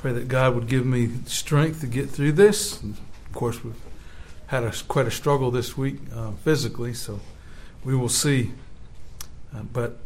Pray 0.00 0.12
that 0.12 0.28
God 0.28 0.54
would 0.54 0.66
give 0.66 0.86
me 0.86 1.10
strength 1.26 1.82
to 1.82 1.86
get 1.86 2.08
through 2.08 2.32
this. 2.32 2.80
And 2.80 2.96
of 3.26 3.32
course, 3.34 3.62
we've 3.62 3.76
had 4.46 4.64
a, 4.64 4.72
quite 4.88 5.06
a 5.06 5.10
struggle 5.10 5.50
this 5.50 5.76
week 5.76 5.96
uh, 6.16 6.30
physically, 6.42 6.94
so 6.94 7.20
we 7.84 7.94
will 7.94 8.08
see. 8.08 8.52
Uh, 9.54 9.60
but, 9.60 9.98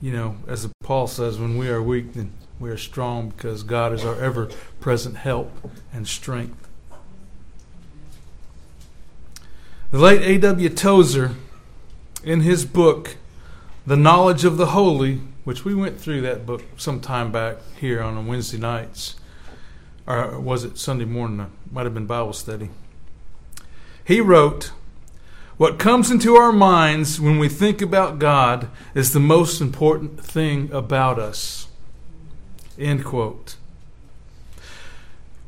you 0.00 0.12
know, 0.12 0.36
as 0.46 0.68
Paul 0.84 1.08
says, 1.08 1.40
when 1.40 1.58
we 1.58 1.68
are 1.70 1.82
weak, 1.82 2.12
then 2.12 2.30
we 2.60 2.70
are 2.70 2.76
strong 2.76 3.30
because 3.30 3.64
God 3.64 3.92
is 3.92 4.04
our 4.04 4.14
ever 4.22 4.48
present 4.78 5.16
help 5.16 5.50
and 5.92 6.06
strength. 6.06 6.68
The 9.90 9.98
late 9.98 10.22
A.W. 10.22 10.68
Tozer, 10.68 11.32
in 12.22 12.42
his 12.42 12.64
book, 12.64 13.16
The 13.88 13.96
Knowledge 13.96 14.44
of 14.44 14.56
the 14.56 14.66
Holy, 14.66 15.16
which 15.42 15.64
we 15.64 15.74
went 15.74 15.98
through 15.98 16.20
that 16.20 16.46
book 16.46 16.62
some 16.76 17.00
time 17.00 17.32
back 17.32 17.56
here 17.80 18.00
on 18.00 18.24
Wednesday 18.28 18.58
nights, 18.58 19.16
or 20.06 20.40
was 20.40 20.64
it 20.64 20.78
Sunday 20.78 21.04
morning? 21.04 21.40
It 21.40 21.72
might 21.72 21.84
have 21.84 21.94
been 21.94 22.06
Bible 22.06 22.32
study. 22.32 22.70
He 24.04 24.20
wrote, 24.20 24.72
What 25.56 25.78
comes 25.78 26.10
into 26.10 26.34
our 26.34 26.52
minds 26.52 27.20
when 27.20 27.38
we 27.38 27.48
think 27.48 27.80
about 27.80 28.18
God 28.18 28.68
is 28.94 29.12
the 29.12 29.20
most 29.20 29.60
important 29.60 30.20
thing 30.20 30.70
about 30.72 31.18
us. 31.18 31.68
End 32.78 33.04
quote. 33.04 33.56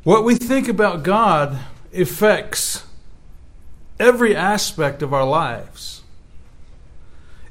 What 0.03 0.23
we 0.23 0.35
think 0.35 0.67
about 0.67 1.03
God 1.03 1.59
affects 1.93 2.85
every 3.99 4.35
aspect 4.35 5.01
of 5.01 5.13
our 5.13 5.25
lives. 5.25 6.03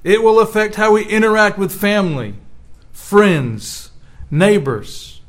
It 0.04 0.23
will 0.23 0.38
affect 0.38 0.76
how 0.76 0.92
we 0.92 1.04
interact 1.06 1.59
with 1.59 1.73
family, 1.73 2.34
friends, 2.92 3.90
neighbors, 4.30 5.23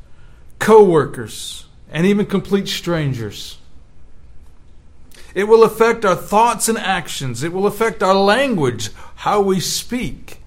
co 0.60 0.84
workers, 0.84 1.65
and 1.92 2.06
even 2.06 2.26
complete 2.26 2.68
strangers. 2.68 3.58
It 5.34 5.50
will 5.50 5.64
affect 5.64 6.06
our 6.06 6.16
thoughts 6.16 6.70
and 6.70 6.78
actions. 6.78 7.44
It 7.44 7.52
will 7.52 7.68
affect 7.68 8.02
our 8.02 8.16
language, 8.16 8.90
how 9.16 9.42
we 9.42 9.60
speak. 9.60 10.40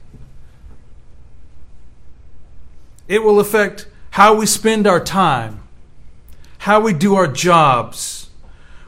It 3.06 3.22
will 3.22 3.39
affect 3.39 3.86
how 4.11 4.34
we 4.34 4.47
spend 4.47 4.86
our 4.86 5.03
time, 5.03 5.62
how 6.59 6.81
we 6.81 6.92
do 6.92 7.14
our 7.14 7.28
jobs, 7.28 8.31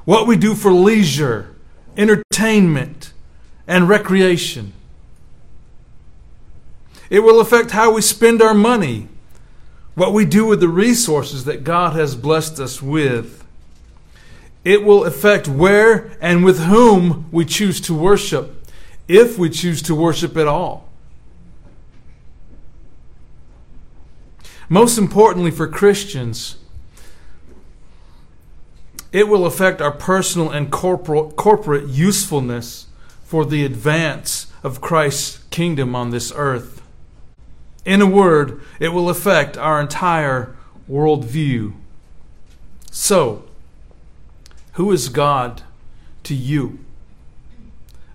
what 0.05 0.27
we 0.27 0.37
do 0.37 0.55
for 0.55 0.73
leisure, 0.73 1.55
entertainment, 1.97 3.13
and 3.67 3.89
recreation. 3.89 4.73
It 7.11 7.21
will 7.21 7.41
affect 7.41 7.73
how 7.73 7.93
we 7.93 8.03
spend 8.03 8.41
our 8.41 8.55
money, 8.55 9.09
what 10.01 10.15
we 10.15 10.25
do 10.25 10.47
with 10.47 10.61
the 10.61 10.69
resources 10.69 11.45
that 11.45 11.63
God 11.63 11.93
has 11.93 12.17
blessed 12.17 12.59
us 12.59 12.81
with. 12.81 13.45
It 14.65 14.83
will 14.83 15.05
affect 15.05 15.47
where 15.47 16.17
and 16.23 16.43
with 16.43 16.59
whom 16.61 17.29
we 17.31 17.45
choose 17.45 17.83
to 17.83 17.95
worship, 17.95 18.67
if 19.09 19.37
we 19.37 19.51
choose 19.51 19.83
to 19.83 19.95
worship 19.95 20.39
at 20.39 20.49
all. 20.49 20.89
Most 24.71 24.97
importantly 24.97 25.51
for 25.51 25.69
Christians, 25.69 26.57
it 29.13 29.29
will 29.29 29.45
affect 29.45 29.83
our 29.83 29.93
personal 29.93 30.49
and 30.49 30.73
corporal, 30.73 31.31
corporate 31.33 31.89
usefulness 31.89 32.87
for 33.23 33.45
the 33.45 33.67
advance 33.67 34.51
of 34.63 34.81
Christ's 34.81 35.45
kingdom 35.51 35.95
on 35.95 36.09
this 36.09 36.33
earth. 36.35 36.81
In 37.85 38.03
a 38.03 38.07
word, 38.07 38.61
it 38.79 38.89
will 38.89 39.09
affect 39.09 39.57
our 39.57 39.81
entire 39.81 40.57
worldview. 40.89 41.75
So, 42.91 43.45
who 44.73 44.93
is 44.93 45.09
God 45.09 45.63
to 46.25 46.35
you? 46.35 46.79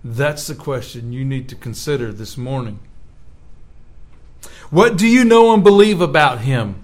That's 0.04 0.46
the 0.46 0.54
question 0.54 1.12
you 1.12 1.24
need 1.24 1.48
to 1.48 1.56
consider 1.56 2.12
this 2.12 2.36
morning. 2.36 2.78
What 4.70 4.96
do 4.96 5.06
you 5.06 5.24
know 5.24 5.52
and 5.52 5.64
believe 5.64 6.00
about 6.00 6.40
Him? 6.40 6.76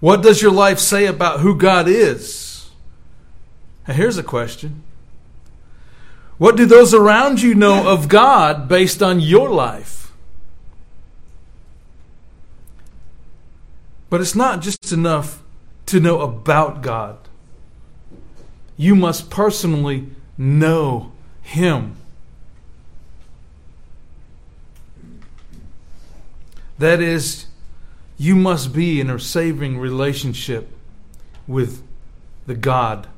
What 0.00 0.22
does 0.22 0.42
your 0.42 0.52
life 0.52 0.78
say 0.78 1.06
about 1.06 1.40
who 1.40 1.56
God 1.56 1.88
is? 1.88 2.70
Now, 3.86 3.94
here's 3.94 4.18
a 4.18 4.22
question 4.22 4.82
What 6.38 6.56
do 6.56 6.66
those 6.66 6.94
around 6.94 7.42
you 7.42 7.54
know 7.54 7.88
of 7.88 8.08
God 8.08 8.68
based 8.68 9.02
on 9.02 9.20
your 9.20 9.48
life? 9.48 10.07
But 14.10 14.20
it's 14.20 14.34
not 14.34 14.62
just 14.62 14.92
enough 14.92 15.42
to 15.86 16.00
know 16.00 16.20
about 16.20 16.82
God. 16.82 17.18
You 18.76 18.94
must 18.94 19.30
personally 19.30 20.08
know 20.36 21.12
Him. 21.42 21.96
That 26.78 27.00
is, 27.00 27.46
you 28.16 28.36
must 28.36 28.72
be 28.72 29.00
in 29.00 29.10
a 29.10 29.18
saving 29.18 29.78
relationship 29.78 30.70
with 31.46 31.82
the 32.46 32.54
God 32.54 33.08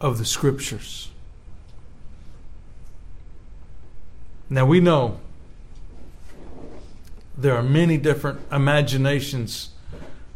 of 0.00 0.18
the 0.18 0.24
Scriptures. 0.24 1.10
Now 4.48 4.66
we 4.66 4.78
know 4.78 5.18
there 7.36 7.56
are 7.56 7.62
many 7.62 7.98
different 7.98 8.40
imaginations 8.52 9.70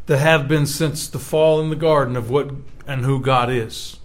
that 0.09 0.19
have 0.19 0.49
been 0.49 0.65
since 0.67 1.07
the 1.07 1.19
fall 1.19 1.61
in 1.61 1.69
the 1.69 1.77
garden 1.77 2.17
of 2.17 2.31
what 2.31 2.51
and 2.87 3.05
who 3.05 3.21
God 3.21 3.51
is. 3.51 3.99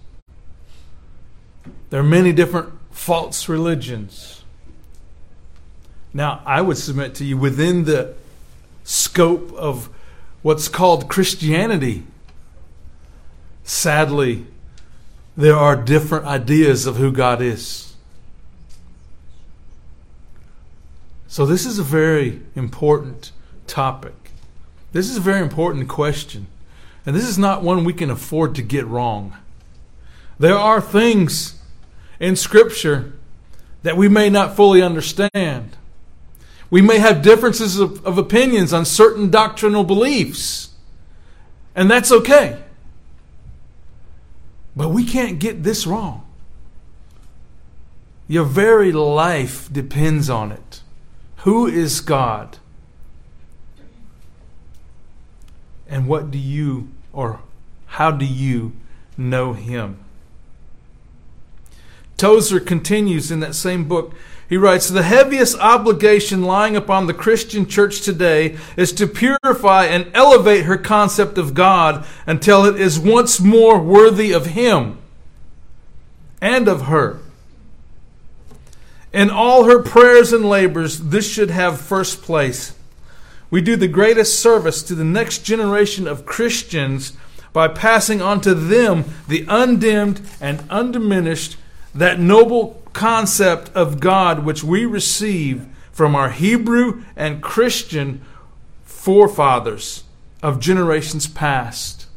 There 1.88 1.98
are 1.98 2.04
many 2.04 2.30
different 2.30 2.74
false 2.90 3.48
religions. 3.48 4.44
Now, 6.12 6.42
I 6.44 6.60
would 6.60 6.76
submit 6.76 7.14
to 7.16 7.24
you 7.24 7.38
within 7.38 7.84
the 7.84 8.14
scope 8.84 9.50
of 9.54 9.88
what's 10.42 10.68
called 10.68 11.08
Christianity, 11.08 12.04
sadly, 13.64 14.46
there 15.38 15.56
are 15.56 15.74
different 15.74 16.26
ideas 16.26 16.84
of 16.84 16.96
who 16.96 17.12
God 17.12 17.40
is. 17.40 17.94
So, 21.28 21.46
this 21.46 21.64
is 21.64 21.78
a 21.78 21.82
very 21.82 22.42
important 22.54 23.32
topic. 23.66 24.23
This 24.94 25.10
is 25.10 25.16
a 25.16 25.20
very 25.20 25.40
important 25.40 25.88
question. 25.88 26.46
And 27.04 27.16
this 27.16 27.28
is 27.28 27.36
not 27.36 27.64
one 27.64 27.82
we 27.82 27.92
can 27.92 28.10
afford 28.10 28.54
to 28.54 28.62
get 28.62 28.86
wrong. 28.86 29.36
There 30.38 30.56
are 30.56 30.80
things 30.80 31.60
in 32.20 32.36
Scripture 32.36 33.12
that 33.82 33.96
we 33.96 34.08
may 34.08 34.30
not 34.30 34.54
fully 34.54 34.80
understand. 34.80 35.76
We 36.70 36.80
may 36.80 36.98
have 36.98 37.22
differences 37.22 37.76
of, 37.76 38.06
of 38.06 38.18
opinions 38.18 38.72
on 38.72 38.84
certain 38.84 39.30
doctrinal 39.30 39.82
beliefs. 39.82 40.70
And 41.74 41.90
that's 41.90 42.12
okay. 42.12 42.62
But 44.76 44.90
we 44.90 45.04
can't 45.04 45.40
get 45.40 45.64
this 45.64 45.88
wrong. 45.88 46.24
Your 48.28 48.44
very 48.44 48.92
life 48.92 49.68
depends 49.72 50.30
on 50.30 50.52
it. 50.52 50.82
Who 51.38 51.66
is 51.66 52.00
God? 52.00 52.58
And 55.94 56.08
what 56.08 56.32
do 56.32 56.38
you, 56.38 56.88
or 57.12 57.38
how 57.86 58.10
do 58.10 58.24
you 58.24 58.72
know 59.16 59.52
him? 59.52 59.98
Tozer 62.16 62.58
continues 62.58 63.30
in 63.30 63.38
that 63.38 63.54
same 63.54 63.86
book. 63.86 64.12
He 64.48 64.56
writes 64.56 64.88
The 64.88 65.04
heaviest 65.04 65.56
obligation 65.60 66.42
lying 66.42 66.74
upon 66.74 67.06
the 67.06 67.14
Christian 67.14 67.64
church 67.64 68.00
today 68.00 68.56
is 68.76 68.92
to 68.94 69.06
purify 69.06 69.84
and 69.84 70.10
elevate 70.14 70.64
her 70.64 70.76
concept 70.76 71.38
of 71.38 71.54
God 71.54 72.04
until 72.26 72.64
it 72.64 72.80
is 72.80 72.98
once 72.98 73.38
more 73.38 73.78
worthy 73.78 74.32
of 74.32 74.46
Him 74.46 74.98
and 76.40 76.66
of 76.66 76.86
her. 76.86 77.20
In 79.12 79.30
all 79.30 79.66
her 79.66 79.80
prayers 79.80 80.32
and 80.32 80.44
labors, 80.44 80.98
this 80.98 81.32
should 81.32 81.50
have 81.50 81.80
first 81.80 82.20
place 82.22 82.74
we 83.54 83.60
do 83.60 83.76
the 83.76 83.86
greatest 83.86 84.40
service 84.40 84.82
to 84.82 84.96
the 84.96 85.04
next 85.04 85.44
generation 85.44 86.08
of 86.08 86.26
Christians 86.26 87.12
by 87.52 87.68
passing 87.68 88.20
on 88.20 88.40
to 88.40 88.52
them 88.52 89.04
the 89.28 89.46
undimmed 89.48 90.20
and 90.40 90.64
undiminished, 90.68 91.56
that 91.94 92.18
noble 92.18 92.82
concept 92.94 93.70
of 93.72 94.00
God 94.00 94.44
which 94.44 94.64
we 94.64 94.84
receive 94.84 95.68
from 95.92 96.16
our 96.16 96.30
Hebrew 96.30 97.04
and 97.14 97.40
Christian 97.40 98.22
forefathers 98.82 100.02
of 100.42 100.58
generations 100.58 101.28
past. 101.28 102.08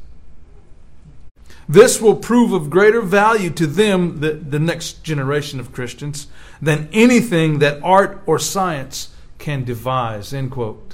This 1.70 2.02
will 2.02 2.16
prove 2.16 2.52
of 2.52 2.72
greater 2.72 3.02
value 3.02 3.52
to 3.52 3.68
them, 3.68 4.22
the, 4.22 4.32
the 4.32 4.58
next 4.58 5.04
generation 5.04 5.60
of 5.60 5.72
Christians, 5.72 6.26
than 6.60 6.90
anything 6.92 7.60
that 7.60 7.80
art 7.84 8.24
or 8.26 8.40
science 8.40 9.14
can 9.38 9.64
devise. 9.64 10.34
End 10.34 10.50
quote. 10.50 10.87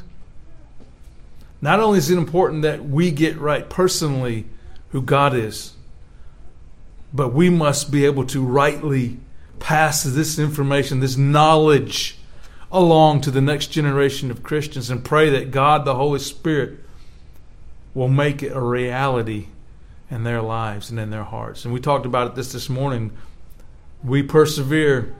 Not 1.63 1.79
only 1.79 1.97
is 1.97 2.09
it 2.09 2.17
important 2.17 2.63
that 2.63 2.83
we 2.83 3.09
get 3.09 3.39
right 3.39 3.69
personally 3.69 4.47
who 4.89 5.01
God 5.01 5.33
is, 5.33 5.71
but 7.13 7.29
we 7.29 7.49
must 7.49 7.89
be 7.89 8.03
able 8.03 8.25
to 8.25 8.43
rightly 8.43 9.17
pass 9.59 10.03
this 10.03 10.37
information, 10.37 10.99
this 10.99 11.15
knowledge 11.15 12.17
along 12.69 13.21
to 13.21 13.31
the 13.31 13.39
next 13.39 13.67
generation 13.67 14.29
of 14.29 14.43
Christians 14.43 14.89
and 14.89 15.05
pray 15.05 15.29
that 15.29 15.51
God, 15.51 15.85
the 15.85 15.95
Holy 15.95 16.19
Spirit, 16.19 16.79
will 17.93 18.09
make 18.09 18.43
it 18.43 18.51
a 18.51 18.59
reality 18.59 19.47
in 20.11 20.25
their 20.25 20.41
lives 20.41 20.89
and 20.89 20.99
in 20.99 21.11
their 21.11 21.23
hearts. 21.23 21.63
And 21.63 21.73
we 21.73 21.79
talked 21.79 22.05
about 22.05 22.27
it 22.27 22.35
this 22.35 22.51
this 22.51 22.67
morning. 22.67 23.13
We 24.03 24.21
persevere 24.21 25.15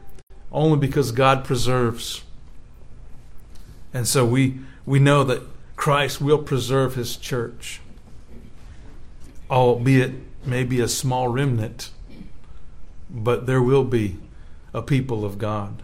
only 0.51 0.77
because 0.77 1.13
God 1.13 1.45
preserves. 1.45 2.21
And 3.93 4.05
so 4.05 4.25
we 4.25 4.59
we 4.85 4.99
know 4.99 5.23
that 5.23 5.52
Christ 5.83 6.21
will 6.21 6.37
preserve 6.37 6.95
his 6.95 7.17
church. 7.17 7.81
Albeit 9.51 10.13
maybe 10.45 10.79
a 10.79 10.87
small 10.87 11.27
remnant, 11.27 11.89
but 13.09 13.47
there 13.47 13.61
will 13.61 13.83
be 13.83 14.15
a 14.73 14.81
people 14.81 15.25
of 15.25 15.37
God. 15.37 15.83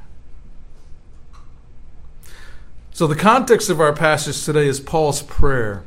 So, 2.93 3.07
the 3.07 3.15
context 3.15 3.69
of 3.69 3.81
our 3.81 3.91
passage 3.91 4.45
today 4.45 4.67
is 4.67 4.79
Paul's 4.79 5.21
prayer. 5.21 5.83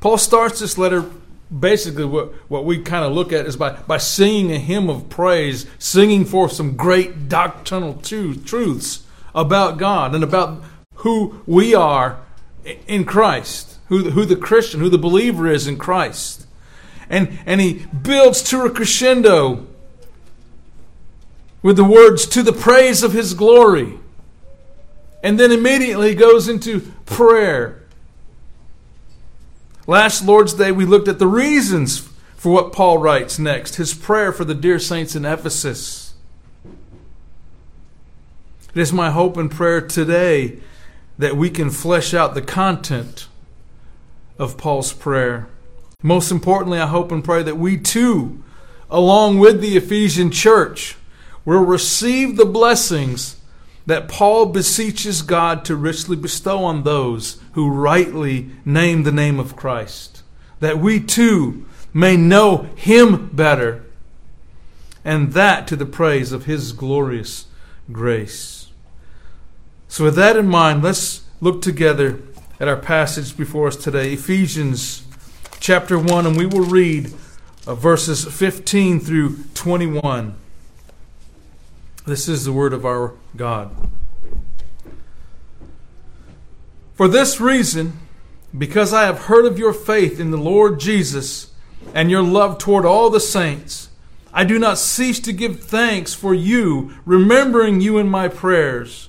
Paul 0.00 0.18
starts 0.18 0.60
this 0.60 0.76
letter 0.76 1.10
basically 1.50 2.04
what, 2.04 2.34
what 2.50 2.66
we 2.66 2.82
kind 2.82 3.06
of 3.06 3.12
look 3.12 3.32
at 3.32 3.46
is 3.46 3.56
by, 3.56 3.70
by 3.86 3.96
singing 3.96 4.52
a 4.52 4.58
hymn 4.58 4.90
of 4.90 5.08
praise, 5.08 5.64
singing 5.78 6.26
forth 6.26 6.52
some 6.52 6.76
great 6.76 7.30
doctrinal 7.30 7.94
truths 7.94 9.06
about 9.34 9.78
God 9.78 10.14
and 10.14 10.22
about 10.22 10.62
who 10.96 11.42
we 11.46 11.74
are 11.74 12.18
in 12.86 13.04
Christ, 13.04 13.78
who, 13.88 14.10
who 14.10 14.24
the 14.24 14.36
Christian, 14.36 14.80
who 14.80 14.88
the 14.88 14.98
believer 14.98 15.46
is 15.46 15.66
in 15.66 15.76
Christ. 15.76 16.46
And, 17.08 17.38
and 17.46 17.60
he 17.60 17.86
builds 17.86 18.42
to 18.44 18.62
a 18.62 18.70
crescendo 18.70 19.66
with 21.62 21.76
the 21.76 21.84
words, 21.84 22.26
to 22.26 22.42
the 22.42 22.52
praise 22.52 23.02
of 23.02 23.12
his 23.12 23.34
glory. 23.34 23.98
And 25.22 25.38
then 25.38 25.50
immediately 25.50 26.14
goes 26.14 26.48
into 26.48 26.92
prayer. 27.06 27.82
Last 29.86 30.24
Lord's 30.24 30.54
Day, 30.54 30.72
we 30.72 30.84
looked 30.84 31.08
at 31.08 31.18
the 31.18 31.26
reasons 31.26 32.08
for 32.36 32.52
what 32.52 32.72
Paul 32.72 32.98
writes 32.98 33.38
next 33.38 33.76
his 33.76 33.94
prayer 33.94 34.32
for 34.32 34.44
the 34.44 34.54
dear 34.54 34.78
saints 34.78 35.16
in 35.16 35.24
Ephesus. 35.24 36.14
It 36.64 38.80
is 38.80 38.92
my 38.92 39.10
hope 39.10 39.36
and 39.36 39.50
prayer 39.50 39.80
today 39.80 40.58
that 41.18 41.36
we 41.36 41.50
can 41.50 41.70
flesh 41.70 42.12
out 42.12 42.34
the 42.34 42.42
content 42.42 43.28
of 44.38 44.58
Paul's 44.58 44.92
prayer. 44.92 45.48
Most 46.02 46.30
importantly, 46.30 46.78
I 46.78 46.86
hope 46.86 47.10
and 47.10 47.24
pray 47.24 47.42
that 47.42 47.56
we 47.56 47.78
too, 47.78 48.42
along 48.90 49.38
with 49.38 49.60
the 49.60 49.76
Ephesian 49.76 50.30
church, 50.30 50.96
will 51.44 51.64
receive 51.64 52.36
the 52.36 52.44
blessings 52.44 53.36
that 53.86 54.08
Paul 54.08 54.46
beseeches 54.46 55.22
God 55.22 55.64
to 55.64 55.76
richly 55.76 56.16
bestow 56.16 56.64
on 56.64 56.82
those 56.82 57.40
who 57.52 57.70
rightly 57.70 58.50
name 58.64 59.04
the 59.04 59.12
name 59.12 59.38
of 59.38 59.56
Christ, 59.56 60.22
that 60.60 60.78
we 60.78 61.00
too 61.00 61.66
may 61.94 62.16
know 62.16 62.68
him 62.74 63.28
better, 63.28 63.84
and 65.04 65.32
that 65.32 65.68
to 65.68 65.76
the 65.76 65.86
praise 65.86 66.32
of 66.32 66.44
his 66.44 66.72
glorious 66.72 67.46
grace. 67.92 68.55
So, 69.88 70.04
with 70.04 70.16
that 70.16 70.36
in 70.36 70.48
mind, 70.48 70.82
let's 70.82 71.22
look 71.40 71.62
together 71.62 72.20
at 72.58 72.68
our 72.68 72.76
passage 72.76 73.36
before 73.36 73.68
us 73.68 73.76
today, 73.76 74.12
Ephesians 74.14 75.04
chapter 75.60 75.98
1, 75.98 76.26
and 76.26 76.36
we 76.36 76.46
will 76.46 76.64
read 76.64 77.12
uh, 77.66 77.74
verses 77.74 78.24
15 78.24 79.00
through 79.00 79.36
21. 79.54 80.34
This 82.06 82.28
is 82.28 82.44
the 82.44 82.52
word 82.52 82.72
of 82.72 82.84
our 82.84 83.14
God. 83.36 83.70
For 86.94 87.08
this 87.08 87.40
reason, 87.40 87.98
because 88.56 88.92
I 88.92 89.04
have 89.04 89.22
heard 89.22 89.44
of 89.44 89.58
your 89.58 89.72
faith 89.72 90.18
in 90.18 90.30
the 90.30 90.36
Lord 90.36 90.80
Jesus 90.80 91.52
and 91.94 92.10
your 92.10 92.22
love 92.22 92.58
toward 92.58 92.86
all 92.86 93.10
the 93.10 93.20
saints, 93.20 93.90
I 94.32 94.44
do 94.44 94.58
not 94.58 94.78
cease 94.78 95.20
to 95.20 95.32
give 95.32 95.60
thanks 95.60 96.14
for 96.14 96.34
you, 96.34 96.94
remembering 97.04 97.80
you 97.80 97.98
in 97.98 98.08
my 98.08 98.28
prayers, 98.28 99.08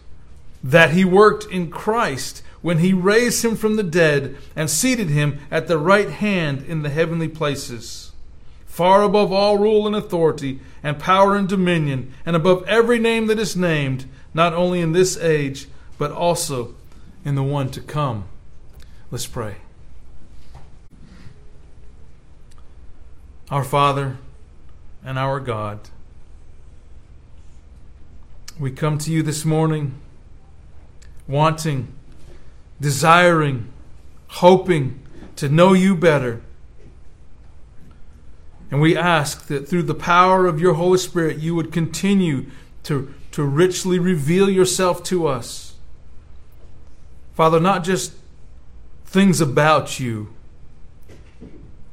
that 0.63 0.91
he 0.91 1.03
worked 1.03 1.45
in 1.45 1.69
Christ 1.69 2.43
when 2.61 2.77
he 2.77 2.93
raised 2.93 3.43
him 3.43 3.55
from 3.55 3.75
the 3.75 3.83
dead 3.83 4.37
and 4.55 4.69
seated 4.69 5.09
him 5.09 5.39
at 5.49 5.67
the 5.67 5.77
right 5.77 6.09
hand 6.09 6.63
in 6.63 6.83
the 6.83 6.89
heavenly 6.89 7.27
places, 7.27 8.11
far 8.65 9.03
above 9.03 9.31
all 9.31 9.57
rule 9.57 9.87
and 9.87 9.95
authority 9.95 10.59
and 10.83 10.99
power 10.99 11.35
and 11.35 11.47
dominion, 11.47 12.13
and 12.25 12.35
above 12.35 12.63
every 12.67 12.99
name 12.99 13.27
that 13.27 13.39
is 13.39 13.55
named, 13.55 14.05
not 14.33 14.53
only 14.53 14.79
in 14.79 14.91
this 14.91 15.17
age, 15.17 15.67
but 15.97 16.11
also 16.11 16.75
in 17.25 17.35
the 17.35 17.43
one 17.43 17.69
to 17.69 17.81
come. 17.81 18.25
Let's 19.09 19.27
pray. 19.27 19.57
Our 23.49 23.63
Father 23.63 24.17
and 25.03 25.19
our 25.19 25.39
God, 25.39 25.79
we 28.59 28.71
come 28.71 28.97
to 28.99 29.11
you 29.11 29.21
this 29.23 29.43
morning 29.43 30.00
wanting, 31.31 31.93
desiring, 32.79 33.71
hoping 34.27 35.01
to 35.37 35.49
know 35.49 35.73
you 35.73 35.95
better 35.95 36.41
and 38.71 38.79
we 38.79 38.95
ask 38.95 39.47
that 39.47 39.67
through 39.67 39.83
the 39.83 39.93
power 39.93 40.47
of 40.47 40.61
your 40.61 40.75
Holy 40.75 40.97
Spirit, 40.97 41.37
you 41.37 41.53
would 41.55 41.73
continue 41.73 42.45
to, 42.83 43.13
to 43.31 43.43
richly 43.43 43.99
reveal 43.99 44.49
yourself 44.49 45.03
to 45.03 45.27
us. 45.27 45.75
Father, 47.33 47.59
not 47.59 47.83
just 47.83 48.13
things 49.05 49.41
about 49.41 49.99
you, 49.99 50.33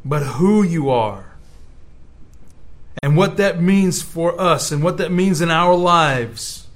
but 0.05 0.23
who 0.23 0.63
you 0.63 0.89
are. 0.89 1.25
And 3.03 3.17
what 3.17 3.37
that 3.39 3.61
means 3.61 4.01
for 4.01 4.41
us 4.41 4.71
and 4.71 4.83
what 4.83 4.99
that 4.99 5.11
means 5.11 5.41
in 5.41 5.51
our 5.51 5.75
lives. 5.75 6.68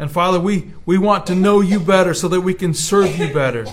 And 0.00 0.10
Father, 0.10 0.40
we, 0.40 0.72
we 0.84 0.98
want 0.98 1.26
to 1.26 1.36
know 1.36 1.60
you 1.60 1.78
better 1.78 2.14
so 2.14 2.26
that 2.26 2.40
we 2.40 2.54
can 2.54 2.74
serve 2.74 3.16
you 3.18 3.32
better 3.32 3.66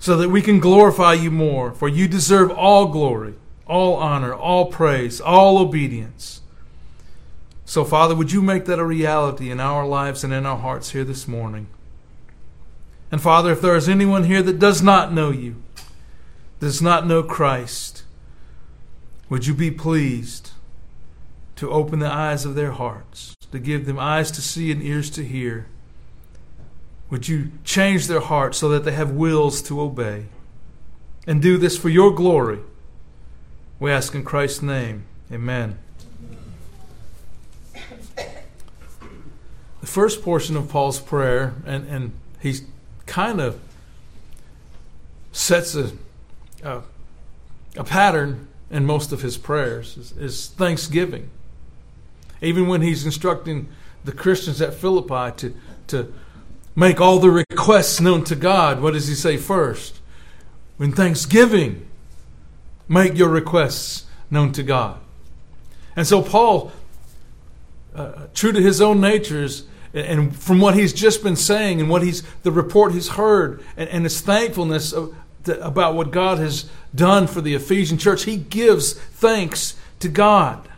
so 0.00 0.16
that 0.16 0.30
we 0.30 0.40
can 0.42 0.58
glorify 0.58 1.12
you 1.12 1.30
more. 1.30 1.72
For 1.72 1.86
you 1.86 2.08
deserve 2.08 2.50
all 2.50 2.88
glory, 2.88 3.34
all 3.66 3.94
honor, 3.94 4.34
all 4.34 4.66
praise, 4.66 5.20
all 5.20 5.58
obedience. 5.58 6.40
So, 7.66 7.84
Father, 7.84 8.16
would 8.16 8.32
you 8.32 8.42
make 8.42 8.64
that 8.64 8.80
a 8.80 8.84
reality 8.84 9.50
in 9.50 9.60
our 9.60 9.86
lives 9.86 10.24
and 10.24 10.32
in 10.32 10.46
our 10.46 10.56
hearts 10.56 10.90
here 10.90 11.04
this 11.04 11.28
morning? 11.28 11.68
And, 13.12 13.20
Father, 13.20 13.52
if 13.52 13.60
there 13.60 13.76
is 13.76 13.88
anyone 13.88 14.24
here 14.24 14.42
that 14.42 14.58
does 14.58 14.82
not 14.82 15.12
know 15.12 15.30
you, 15.30 15.62
does 16.58 16.80
not 16.80 17.06
know 17.06 17.22
Christ, 17.22 18.02
would 19.28 19.46
you 19.46 19.54
be 19.54 19.70
pleased 19.70 20.50
to 21.56 21.70
open 21.70 21.98
the 21.98 22.10
eyes 22.10 22.44
of 22.46 22.54
their 22.54 22.72
hearts, 22.72 23.36
to 23.52 23.58
give 23.58 23.86
them 23.86 23.98
eyes 23.98 24.30
to 24.32 24.42
see 24.42 24.70
and 24.70 24.82
ears 24.82 25.10
to 25.10 25.24
hear? 25.24 25.66
Would 27.10 27.28
you 27.28 27.50
change 27.64 28.06
their 28.06 28.20
hearts 28.20 28.58
so 28.58 28.68
that 28.68 28.84
they 28.84 28.92
have 28.92 29.10
wills 29.10 29.60
to 29.62 29.80
obey? 29.80 30.26
And 31.26 31.42
do 31.42 31.58
this 31.58 31.76
for 31.76 31.88
your 31.88 32.12
glory. 32.12 32.60
We 33.78 33.90
ask 33.90 34.14
in 34.14 34.24
Christ's 34.24 34.62
name. 34.62 35.04
Amen. 35.32 35.78
The 39.80 39.86
first 39.86 40.22
portion 40.22 40.56
of 40.56 40.68
Paul's 40.68 41.00
prayer, 41.00 41.54
and, 41.64 41.88
and 41.88 42.12
he 42.40 42.54
kind 43.06 43.40
of 43.40 43.58
sets 45.32 45.74
a, 45.74 45.92
a, 46.62 46.82
a, 47.76 47.84
pattern 47.84 48.48
in 48.70 48.84
most 48.84 49.12
of 49.12 49.22
his 49.22 49.38
prayers, 49.38 49.96
is, 49.96 50.12
is 50.12 50.48
thanksgiving. 50.48 51.30
Even 52.42 52.68
when 52.68 52.82
he's 52.82 53.04
instructing 53.04 53.68
the 54.04 54.12
Christians 54.12 54.60
at 54.60 54.74
Philippi 54.74 55.36
to, 55.36 55.54
to 55.88 56.12
make 56.74 57.00
all 57.00 57.18
the 57.18 57.30
requests 57.30 58.00
known 58.00 58.24
to 58.24 58.34
God, 58.34 58.80
what 58.80 58.94
does 58.94 59.08
he 59.08 59.14
say 59.14 59.36
first? 59.36 60.00
In 60.78 60.92
thanksgiving, 60.92 61.86
make 62.88 63.16
your 63.16 63.28
requests 63.28 64.06
known 64.30 64.52
to 64.52 64.62
God. 64.62 64.98
And 65.96 66.06
so 66.06 66.22
Paul, 66.22 66.72
uh, 67.94 68.26
true 68.32 68.52
to 68.52 68.60
his 68.60 68.80
own 68.80 69.00
natures, 69.00 69.64
and 69.92 70.34
from 70.36 70.60
what 70.60 70.74
he's 70.74 70.92
just 70.92 71.22
been 71.22 71.36
saying 71.36 71.80
and 71.80 71.90
what 71.90 72.02
he's 72.02 72.22
the 72.42 72.52
report 72.52 72.92
he's 72.92 73.08
heard 73.08 73.62
and, 73.76 73.88
and 73.90 74.04
his 74.04 74.20
thankfulness 74.20 74.92
of, 74.92 75.14
to, 75.44 75.64
about 75.64 75.94
what 75.94 76.10
God 76.10 76.38
has 76.38 76.70
done 76.94 77.26
for 77.26 77.40
the 77.40 77.54
Ephesian 77.54 77.98
church, 77.98 78.24
he 78.24 78.36
gives 78.36 78.94
thanks 78.94 79.76
to 79.98 80.08
God. 80.08 80.68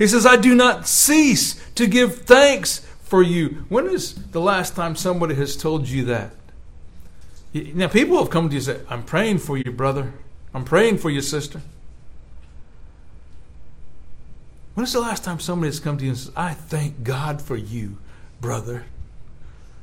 He 0.00 0.06
says, 0.06 0.24
I 0.24 0.36
do 0.36 0.54
not 0.54 0.88
cease 0.88 1.62
to 1.74 1.86
give 1.86 2.22
thanks 2.22 2.78
for 3.02 3.22
you. 3.22 3.66
When 3.68 3.86
is 3.86 4.14
the 4.14 4.40
last 4.40 4.74
time 4.74 4.96
somebody 4.96 5.34
has 5.34 5.58
told 5.58 5.86
you 5.86 6.06
that? 6.06 6.32
Now, 7.52 7.88
people 7.88 8.16
have 8.16 8.30
come 8.30 8.48
to 8.48 8.54
you 8.54 8.60
and 8.60 8.64
said, 8.64 8.86
I'm 8.88 9.02
praying 9.02 9.38
for 9.38 9.58
you, 9.58 9.70
brother. 9.70 10.14
I'm 10.54 10.64
praying 10.64 10.96
for 10.96 11.10
you, 11.10 11.20
sister. 11.20 11.60
When 14.72 14.84
is 14.84 14.94
the 14.94 15.00
last 15.00 15.22
time 15.22 15.38
somebody 15.38 15.68
has 15.68 15.80
come 15.80 15.98
to 15.98 16.04
you 16.04 16.12
and 16.12 16.18
says, 16.18 16.32
I 16.34 16.54
thank 16.54 17.04
God 17.04 17.42
for 17.42 17.56
you, 17.56 17.98
brother? 18.40 18.86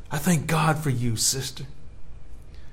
I 0.10 0.18
thank 0.18 0.48
God 0.48 0.80
for 0.80 0.90
you, 0.90 1.16
sister. 1.16 1.66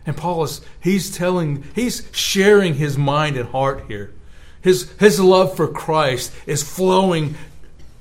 And 0.07 0.17
Paul 0.17 0.45
is, 0.45 0.63
he's 0.81 1.15
telling, 1.15 1.63
he's 1.75 2.09
sharing 2.11 2.77
his 2.77 2.97
mind 2.97 3.37
and 3.37 3.51
heart 3.51 3.85
here. 3.87 4.15
His, 4.65 4.91
his 4.93 5.21
love 5.21 5.55
for 5.55 5.69
Christ 5.69 6.33
is 6.47 6.63
flowing 6.63 7.35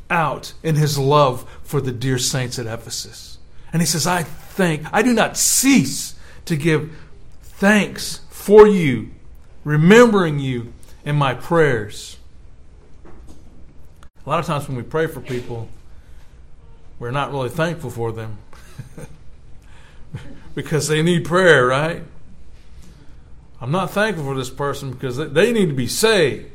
out 0.09 0.53
in 0.63 0.75
his 0.75 0.97
love 0.97 1.45
for 1.61 1.81
the 1.81 1.91
dear 1.91 2.17
saints 2.17 2.57
at 2.57 2.67
Ephesus. 2.67 3.37
And 3.73 3.81
he 3.81 3.85
says, 3.85 4.07
I 4.07 4.23
thank, 4.23 4.81
I 4.93 5.01
do 5.01 5.11
not 5.11 5.35
cease 5.35 6.15
to 6.45 6.55
give 6.55 6.95
thanks 7.41 8.21
for 8.29 8.65
you, 8.65 9.11
remembering 9.65 10.39
you 10.39 10.71
in 11.03 11.17
my 11.17 11.33
prayers. 11.33 12.17
A 14.25 14.29
lot 14.29 14.39
of 14.39 14.45
times 14.45 14.65
when 14.69 14.77
we 14.77 14.83
pray 14.83 15.07
for 15.07 15.19
people, 15.19 15.67
we're 16.97 17.11
not 17.11 17.33
really 17.33 17.49
thankful 17.49 17.89
for 17.89 18.13
them 18.13 18.37
because 20.55 20.87
they 20.87 21.01
need 21.01 21.25
prayer, 21.25 21.65
right? 21.67 22.03
I'm 23.59 23.71
not 23.71 23.91
thankful 23.91 24.23
for 24.23 24.35
this 24.35 24.49
person 24.49 24.93
because 24.93 25.17
they 25.17 25.51
need 25.51 25.67
to 25.67 25.75
be 25.75 25.87
saved. 25.87 26.51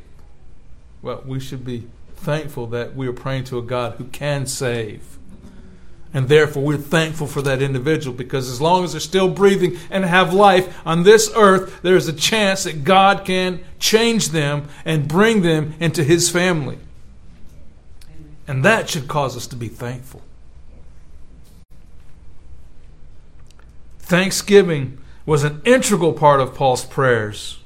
Well, 1.01 1.23
we 1.25 1.39
should 1.39 1.63
be 1.63 1.87
thankful 2.15 2.67
that 2.67 2.95
we 2.95 3.07
are 3.07 3.13
praying 3.13 3.45
to 3.45 3.57
a 3.57 3.61
God 3.61 3.93
who 3.93 4.05
can 4.05 4.45
save. 4.45 5.17
And 6.13 6.27
therefore, 6.27 6.63
we're 6.63 6.77
thankful 6.77 7.27
for 7.27 7.41
that 7.43 7.61
individual 7.61 8.15
because 8.15 8.49
as 8.49 8.59
long 8.59 8.83
as 8.83 8.93
they're 8.93 8.99
still 8.99 9.29
breathing 9.29 9.77
and 9.91 10.03
have 10.03 10.33
life 10.33 10.75
on 10.85 11.03
this 11.03 11.31
earth, 11.35 11.81
there's 11.83 12.07
a 12.07 12.13
chance 12.13 12.63
that 12.63 12.83
God 12.83 13.25
can 13.25 13.63
change 13.77 14.29
them 14.29 14.67
and 14.85 15.07
bring 15.07 15.43
them 15.43 15.75
into 15.79 16.03
His 16.03 16.29
family. 16.29 16.79
And 18.47 18.65
that 18.65 18.89
should 18.89 19.07
cause 19.07 19.37
us 19.37 19.45
to 19.47 19.55
be 19.55 19.67
thankful. 19.67 20.23
Thanksgiving 23.99 24.97
was 25.27 25.43
an 25.43 25.61
integral 25.63 26.13
part 26.13 26.41
of 26.41 26.55
Paul's 26.55 26.83
prayers. 26.83 27.59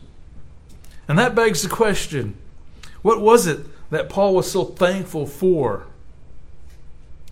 And 1.07 1.17
that 1.17 1.33
begs 1.33 1.61
the 1.61 1.69
question 1.69 2.35
what 3.03 3.22
was 3.22 3.45
it 3.45 3.60
that 3.91 4.10
Paul 4.10 4.33
was 4.33 4.51
so 4.51 4.65
thankful 4.65 5.27
for? 5.27 5.86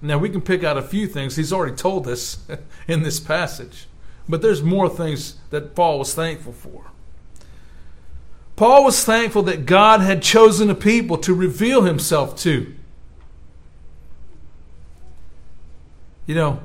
Now, 0.02 0.18
we 0.18 0.30
can 0.30 0.42
pick 0.42 0.64
out 0.64 0.78
a 0.78 0.82
few 0.82 1.08
things. 1.08 1.36
He's 1.36 1.54
already 1.54 1.76
told 1.76 2.08
us 2.08 2.38
in 2.88 3.04
this 3.04 3.20
passage. 3.20 3.88
But 4.30 4.42
there's 4.42 4.62
more 4.62 4.90
things 4.90 5.36
that 5.50 5.76
Paul 5.76 6.00
was 6.00 6.14
thankful 6.14 6.54
for. 6.54 6.86
Paul 8.56 8.84
was 8.84 9.04
thankful 9.04 9.44
that 9.44 9.66
God 9.66 10.02
had 10.02 10.22
chosen 10.22 10.70
a 10.70 10.76
people 10.76 11.18
to 11.20 11.34
reveal 11.34 11.82
himself 11.82 12.36
to. 12.42 12.74
You 16.28 16.36
know, 16.36 16.60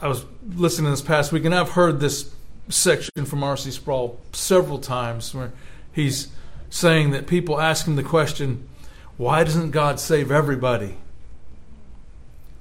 I 0.00 0.08
was 0.08 0.24
listening 0.54 0.90
this 0.90 1.02
past 1.02 1.32
week, 1.32 1.44
and 1.44 1.54
I've 1.54 1.70
heard 1.70 2.00
this 2.00 2.34
section 2.68 3.24
from 3.24 3.44
R.C. 3.44 3.70
Sproul 3.70 4.18
several 4.32 4.78
times 4.78 5.34
where 5.34 5.52
he's 5.92 6.28
saying 6.76 7.10
that 7.10 7.26
people 7.26 7.58
ask 7.58 7.86
him 7.86 7.96
the 7.96 8.02
question, 8.02 8.68
why 9.16 9.42
doesn't 9.42 9.70
God 9.70 9.98
save 9.98 10.30
everybody? 10.30 10.96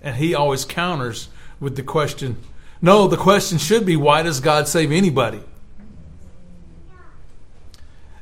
And 0.02 0.16
he 0.16 0.34
always 0.34 0.64
counters 0.64 1.28
with 1.60 1.76
the 1.76 1.84
question, 1.84 2.38
no, 2.82 3.08
the 3.10 3.18
question 3.18 3.58
should 3.58 3.86
be, 3.86 3.98
why 3.98 4.24
does 4.24 4.40
God 4.40 4.70
save 4.70 4.92
anybody? 4.92 5.42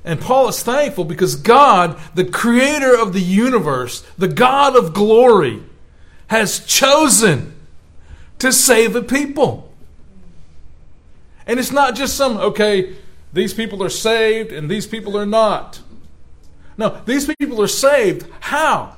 And 0.03 0.19
Paul 0.19 0.49
is 0.49 0.63
thankful 0.63 1.05
because 1.05 1.35
God, 1.35 1.99
the 2.15 2.25
creator 2.25 2.99
of 2.99 3.13
the 3.13 3.21
universe, 3.21 4.01
the 4.17 4.27
God 4.27 4.75
of 4.75 4.93
glory, 4.93 5.61
has 6.27 6.65
chosen 6.65 7.55
to 8.39 8.51
save 8.51 8.95
a 8.95 9.03
people. 9.03 9.71
And 11.45 11.59
it's 11.59 11.71
not 11.71 11.95
just 11.95 12.17
some, 12.17 12.37
okay, 12.37 12.95
these 13.33 13.53
people 13.53 13.83
are 13.83 13.89
saved 13.89 14.51
and 14.51 14.69
these 14.69 14.87
people 14.87 15.17
are 15.17 15.25
not. 15.25 15.81
No, 16.77 17.01
these 17.05 17.25
people 17.25 17.61
are 17.61 17.67
saved. 17.67 18.25
How? 18.39 18.95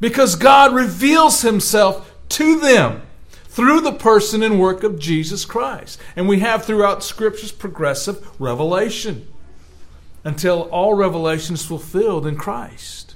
Because 0.00 0.34
God 0.34 0.74
reveals 0.74 1.42
himself 1.42 2.12
to 2.30 2.58
them 2.60 3.02
through 3.44 3.80
the 3.80 3.92
person 3.92 4.42
and 4.42 4.60
work 4.60 4.84
of 4.84 4.98
Jesus 4.98 5.44
Christ. 5.44 6.00
And 6.14 6.28
we 6.28 6.40
have 6.40 6.64
throughout 6.64 7.02
Scripture's 7.02 7.52
progressive 7.52 8.28
revelation 8.40 9.26
until 10.24 10.62
all 10.70 10.94
revelation 10.94 11.54
is 11.54 11.64
fulfilled 11.64 12.26
in 12.26 12.36
Christ. 12.36 13.14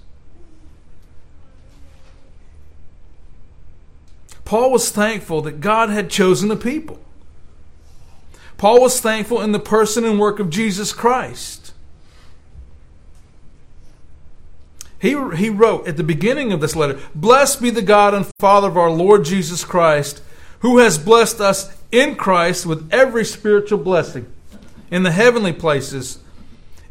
Paul 4.45 4.73
was 4.73 4.91
thankful 4.91 5.43
that 5.43 5.61
God 5.61 5.91
had 5.91 6.11
chosen 6.11 6.50
a 6.50 6.57
people. 6.57 7.00
Paul 8.62 8.83
was 8.83 9.00
thankful 9.00 9.40
in 9.40 9.50
the 9.50 9.59
person 9.59 10.04
and 10.04 10.21
work 10.21 10.38
of 10.38 10.49
Jesus 10.49 10.92
Christ. 10.92 11.73
He, 15.00 15.16
he 15.35 15.50
wrote 15.50 15.88
at 15.88 15.97
the 15.97 16.04
beginning 16.04 16.52
of 16.52 16.61
this 16.61 16.76
letter 16.76 17.00
Blessed 17.12 17.61
be 17.61 17.71
the 17.71 17.83
God 17.83 18.14
and 18.14 18.31
Father 18.38 18.69
of 18.69 18.76
our 18.76 18.88
Lord 18.88 19.25
Jesus 19.25 19.64
Christ, 19.64 20.23
who 20.61 20.78
has 20.78 20.97
blessed 20.97 21.40
us 21.40 21.76
in 21.90 22.14
Christ 22.14 22.64
with 22.64 22.88
every 22.92 23.25
spiritual 23.25 23.78
blessing 23.78 24.33
in 24.92 25.02
the 25.02 25.11
heavenly 25.11 25.52
places, 25.52 26.21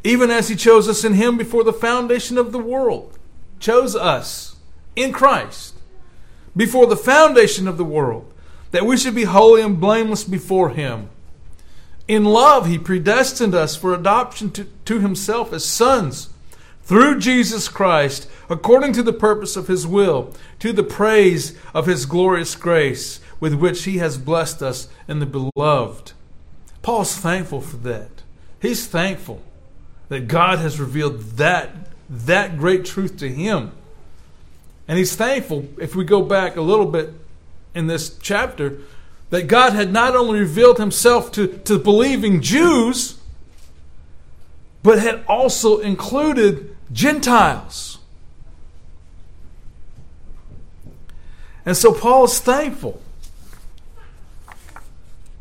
even 0.04 0.30
as 0.30 0.50
he 0.50 0.58
chose 0.58 0.90
us 0.90 1.06
in 1.06 1.13
him 1.13 1.38
before 1.38 1.63
the 1.63 1.72
foundation 1.72 2.38
of 2.38 2.51
the 2.51 2.60
world. 2.60 3.18
Chose 3.62 3.96
us 3.96 4.58
in 4.98 5.13
Christ 5.13 5.75
before 6.54 6.88
the 6.88 6.98
foundation 6.98 7.66
of 7.66 7.78
the 7.78 7.86
world, 7.86 8.30
that 8.72 8.86
we 8.86 8.98
should 8.98 9.16
be 9.16 9.24
holy 9.24 9.62
and 9.62 9.80
blameless 9.80 10.25
before 10.25 10.72
him. 10.72 11.08
In 12.12 12.25
love, 12.25 12.65
he 12.65 12.77
predestined 12.77 13.56
us 13.56 13.77
for 13.77 13.94
adoption 13.94 14.51
to, 14.51 14.65
to 14.84 15.00
himself 15.00 15.53
as 15.53 15.63
sons 15.63 16.27
through 16.84 17.20
Jesus 17.20 17.70
Christ, 17.70 18.30
according 18.50 18.91
to 18.94 19.01
the 19.01 19.13
purpose 19.13 19.56
of 19.56 19.70
his 19.70 19.88
will, 19.88 20.34
to 20.60 20.74
the 20.74 20.84
praise 20.84 21.58
of 21.74 21.86
his 21.86 22.06
glorious 22.06 22.53
grace 22.56 23.22
with 23.39 23.53
which 23.53 23.86
he 23.86 24.00
has 24.00 24.18
blessed 24.18 24.62
us 24.62 24.89
in 25.08 25.20
the 25.20 25.25
beloved. 25.25 26.12
Paul's 26.82 27.15
thankful 27.15 27.62
for 27.62 27.77
that. 27.77 28.10
He's 28.62 28.86
thankful 28.86 29.41
that 30.10 30.27
God 30.27 30.60
has 30.60 30.82
revealed 30.82 31.22
that, 31.38 31.70
that 32.10 32.58
great 32.58 32.84
truth 32.84 33.15
to 33.20 33.30
him. 33.30 33.72
And 34.86 34.98
he's 34.98 35.15
thankful, 35.15 35.65
if 35.80 35.96
we 35.96 36.03
go 36.03 36.22
back 36.22 36.58
a 36.58 36.62
little 36.62 36.88
bit 36.88 37.13
in 37.74 37.88
this 37.88 38.18
chapter, 38.18 38.80
that 39.32 39.48
God 39.48 39.74
had 39.74 39.92
not 39.92 40.16
only 40.16 40.40
revealed 40.40 40.78
himself 40.78 41.32
to, 41.32 41.48
to 41.60 41.80
believing 41.80 42.42
Jews, 42.42 43.18
but 44.84 45.00
had 45.00 45.24
also 45.28 45.80
included 45.80 46.76
Gentiles. 46.92 47.98
And 51.66 51.78
so 51.78 51.94
Paul 51.94 52.26
is 52.26 52.40
thankful 52.40 53.02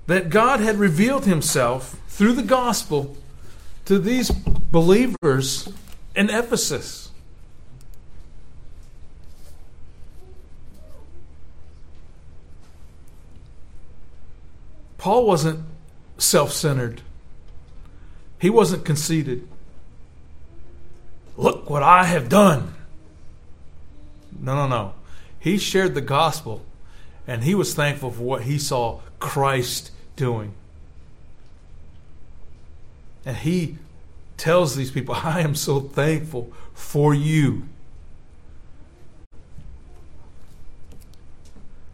that 0.06 0.30
God 0.30 0.60
had 0.60 0.76
revealed 0.76 1.24
himself 1.24 1.96
through 2.08 2.34
the 2.34 2.42
gospel 2.42 3.16
to 3.86 3.98
these 3.98 4.30
believers 4.30 5.68
in 6.14 6.30
Ephesus. 6.30 7.09
Paul 15.00 15.26
wasn't 15.26 15.64
self 16.18 16.52
centered, 16.52 17.00
he 18.38 18.50
wasn't 18.50 18.84
conceited. 18.84 19.48
Look 21.38 21.70
what 21.70 21.82
I 21.82 22.04
have 22.04 22.28
done. 22.28 22.74
No, 24.38 24.54
no, 24.54 24.68
no. 24.68 24.92
He 25.38 25.56
shared 25.56 25.94
the 25.94 26.02
gospel 26.02 26.66
and 27.26 27.44
he 27.44 27.54
was 27.54 27.72
thankful 27.72 28.10
for 28.10 28.20
what 28.20 28.42
he 28.42 28.58
saw 28.58 29.00
Christ 29.18 29.90
doing. 30.16 30.52
And 33.24 33.38
he 33.38 33.78
tells 34.36 34.76
these 34.76 34.90
people, 34.90 35.14
I 35.14 35.40
am 35.40 35.54
so 35.54 35.80
thankful 35.80 36.52
for 36.74 37.14
you. 37.14 37.69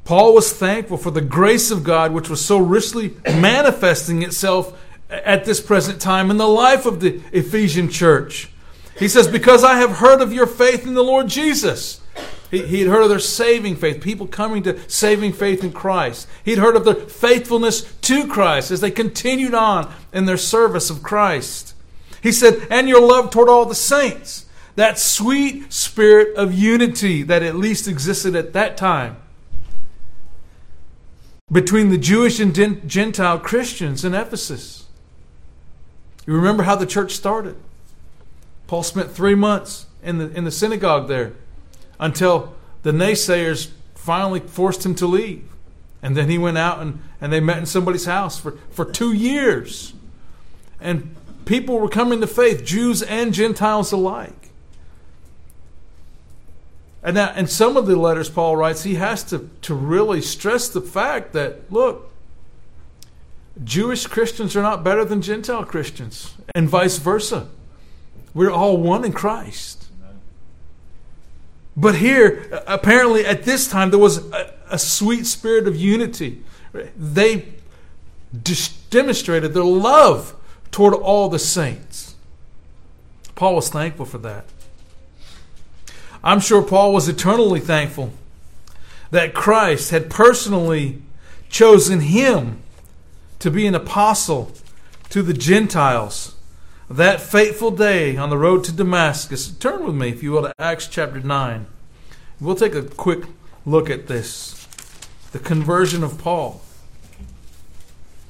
Paul 0.06 0.34
was 0.34 0.52
thankful 0.52 0.98
for 0.98 1.10
the 1.10 1.20
grace 1.20 1.72
of 1.72 1.82
God, 1.82 2.12
which 2.12 2.30
was 2.30 2.42
so 2.42 2.58
richly 2.58 3.16
manifesting 3.24 4.22
itself 4.22 4.80
at 5.10 5.44
this 5.44 5.60
present 5.60 6.00
time 6.00 6.30
in 6.30 6.36
the 6.36 6.46
life 6.46 6.86
of 6.86 7.00
the 7.00 7.20
Ephesian 7.32 7.90
church. 7.90 8.48
He 8.96 9.08
says, 9.08 9.26
Because 9.26 9.64
I 9.64 9.78
have 9.78 9.96
heard 9.96 10.20
of 10.20 10.32
your 10.32 10.46
faith 10.46 10.86
in 10.86 10.94
the 10.94 11.02
Lord 11.02 11.26
Jesus. 11.26 12.00
He, 12.52 12.64
he 12.64 12.80
had 12.82 12.88
heard 12.88 13.02
of 13.02 13.08
their 13.08 13.18
saving 13.18 13.74
faith, 13.74 14.00
people 14.00 14.28
coming 14.28 14.62
to 14.62 14.78
saving 14.88 15.32
faith 15.32 15.64
in 15.64 15.72
Christ. 15.72 16.28
He'd 16.44 16.58
heard 16.58 16.76
of 16.76 16.84
their 16.84 16.94
faithfulness 16.94 17.92
to 18.02 18.28
Christ 18.28 18.70
as 18.70 18.80
they 18.80 18.92
continued 18.92 19.54
on 19.54 19.92
in 20.12 20.26
their 20.26 20.36
service 20.36 20.88
of 20.88 21.02
Christ. 21.02 21.74
He 22.22 22.30
said, 22.30 22.68
And 22.70 22.88
your 22.88 23.04
love 23.04 23.30
toward 23.30 23.48
all 23.48 23.64
the 23.64 23.74
saints. 23.74 24.46
That 24.76 25.00
sweet 25.00 25.72
spirit 25.72 26.36
of 26.36 26.54
unity 26.54 27.24
that 27.24 27.42
at 27.42 27.56
least 27.56 27.88
existed 27.88 28.36
at 28.36 28.52
that 28.52 28.76
time 28.76 29.16
between 31.50 31.90
the 31.90 31.98
Jewish 31.98 32.40
and 32.40 32.52
Gentile 32.88 33.38
Christians 33.38 34.04
in 34.04 34.14
Ephesus. 34.14 34.86
You 36.26 36.34
remember 36.34 36.64
how 36.64 36.74
the 36.74 36.86
church 36.86 37.12
started? 37.12 37.56
Paul 38.66 38.82
spent 38.82 39.12
three 39.12 39.36
months 39.36 39.86
in 40.02 40.18
the, 40.18 40.28
in 40.32 40.42
the 40.42 40.50
synagogue 40.50 41.06
there 41.06 41.34
until 42.00 42.54
the 42.82 42.90
naysayers 42.90 43.70
finally 43.94 44.40
forced 44.40 44.84
him 44.84 44.96
to 44.96 45.06
leave. 45.06 45.48
And 46.02 46.16
then 46.16 46.28
he 46.28 46.36
went 46.36 46.58
out 46.58 46.80
and, 46.80 46.98
and 47.20 47.32
they 47.32 47.38
met 47.38 47.58
in 47.58 47.66
somebody's 47.66 48.06
house 48.06 48.40
for, 48.40 48.58
for 48.70 48.84
two 48.84 49.12
years. 49.12 49.94
And 50.80 51.14
people 51.44 51.78
were 51.78 51.88
coming 51.88 52.20
to 52.22 52.26
faith, 52.26 52.64
Jews 52.64 53.02
and 53.02 53.32
Gentiles 53.32 53.92
alike. 53.92 54.50
And 57.06 57.14
now, 57.14 57.32
in 57.36 57.46
some 57.46 57.76
of 57.76 57.86
the 57.86 57.94
letters 57.94 58.28
Paul 58.28 58.56
writes, 58.56 58.82
he 58.82 58.96
has 58.96 59.22
to, 59.24 59.48
to 59.62 59.74
really 59.76 60.20
stress 60.20 60.68
the 60.68 60.80
fact 60.80 61.32
that, 61.34 61.72
look, 61.72 62.10
Jewish 63.62 64.08
Christians 64.08 64.56
are 64.56 64.62
not 64.62 64.82
better 64.82 65.04
than 65.04 65.22
Gentile 65.22 65.64
Christians, 65.64 66.34
and 66.52 66.68
vice 66.68 66.98
versa. 66.98 67.46
We're 68.34 68.50
all 68.50 68.76
one 68.78 69.04
in 69.04 69.12
Christ. 69.12 69.86
But 71.76 71.94
here, 71.94 72.60
apparently 72.66 73.24
at 73.24 73.44
this 73.44 73.68
time, 73.68 73.90
there 73.90 74.00
was 74.00 74.18
a, 74.32 74.52
a 74.68 74.78
sweet 74.78 75.26
spirit 75.26 75.68
of 75.68 75.76
unity. 75.76 76.42
They 76.96 77.46
demonstrated 78.90 79.54
their 79.54 79.62
love 79.62 80.34
toward 80.72 80.92
all 80.92 81.28
the 81.28 81.38
saints. 81.38 82.16
Paul 83.36 83.54
was 83.54 83.68
thankful 83.68 84.06
for 84.06 84.18
that. 84.18 84.46
I'm 86.26 86.40
sure 86.40 86.60
Paul 86.60 86.92
was 86.92 87.08
eternally 87.08 87.60
thankful 87.60 88.12
that 89.12 89.32
Christ 89.32 89.92
had 89.92 90.10
personally 90.10 91.00
chosen 91.48 92.00
him 92.00 92.64
to 93.38 93.48
be 93.48 93.64
an 93.64 93.76
apostle 93.76 94.50
to 95.10 95.22
the 95.22 95.32
Gentiles. 95.32 96.34
That 96.90 97.20
fateful 97.20 97.70
day 97.70 98.16
on 98.16 98.30
the 98.30 98.38
road 98.38 98.64
to 98.64 98.72
Damascus. 98.72 99.48
Turn 99.48 99.86
with 99.86 99.94
me, 99.94 100.08
if 100.08 100.20
you 100.20 100.32
will, 100.32 100.42
to 100.42 100.52
Acts 100.58 100.88
chapter 100.88 101.20
9. 101.20 101.66
We'll 102.40 102.56
take 102.56 102.74
a 102.74 102.82
quick 102.82 103.26
look 103.64 103.88
at 103.88 104.08
this 104.08 104.66
the 105.30 105.38
conversion 105.38 106.02
of 106.02 106.18
Paul. 106.18 106.60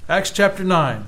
Acts 0.06 0.30
chapter 0.30 0.64
9. 0.64 1.06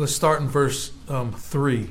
Let's 0.00 0.14
start 0.14 0.40
in 0.40 0.48
verse 0.48 0.92
um, 1.10 1.30
3. 1.30 1.90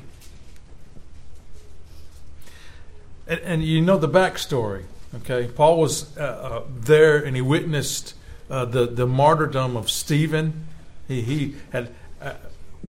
And, 3.28 3.40
and, 3.40 3.62
you 3.62 3.80
know 3.80 3.98
the 3.98 4.08
backstory, 4.08 4.82
okay? 5.18 5.46
Paul 5.46 5.78
was 5.78 6.16
uh, 6.16 6.20
uh, 6.20 6.62
there 6.76 7.18
and 7.24 7.36
he 7.36 7.40
witnessed 7.40 8.14
uh, 8.50 8.64
the, 8.64 8.86
the 8.86 9.06
martyrdom 9.06 9.76
of 9.76 9.88
Stephen. 9.88 10.66
He, 11.06 11.22
he 11.22 11.54
had 11.70 11.94
uh, 12.20 12.32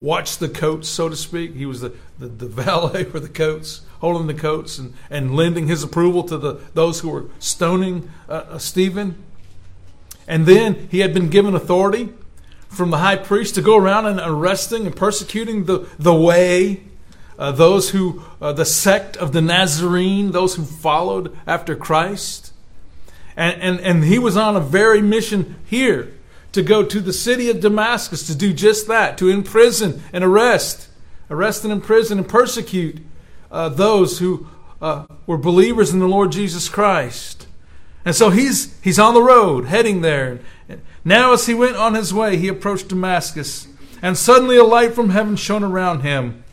watched 0.00 0.40
the 0.40 0.48
coats, 0.48 0.88
so 0.88 1.11
to 1.11 1.16
speak. 1.16 1.54
He 1.54 1.66
was 1.66 1.83
the, 1.83 1.92
the, 2.18 2.26
the, 2.26 2.46
valet 2.62 3.04
for 3.04 3.20
the 3.20 3.28
coats, 3.28 3.83
holding 3.98 4.26
the 4.26 4.33
coats 4.33 4.78
and, 4.78 4.94
and 5.11 5.37
lending 5.37 5.66
his 5.66 5.83
approval 5.83 6.22
to 6.22 6.38
the, 6.38 6.61
those 6.72 7.00
who 7.00 7.11
were 7.11 7.26
stoning 7.38 8.11
uh, 8.26 8.33
uh, 8.33 8.59
Stephen. 8.59 9.22
And 10.26 10.46
then 10.46 10.88
he 10.90 11.00
had 11.00 11.12
been 11.12 11.28
given 11.28 11.54
authority 11.54 12.09
from 12.70 12.90
the 12.90 12.98
high 12.98 13.16
priest 13.16 13.56
to 13.56 13.62
go 13.62 13.76
around 13.76 14.06
and 14.06 14.20
arresting 14.22 14.87
and 14.87 14.94
persecuting 14.94 15.64
the, 15.64 15.88
the 15.98 16.14
way, 16.14 16.80
uh, 17.38 17.50
those 17.50 17.90
who, 17.90 18.22
uh, 18.40 18.52
the 18.52 18.64
sect 18.64 19.16
of 19.16 19.33
the 19.33 19.42
Nazarene, 19.42 20.30
those 20.30 20.54
who 20.54 20.64
followed 20.64 21.37
after 21.46 21.74
Christ. 21.74 22.52
And, 23.37 23.61
and, 23.61 23.80
and 23.80 24.04
he 24.04 24.18
was 24.18 24.37
on 24.37 24.56
a 24.56 24.61
very 24.61 25.02
mission 25.02 25.56
here 25.66 26.14
to 26.52 26.62
go 26.62 26.85
to 26.85 27.00
the 27.00 27.12
city 27.12 27.50
of 27.50 27.61
Damascus 27.61 28.26
to 28.28 28.37
do 28.37 28.52
just 28.52 28.87
that, 28.87 29.18
to 29.18 29.28
imprison 29.28 30.02
and 30.12 30.22
arrest, 30.22 30.88
arrest 31.28 31.64
and 31.64 31.72
imprison 31.72 32.18
and 32.18 32.28
persecute 32.28 32.98
uh, 33.50 33.68
those 33.68 34.20
who 34.20 34.46
uh, 34.80 35.06
were 35.26 35.38
believers 35.38 35.92
in 35.92 35.98
the 35.98 36.09
Lord 36.09 36.30
Jesus 36.30 36.68
Christ. 36.68 37.46
And 38.04 38.14
so 38.14 38.30
he's, 38.30 38.80
he's 38.80 38.98
on 38.98 39.14
the 39.14 39.22
road 39.22 39.66
heading 39.66 40.00
there. 40.00 40.40
Now, 41.05 41.33
as 41.33 41.47
he 41.47 41.55
went 41.55 41.77
on 41.77 41.95
his 41.95 42.13
way, 42.13 42.37
he 42.37 42.49
approached 42.49 42.89
Damascus, 42.89 43.69
and 44.03 44.17
suddenly 44.17 44.57
a 44.57 44.65
light 44.65 44.95
from 44.95 45.11
heaven 45.11 45.37
shone 45.37 45.65
around 45.65 46.01
him. 46.01 46.45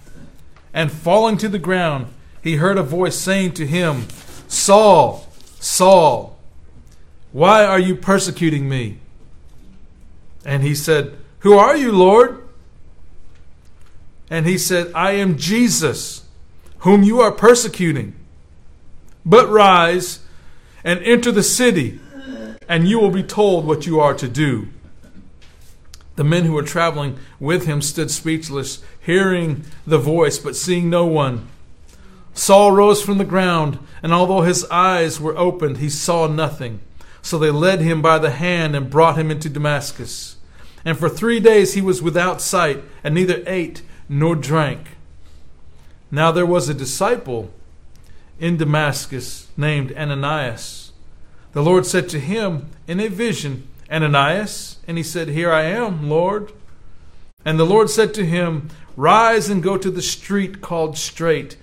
And 0.74 0.92
falling 0.92 1.38
to 1.38 1.50
the 1.50 1.60
ground, 1.60 2.08
he 2.42 2.58
heard 2.58 2.78
a 2.78 2.84
voice 2.84 3.18
saying 3.18 3.54
to 3.54 3.66
him, 3.66 4.08
Saul, 4.48 5.28
Saul, 5.60 6.38
why 7.32 7.66
are 7.66 7.80
you 7.80 7.96
persecuting 7.96 8.70
me? 8.70 9.00
And 10.46 10.64
he 10.64 10.76
said, 10.76 11.18
Who 11.40 11.58
are 11.58 11.76
you, 11.76 11.92
Lord? 11.92 12.48
And 14.30 14.46
he 14.46 14.58
said, 14.58 14.92
I 14.94 15.12
am 15.12 15.38
Jesus, 15.38 16.24
whom 16.80 17.04
you 17.04 17.20
are 17.22 17.32
persecuting. 17.32 18.14
But 19.26 19.50
rise 19.50 20.20
and 20.84 21.02
enter 21.02 21.32
the 21.32 21.44
city 21.44 22.00
and 22.68 22.88
you 22.88 23.00
will 23.00 23.12
be 23.12 23.24
told 23.24 23.66
what 23.66 23.86
you 23.86 24.00
are 24.00 24.14
to 24.14 24.28
do. 24.28 24.68
The 26.16 26.24
men 26.24 26.46
who 26.46 26.54
were 26.54 26.64
traveling 26.64 27.18
with 27.40 27.66
him 27.66 27.82
stood 27.82 28.10
speechless, 28.10 28.84
hearing 29.00 29.64
the 29.86 30.00
voice, 30.00 30.40
but 30.40 30.56
seeing 30.56 30.90
no 30.90 31.06
one. 31.06 31.48
Saul 32.34 32.72
rose 32.72 33.02
from 33.02 33.18
the 33.18 33.26
ground, 33.26 33.80
and 34.02 34.14
although 34.14 34.42
his 34.42 34.66
eyes 34.66 35.20
were 35.20 35.38
opened, 35.38 35.78
he 35.78 35.90
saw 35.90 36.28
nothing. 36.28 36.80
So 37.22 37.38
they 37.38 37.52
led 37.52 37.82
him 37.82 38.02
by 38.02 38.20
the 38.20 38.32
hand 38.32 38.76
and 38.76 38.90
brought 38.90 39.18
him 39.18 39.32
into 39.32 39.50
Damascus. 39.50 40.38
And 40.86 40.98
for 40.98 41.10
three 41.10 41.40
days 41.40 41.74
he 41.74 41.82
was 41.82 42.02
without 42.02 42.42
sight, 42.42 42.84
and 43.04 43.14
neither 43.14 43.44
ate 43.46 43.82
nor 44.10 44.36
drank. 44.36 44.98
Now 46.10 46.32
there 46.32 46.46
was 46.46 46.70
a 46.70 46.74
disciple 46.74 47.52
in 48.40 48.58
Damascus 48.58 49.48
named 49.58 49.92
Ananias. 49.94 50.87
The 51.58 51.64
Lord 51.64 51.88
said 51.88 52.08
to 52.10 52.20
him 52.20 52.70
in 52.88 53.00
a 53.00 53.08
vision, 53.08 53.68
Ananias, 53.92 54.78
and 54.88 54.96
he 54.96 55.02
said, 55.02 55.30
Here 55.30 55.52
I 55.52 55.64
am, 55.64 56.08
Lord. 56.08 56.52
And 57.44 57.58
the 57.58 57.66
Lord 57.66 57.90
said 57.90 58.14
to 58.14 58.26
him, 58.28 58.70
Rise 58.96 59.50
and 59.50 59.64
go 59.64 59.76
to 59.76 59.90
the 59.90 60.04
street 60.04 60.62
called 60.62 61.00
Straight, 61.00 61.58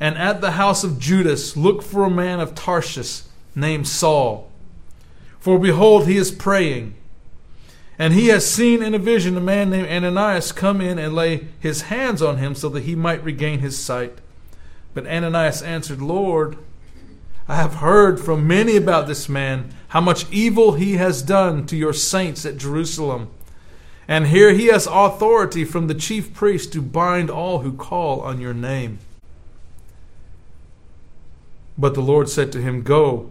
and 0.00 0.16
at 0.16 0.40
the 0.40 0.52
house 0.52 0.84
of 0.84 0.98
Judas 0.98 1.54
look 1.54 1.82
for 1.82 2.04
a 2.04 2.10
man 2.10 2.40
of 2.40 2.54
Tarshish 2.54 3.24
named 3.54 3.86
Saul. 3.86 4.50
For 5.38 5.58
behold, 5.58 6.06
he 6.06 6.16
is 6.16 6.30
praying. 6.30 6.94
And 7.98 8.14
he 8.14 8.28
has 8.28 8.50
seen 8.50 8.82
in 8.82 8.94
a 8.94 8.98
vision 8.98 9.36
a 9.36 9.40
man 9.42 9.68
named 9.68 9.88
Ananias 9.88 10.50
come 10.50 10.80
in 10.80 10.98
and 10.98 11.14
lay 11.14 11.48
his 11.60 11.82
hands 11.82 12.22
on 12.22 12.38
him 12.38 12.54
so 12.54 12.70
that 12.70 12.84
he 12.84 12.94
might 12.94 13.22
regain 13.22 13.58
his 13.58 13.76
sight. 13.76 14.16
But 14.94 15.06
Ananias 15.06 15.60
answered, 15.60 16.00
Lord, 16.00 16.56
I 17.48 17.56
have 17.56 17.74
heard 17.74 18.18
from 18.18 18.46
many 18.46 18.76
about 18.76 19.06
this 19.06 19.28
man, 19.28 19.72
how 19.88 20.00
much 20.00 20.30
evil 20.32 20.72
he 20.72 20.94
has 20.94 21.22
done 21.22 21.66
to 21.66 21.76
your 21.76 21.92
saints 21.92 22.44
at 22.44 22.56
Jerusalem. 22.56 23.30
And 24.08 24.28
here 24.28 24.52
he 24.52 24.66
has 24.66 24.88
authority 24.90 25.64
from 25.64 25.86
the 25.86 25.94
chief 25.94 26.34
priest 26.34 26.72
to 26.72 26.82
bind 26.82 27.30
all 27.30 27.60
who 27.60 27.72
call 27.72 28.20
on 28.20 28.40
your 28.40 28.54
name. 28.54 28.98
But 31.78 31.94
the 31.94 32.02
Lord 32.02 32.28
said 32.28 32.50
to 32.52 32.60
him, 32.60 32.82
Go, 32.82 33.30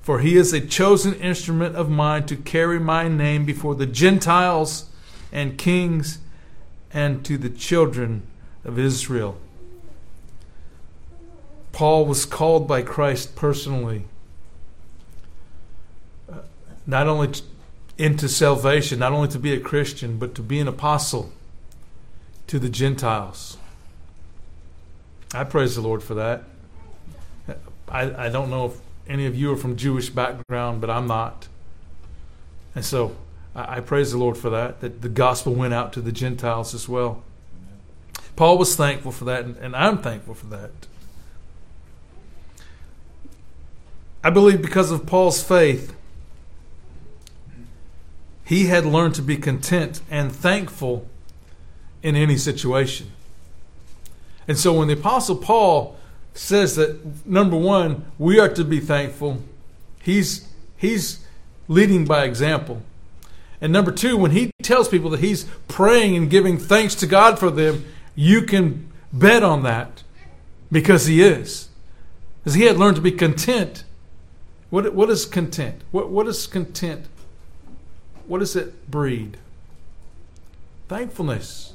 for 0.00 0.20
he 0.20 0.36
is 0.36 0.52
a 0.52 0.60
chosen 0.60 1.14
instrument 1.14 1.74
of 1.74 1.90
mine 1.90 2.26
to 2.26 2.36
carry 2.36 2.78
my 2.78 3.08
name 3.08 3.44
before 3.44 3.74
the 3.74 3.86
Gentiles 3.86 4.90
and 5.32 5.58
kings 5.58 6.18
and 6.92 7.24
to 7.24 7.36
the 7.36 7.50
children 7.50 8.22
of 8.64 8.78
Israel. 8.78 9.38
Paul 11.76 12.06
was 12.06 12.24
called 12.24 12.66
by 12.66 12.80
Christ 12.80 13.36
personally, 13.36 14.06
uh, 16.26 16.38
not 16.86 17.06
only 17.06 17.34
into 17.98 18.30
salvation, 18.30 18.98
not 18.98 19.12
only 19.12 19.28
to 19.28 19.38
be 19.38 19.52
a 19.52 19.60
Christian, 19.60 20.16
but 20.16 20.34
to 20.36 20.42
be 20.42 20.58
an 20.58 20.68
apostle 20.68 21.34
to 22.46 22.58
the 22.58 22.70
Gentiles. 22.70 23.58
I 25.34 25.44
praise 25.44 25.74
the 25.74 25.82
Lord 25.82 26.02
for 26.02 26.14
that. 26.14 26.44
I, 27.86 28.24
I 28.24 28.28
don't 28.30 28.48
know 28.48 28.64
if 28.64 28.78
any 29.06 29.26
of 29.26 29.36
you 29.36 29.52
are 29.52 29.56
from 29.56 29.76
Jewish 29.76 30.08
background, 30.08 30.80
but 30.80 30.88
I'm 30.88 31.06
not. 31.06 31.46
And 32.74 32.86
so 32.86 33.14
I, 33.54 33.76
I 33.76 33.80
praise 33.80 34.12
the 34.12 34.18
Lord 34.18 34.38
for 34.38 34.48
that, 34.48 34.80
that 34.80 35.02
the 35.02 35.10
gospel 35.10 35.52
went 35.52 35.74
out 35.74 35.92
to 35.92 36.00
the 36.00 36.10
Gentiles 36.10 36.72
as 36.72 36.88
well. 36.88 37.22
Paul 38.34 38.56
was 38.56 38.74
thankful 38.76 39.12
for 39.12 39.26
that, 39.26 39.44
and, 39.44 39.58
and 39.58 39.76
I'm 39.76 39.98
thankful 39.98 40.32
for 40.32 40.46
that. 40.46 40.70
I 44.26 44.30
believe 44.30 44.60
because 44.60 44.90
of 44.90 45.06
Paul's 45.06 45.40
faith, 45.40 45.94
he 48.44 48.66
had 48.66 48.84
learned 48.84 49.14
to 49.14 49.22
be 49.22 49.36
content 49.36 50.00
and 50.10 50.32
thankful 50.32 51.06
in 52.02 52.16
any 52.16 52.36
situation. 52.36 53.12
And 54.48 54.58
so 54.58 54.72
when 54.72 54.88
the 54.88 54.94
Apostle 54.94 55.36
Paul 55.36 55.96
says 56.34 56.74
that, 56.74 57.24
number 57.24 57.56
one, 57.56 58.04
we 58.18 58.40
are 58.40 58.48
to 58.48 58.64
be 58.64 58.80
thankful, 58.80 59.44
he's, 60.02 60.48
he's 60.76 61.24
leading 61.68 62.04
by 62.04 62.24
example. 62.24 62.82
And 63.60 63.72
number 63.72 63.92
two, 63.92 64.16
when 64.16 64.32
he 64.32 64.50
tells 64.60 64.88
people 64.88 65.10
that 65.10 65.20
he's 65.20 65.44
praying 65.68 66.16
and 66.16 66.28
giving 66.28 66.58
thanks 66.58 66.96
to 66.96 67.06
God 67.06 67.38
for 67.38 67.52
them, 67.52 67.84
you 68.16 68.42
can 68.42 68.90
bet 69.12 69.44
on 69.44 69.62
that 69.62 70.02
because 70.72 71.06
he 71.06 71.22
is. 71.22 71.68
Because 72.42 72.54
he 72.54 72.62
had 72.62 72.76
learned 72.76 72.96
to 72.96 73.02
be 73.02 73.12
content. 73.12 73.84
What, 74.76 74.92
what 74.92 75.08
is 75.08 75.24
content? 75.24 75.80
What, 75.90 76.10
what 76.10 76.26
is 76.26 76.46
content? 76.46 77.06
What 78.26 78.40
does 78.40 78.54
it 78.54 78.90
breed? 78.90 79.38
Thankfulness. 80.86 81.72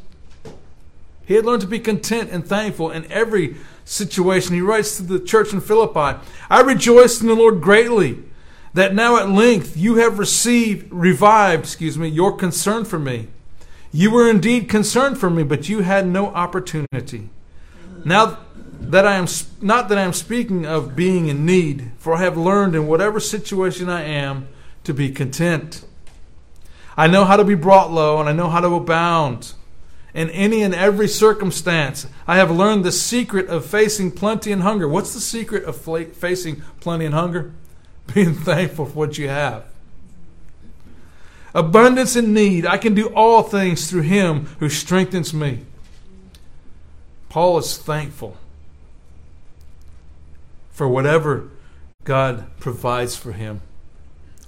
He 1.25 1.33
had 1.33 1.43
learned 1.43 1.61
to 1.61 1.67
be 1.67 1.79
content 1.79 2.29
and 2.31 2.45
thankful 2.45 2.91
in 2.91 3.11
every 3.11 3.55
situation. 3.85 4.53
He 4.53 4.61
writes 4.61 4.97
to 4.97 5.01
the 5.01 5.19
church 5.19 5.51
in 5.51 5.61
Philippi 5.61 6.19
I 6.47 6.61
rejoice 6.61 7.19
in 7.19 7.25
the 7.25 7.33
Lord 7.33 7.59
greatly 7.59 8.19
that 8.75 8.93
now 8.93 9.17
at 9.17 9.31
length 9.31 9.75
you 9.75 9.95
have 9.95 10.19
received, 10.19 10.93
revived, 10.93 11.63
excuse 11.63 11.97
me, 11.97 12.07
your 12.07 12.37
concern 12.37 12.85
for 12.85 12.99
me. 12.99 13.29
You 13.91 14.11
were 14.11 14.29
indeed 14.29 14.69
concerned 14.69 15.17
for 15.17 15.31
me, 15.31 15.41
but 15.41 15.67
you 15.67 15.79
had 15.79 16.05
no 16.05 16.27
opportunity. 16.27 17.29
Now 18.05 18.37
that 18.89 19.05
I 19.05 19.15
am 19.15 19.27
not 19.61 19.89
that 19.89 19.97
I 19.97 20.01
am 20.01 20.13
speaking 20.13 20.65
of 20.65 20.95
being 20.95 21.27
in 21.27 21.45
need, 21.45 21.91
for 21.97 22.15
I 22.15 22.21
have 22.21 22.37
learned 22.37 22.75
in 22.75 22.87
whatever 22.87 23.19
situation 23.19 23.89
I 23.89 24.03
am 24.03 24.47
to 24.83 24.93
be 24.93 25.11
content. 25.11 25.85
I 26.97 27.07
know 27.07 27.23
how 27.23 27.37
to 27.37 27.43
be 27.43 27.55
brought 27.55 27.91
low, 27.91 28.19
and 28.19 28.27
I 28.27 28.33
know 28.33 28.49
how 28.49 28.59
to 28.59 28.75
abound. 28.75 29.53
In 30.13 30.29
any 30.31 30.61
and 30.61 30.75
every 30.75 31.07
circumstance, 31.07 32.05
I 32.27 32.35
have 32.35 32.51
learned 32.51 32.83
the 32.83 32.91
secret 32.91 33.47
of 33.47 33.65
facing 33.65 34.11
plenty 34.11 34.51
and 34.51 34.61
hunger. 34.61 34.87
What's 34.87 35.13
the 35.13 35.21
secret 35.21 35.63
of 35.63 35.77
facing 35.77 36.61
plenty 36.81 37.05
and 37.05 37.15
hunger? 37.15 37.53
being 38.13 38.33
thankful 38.33 38.87
for 38.87 38.91
what 38.91 39.17
you 39.17 39.29
have. 39.29 39.63
Abundance 41.53 42.15
and 42.15 42.33
need. 42.33 42.65
I 42.65 42.77
can 42.77 42.93
do 42.93 43.07
all 43.13 43.43
things 43.43 43.89
through 43.89 44.01
him 44.01 44.47
who 44.59 44.69
strengthens 44.69 45.33
me. 45.33 45.65
Paul 47.29 47.57
is 47.59 47.77
thankful 47.77 48.37
for 50.71 50.87
whatever 50.87 51.49
God 52.03 52.45
provides 52.59 53.15
for 53.15 53.33
him 53.33 53.61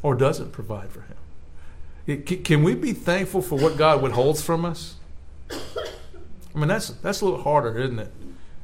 or 0.02 0.16
doesn't 0.16 0.52
provide 0.52 0.90
for 0.90 1.02
him. 1.02 2.24
Can 2.24 2.64
we 2.64 2.76
be 2.76 2.94
thankful 2.94 3.42
for 3.42 3.58
what 3.58 3.78
God 3.78 4.02
withholds 4.02 4.42
from 4.42 4.66
us? 4.66 4.96
I 5.50 6.60
mean, 6.60 6.68
that's, 6.68 6.90
that's 6.90 7.22
a 7.22 7.26
little 7.26 7.42
harder, 7.42 7.78
isn't 7.78 8.00
it? 8.00 8.12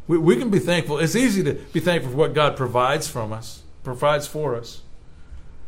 We, 0.08 0.18
we 0.18 0.36
can 0.36 0.50
be 0.50 0.60
thankful. 0.60 1.00
It's 1.00 1.16
easy 1.16 1.44
to 1.44 1.54
be 1.54 1.80
thankful 1.80 2.12
for 2.12 2.18
what 2.18 2.34
God 2.34 2.58
provides 2.58 3.08
from 3.08 3.32
us, 3.32 3.64
provides 3.84 4.28
for 4.28 4.56
us. 4.56 4.82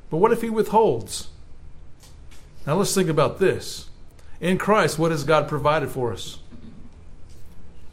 But 0.10 0.18
what 0.18 0.32
if 0.32 0.42
he 0.42 0.50
withholds? 0.50 1.30
Now 2.68 2.76
let's 2.76 2.94
think 2.94 3.10
about 3.10 3.40
this. 3.40 3.90
In 4.40 4.58
Christ, 4.58 5.00
what 5.00 5.12
has 5.12 5.24
God 5.24 5.48
provided 5.48 5.90
for 5.90 6.12
us? 6.12 6.40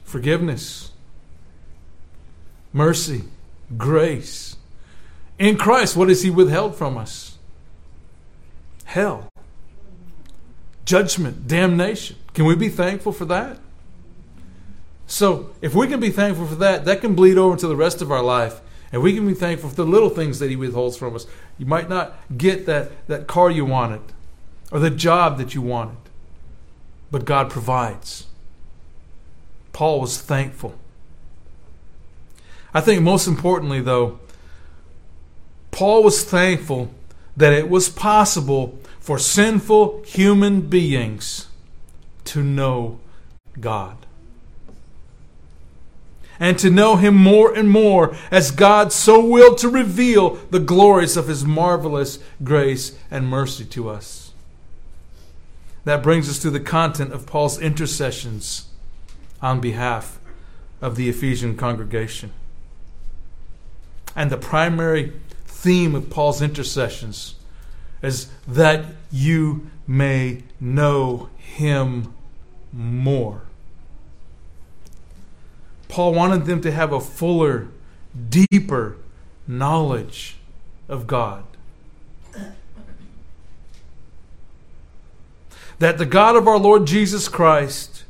Forgiveness, 0.05 0.91
mercy, 2.73 3.25
grace. 3.77 4.57
In 5.39 5.57
Christ, 5.57 5.97
what 5.97 6.09
has 6.09 6.23
he 6.23 6.31
withheld 6.31 6.77
from 6.77 6.97
us? 6.97 7.39
Hell, 8.85 9.29
judgment, 10.85 11.47
damnation. 11.47 12.17
Can 12.35 12.45
we 12.45 12.57
be 12.57 12.69
thankful 12.69 13.13
for 13.13 13.27
that? 13.27 13.59
So, 15.07 15.51
if 15.63 15.75
we 15.75 15.87
can 15.87 16.01
be 16.01 16.11
thankful 16.11 16.47
for 16.47 16.55
that, 16.57 16.85
that 16.85 17.01
can 17.01 17.15
bleed 17.15 17.39
over 17.39 17.57
to 17.57 17.67
the 17.67 17.77
rest 17.77 18.03
of 18.03 18.11
our 18.11 18.23
life 18.23 18.61
and 18.93 19.03
we 19.03 19.15
can 19.15 19.27
be 19.27 19.35
thankful 19.35 19.71
for 19.71 19.77
the 19.77 19.87
little 19.87 20.09
things 20.09 20.39
that 20.39 20.51
He 20.51 20.57
withholds 20.57 20.97
from 20.97 21.15
us. 21.15 21.27
You 21.59 21.67
might 21.67 21.89
not 21.89 22.15
get 22.37 22.67
that, 22.67 23.07
that 23.09 23.27
car 23.27 23.51
you 23.51 23.65
wanted 23.65 24.01
or 24.71 24.81
the 24.81 24.91
job 24.91 25.39
that 25.39 25.55
you 25.55 25.63
wanted, 25.63 25.97
but 27.11 27.25
God 27.25 27.51
provides. 27.51 28.27
Paul 29.73 30.01
was 30.01 30.21
thankful. 30.21 30.79
I 32.75 32.81
think 32.81 33.03
most 33.03 33.27
importantly, 33.27 33.81
though, 33.81 34.19
Paul 35.71 36.03
was 36.03 36.25
thankful 36.25 36.93
that 37.37 37.53
it 37.53 37.69
was 37.71 37.89
possible 37.89 38.79
for 38.99 39.19
sinful 39.19 40.03
human 40.03 40.63
beings 40.63 41.47
to 42.25 42.43
know 42.43 43.01
God 43.61 43.97
and 46.41 46.59
to 46.59 46.71
know 46.71 46.97
him 46.97 47.15
more 47.15 47.55
and 47.55 47.71
more 47.71 48.17
as 48.31 48.51
God 48.51 48.93
so 48.93 49.25
willed 49.25 49.59
to 49.59 49.69
reveal 49.69 50.35
the 50.51 50.61
glories 50.61 51.17
of 51.17 51.29
his 51.29 51.45
marvelous 51.45 52.19
grace 52.45 52.97
and 53.11 53.29
mercy 53.29 53.65
to 53.67 53.89
us. 53.89 54.33
That 55.85 56.03
brings 56.03 56.29
us 56.29 56.39
to 56.41 56.51
the 56.51 56.61
content 56.61 57.13
of 57.13 57.27
Paul's 57.27 57.61
intercessions 57.61 58.67
on 59.41 59.61
behalf 59.61 60.19
of 60.81 60.97
the 60.97 61.09
Ephesian 61.09 61.57
congregation. 61.57 62.33
And 64.19 64.33
the 64.33 64.37
primary 64.37 65.13
theme 65.47 65.95
of 65.95 66.11
Paul's 66.11 66.43
intercessions 66.43 67.37
is 68.03 68.27
that 68.49 68.85
you 69.13 69.71
may 69.87 70.43
know 70.59 71.31
him 71.37 72.13
more. 72.73 73.43
Paul 75.87 76.15
wanted 76.15 76.47
them 76.47 76.61
to 76.63 76.73
have 76.73 76.93
a 76.93 76.99
fuller, 76.99 77.69
deeper 78.29 78.97
knowledge 79.47 80.39
of 80.89 81.07
God. 81.07 81.45
That 85.79 85.97
the 85.99 86.05
God 86.05 86.35
of 86.35 86.49
our 86.49 86.59
Lord 86.59 86.89
Jesus 86.89 87.29
Christ, 87.29 88.03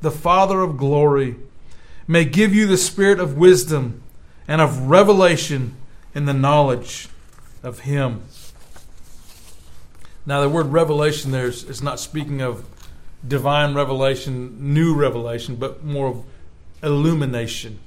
the 0.00 0.12
Father 0.12 0.60
of 0.60 0.76
glory, 0.76 1.34
may 2.06 2.24
give 2.24 2.54
you 2.54 2.68
the 2.68 2.78
spirit 2.78 3.18
of 3.18 3.36
wisdom 3.36 4.04
and 4.48 4.60
of 4.60 4.88
revelation 4.88 5.76
in 6.14 6.24
the 6.24 6.34
knowledge 6.34 7.08
of 7.62 7.80
Him. 7.80 8.22
Now, 10.24 10.40
the 10.40 10.48
word 10.48 10.66
revelation 10.66 11.30
there 11.30 11.46
is, 11.46 11.62
is 11.64 11.82
not 11.82 12.00
speaking 12.00 12.40
of 12.40 12.64
divine 13.26 13.74
revelation, 13.74 14.74
new 14.74 14.94
revelation, 14.94 15.56
but 15.56 15.84
more 15.84 16.08
of 16.08 16.24
illumination. 16.82 17.78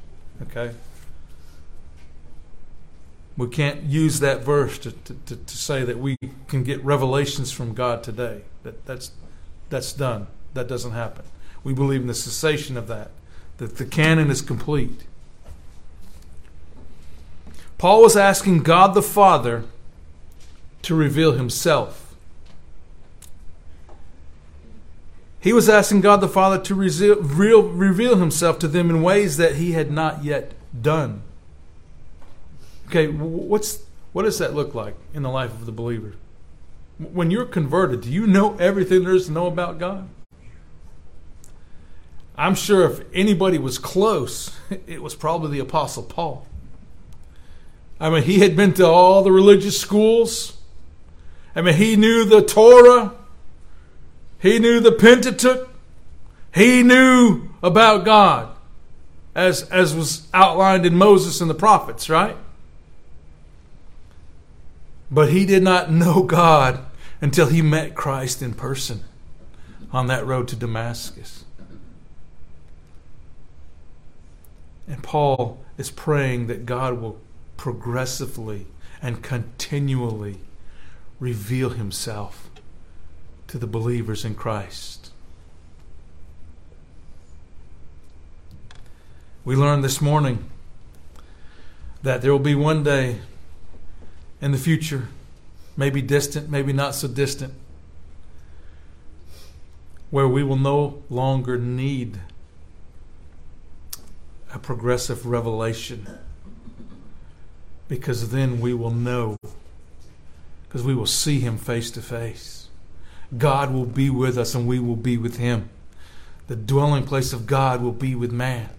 Okay? 0.43 0.73
We 3.37 3.47
can't 3.47 3.83
use 3.83 4.19
that 4.19 4.41
verse 4.41 4.77
to, 4.79 4.91
to, 4.91 5.35
to, 5.35 5.57
say 5.57 5.83
that 5.83 5.97
we 5.97 6.17
can 6.47 6.63
get 6.63 6.83
revelations 6.83 7.51
from 7.51 7.73
God 7.73 8.03
today. 8.03 8.41
That, 8.63 8.85
that's, 8.85 9.11
that's 9.69 9.93
done. 9.93 10.27
That 10.53 10.67
doesn't 10.67 10.91
happen. 10.91 11.23
We 11.63 11.73
believe 11.73 12.01
in 12.01 12.07
the 12.07 12.13
cessation 12.13 12.75
of 12.75 12.87
that, 12.87 13.11
that 13.57 13.77
the 13.77 13.85
canon 13.85 14.29
is 14.29 14.41
complete. 14.41 15.03
Paul 17.79 18.03
was 18.03 18.15
asking 18.15 18.61
God 18.61 18.93
the 18.93 19.01
Father 19.01 19.63
to 20.83 20.93
reveal 20.93 21.31
himself 21.31 22.09
He 25.41 25.53
was 25.53 25.69
asking 25.69 26.01
God 26.01 26.17
the 26.17 26.27
Father 26.27 26.59
to 26.63 26.75
reveal, 26.75 28.17
himself 28.17 28.59
to 28.59 28.67
them 28.67 28.89
in 28.89 29.01
ways 29.01 29.37
that 29.37 29.55
he 29.55 29.71
had 29.71 29.89
not 29.89 30.23
yet 30.23 30.51
done. 30.79 31.21
Okay, 32.87 33.07
what's, 33.07 33.83
what 34.11 34.23
does 34.23 34.37
that 34.39 34.53
look 34.53 34.75
like 34.75 34.95
in 35.13 35.23
the 35.23 35.29
life 35.29 35.51
of 35.51 35.65
the 35.65 35.71
believer? 35.71 36.15
When 36.97 37.31
you're 37.31 37.45
converted, 37.45 38.01
do 38.01 38.11
you 38.11 38.27
know 38.27 38.57
everything 38.57 39.05
there 39.05 39.13
is 39.13 39.27
to 39.27 39.31
know 39.31 39.47
about 39.47 39.79
God? 39.79 40.09
I'm 42.35 42.55
sure 42.55 42.89
if 42.89 43.01
anybody 43.13 43.57
was 43.57 43.77
close, 43.77 44.57
it 44.87 45.01
was 45.01 45.15
probably 45.15 45.51
the 45.51 45.59
Apostle 45.59 46.03
Paul. 46.03 46.45
I 47.99 48.09
mean, 48.09 48.23
he 48.23 48.39
had 48.39 48.55
been 48.55 48.73
to 48.75 48.87
all 48.87 49.23
the 49.23 49.31
religious 49.31 49.79
schools. 49.79 50.57
I 51.55 51.61
mean, 51.61 51.75
he 51.75 51.95
knew 51.95 52.23
the 52.23 52.41
Torah. 52.41 53.13
He 54.39 54.57
knew 54.59 54.79
the 54.79 54.93
Pentateuch. 54.93 55.69
He 56.53 56.81
knew 56.81 57.49
about 57.61 58.05
God 58.05 58.55
as, 59.35 59.63
as 59.69 59.93
was 59.93 60.27
outlined 60.33 60.85
in 60.85 60.95
Moses 60.95 61.41
and 61.41 61.49
the 61.49 61.55
prophets, 61.55 62.09
right? 62.09 62.37
But 65.11 65.29
he 65.29 65.45
did 65.45 65.63
not 65.63 65.91
know 65.91 66.23
God 66.23 66.85
until 67.21 67.47
he 67.47 67.61
met 67.61 67.95
Christ 67.95 68.41
in 68.41 68.53
person 68.53 69.03
on 69.91 70.07
that 70.07 70.25
road 70.25 70.47
to 70.49 70.55
Damascus. 70.55 71.43
And 74.87 75.03
Paul 75.03 75.59
is 75.77 75.91
praying 75.91 76.47
that 76.47 76.65
God 76.65 76.99
will 76.99 77.19
progressively 77.59 78.65
and 79.01 79.21
continually 79.21 80.37
reveal 81.19 81.71
himself 81.71 82.49
to 83.47 83.57
the 83.57 83.67
believers 83.67 84.23
in 84.23 84.33
Christ. 84.33 85.11
We 89.43 89.57
learned 89.57 89.83
this 89.83 89.99
morning 89.99 90.49
that 92.01 92.21
there 92.21 92.31
will 92.31 92.39
be 92.39 92.55
one 92.55 92.81
day 92.81 93.17
in 94.39 94.53
the 94.53 94.57
future, 94.57 95.09
maybe 95.75 96.01
distant, 96.01 96.49
maybe 96.49 96.71
not 96.71 96.95
so 96.95 97.09
distant, 97.09 97.53
where 100.11 100.29
we 100.29 100.43
will 100.43 100.55
no 100.55 101.03
longer 101.09 101.57
need 101.57 102.21
a 104.53 104.59
progressive 104.59 105.25
revelation 105.25 106.07
because 107.89 108.29
then 108.29 108.61
we 108.61 108.73
will 108.73 108.91
know 108.91 109.35
because 110.63 110.83
we 110.83 110.93
will 110.95 111.07
see 111.07 111.39
him 111.39 111.57
face 111.57 111.89
to 111.91 112.01
face. 112.01 112.67
God 113.37 113.73
will 113.73 113.85
be 113.85 114.09
with 114.09 114.37
us 114.37 114.55
and 114.55 114.67
we 114.67 114.79
will 114.79 114.95
be 114.95 115.17
with 115.17 115.37
him. 115.37 115.69
The 116.47 116.55
dwelling 116.55 117.05
place 117.05 117.33
of 117.33 117.47
god 117.47 117.81
will 117.81 117.91
be 117.91 118.15
with 118.15 118.31
man 118.31 118.69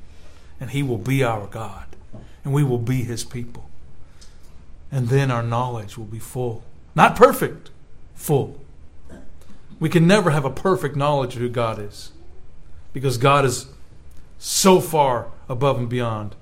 and 0.60 0.70
he 0.70 0.82
will 0.82 0.98
be 0.98 1.22
our 1.22 1.46
god 1.48 1.86
and 2.44 2.54
we 2.54 2.64
will 2.64 2.78
be 2.78 3.02
his 3.02 3.24
people. 3.24 3.68
And 4.90 5.08
then 5.08 5.30
our 5.30 5.42
knowledge 5.42 5.98
will 5.98 6.06
be 6.06 6.18
full. 6.18 6.62
Not 6.94 7.16
perfect 7.16 7.70
full. 8.14 8.60
We 9.80 9.88
can 9.88 10.06
never 10.06 10.30
have 10.30 10.44
a 10.44 10.50
perfect 10.50 10.94
knowledge 10.94 11.34
of 11.34 11.42
who 11.42 11.48
god 11.48 11.80
is 11.80 12.12
because 12.92 13.18
god 13.18 13.44
is 13.44 13.66
so 14.38 14.80
far 14.80 15.26
above 15.48 15.78
and 15.78 15.88
beyond 15.88 16.36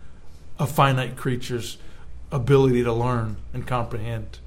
a 0.59 0.67
finite 0.67 1.17
creature's 1.17 1.79
ability 2.31 2.83
to 2.85 2.93
learn 2.93 3.37
and 3.53 3.67
comprehend. 3.67 4.39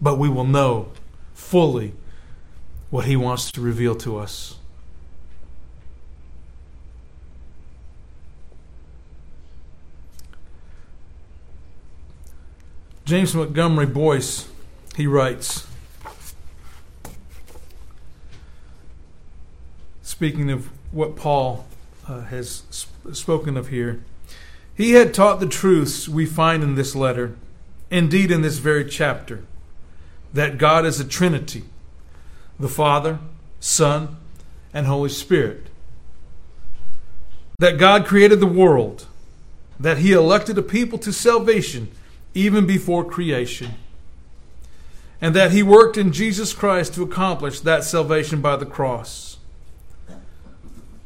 But 0.00 0.18
we 0.18 0.28
will 0.28 0.44
know 0.44 0.92
fully 1.34 1.94
what 2.90 3.06
He 3.06 3.16
wants 3.16 3.50
to 3.52 3.60
reveal 3.60 3.94
to 3.96 4.18
us. 4.18 4.56
James 13.04 13.34
Montgomery 13.34 13.86
Boice, 13.86 14.48
he 14.96 15.06
writes, 15.06 15.66
speaking 20.02 20.50
of 20.50 20.70
what 20.92 21.16
Paul 21.16 21.66
uh, 22.08 22.20
has 22.20 22.62
sp- 22.70 23.12
spoken 23.12 23.56
of 23.56 23.68
here. 23.68 24.04
He 24.82 24.94
had 24.94 25.14
taught 25.14 25.38
the 25.38 25.46
truths 25.46 26.08
we 26.08 26.26
find 26.26 26.64
in 26.64 26.74
this 26.74 26.96
letter, 26.96 27.36
indeed 27.88 28.32
in 28.32 28.42
this 28.42 28.58
very 28.58 28.84
chapter, 28.84 29.44
that 30.34 30.58
God 30.58 30.84
is 30.84 30.98
a 30.98 31.04
Trinity 31.04 31.62
the 32.58 32.68
Father, 32.68 33.20
Son, 33.60 34.16
and 34.74 34.88
Holy 34.88 35.08
Spirit. 35.08 35.68
That 37.60 37.78
God 37.78 38.06
created 38.06 38.40
the 38.40 38.46
world, 38.46 39.06
that 39.78 39.98
He 39.98 40.10
elected 40.10 40.58
a 40.58 40.62
people 40.62 40.98
to 40.98 41.12
salvation 41.12 41.88
even 42.34 42.66
before 42.66 43.04
creation, 43.04 43.74
and 45.20 45.32
that 45.36 45.52
He 45.52 45.62
worked 45.62 45.96
in 45.96 46.10
Jesus 46.10 46.52
Christ 46.52 46.94
to 46.94 47.04
accomplish 47.04 47.60
that 47.60 47.84
salvation 47.84 48.40
by 48.40 48.56
the 48.56 48.66
cross. 48.66 49.31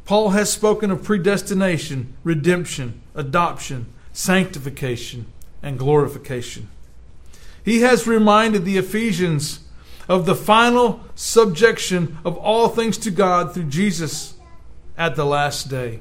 Paul 0.07 0.31
has 0.31 0.53
spoken 0.53 0.93
of 0.93 1.03
predestination, 1.03 2.15
redemption, 2.23 3.03
adoption, 3.17 3.87
sanctification, 4.13 5.27
and 5.63 5.79
glorification. 5.79 6.69
He 7.65 7.81
has 7.81 8.07
reminded 8.07 8.65
the 8.65 8.79
Ephesians 8.79 9.61
of 10.09 10.25
the 10.25 10.37
final 10.37 11.01
subjection 11.17 12.19
of 12.25 12.37
all 12.37 12.69
things 12.69 12.97
to 12.99 13.11
God 13.11 13.53
through 13.53 13.65
Jesus 13.65 14.35
at 14.97 15.17
the 15.17 15.27
last 15.27 15.69
day. 15.69 15.99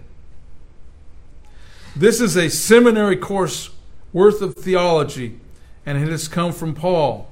This 1.95 2.21
is 2.21 2.37
a 2.37 2.49
seminary 2.49 3.17
course 3.17 3.71
worth 4.13 4.41
of 4.43 4.53
theology, 4.53 5.39
and 5.83 5.97
it 5.97 6.09
has 6.09 6.27
come 6.27 6.51
from 6.51 6.75
Paul. 6.75 7.27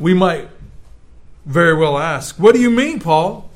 We 0.00 0.14
might 0.14 0.48
very 1.46 1.76
well 1.76 1.96
ask, 1.96 2.40
What 2.40 2.56
do 2.56 2.60
you 2.60 2.70
mean, 2.70 2.98
Paul? 2.98 3.51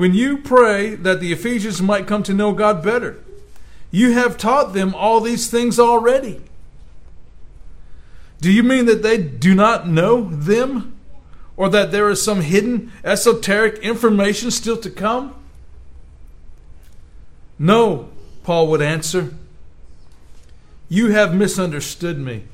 When 0.00 0.14
you 0.14 0.38
pray 0.38 0.94
that 0.94 1.20
the 1.20 1.30
Ephesians 1.30 1.82
might 1.82 2.06
come 2.06 2.22
to 2.22 2.32
know 2.32 2.52
God 2.54 2.82
better, 2.82 3.22
you 3.90 4.12
have 4.12 4.38
taught 4.38 4.72
them 4.72 4.94
all 4.94 5.20
these 5.20 5.50
things 5.50 5.78
already. 5.78 6.40
Do 8.40 8.50
you 8.50 8.62
mean 8.62 8.86
that 8.86 9.02
they 9.02 9.18
do 9.18 9.54
not 9.54 9.86
know 9.86 10.24
them? 10.24 10.96
Or 11.54 11.68
that 11.68 11.92
there 11.92 12.08
is 12.08 12.22
some 12.22 12.40
hidden 12.40 12.90
esoteric 13.04 13.74
information 13.80 14.50
still 14.50 14.78
to 14.78 14.88
come? 14.88 15.34
No, 17.58 18.08
Paul 18.42 18.68
would 18.68 18.80
answer. 18.80 19.34
You 20.88 21.08
have 21.08 21.34
misunderstood 21.34 22.18
me. 22.18 22.44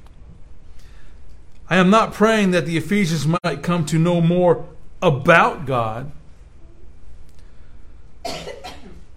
I 1.71 1.77
am 1.77 1.91
not 1.91 2.13
praying 2.13 2.51
that 2.51 2.67
the 2.67 2.77
Ephesians 2.77 3.25
might 3.25 3.63
come 3.63 3.87
to 3.87 4.01
know 4.01 4.21
more 4.21 4.67
about 5.01 5.65
God 5.65 6.11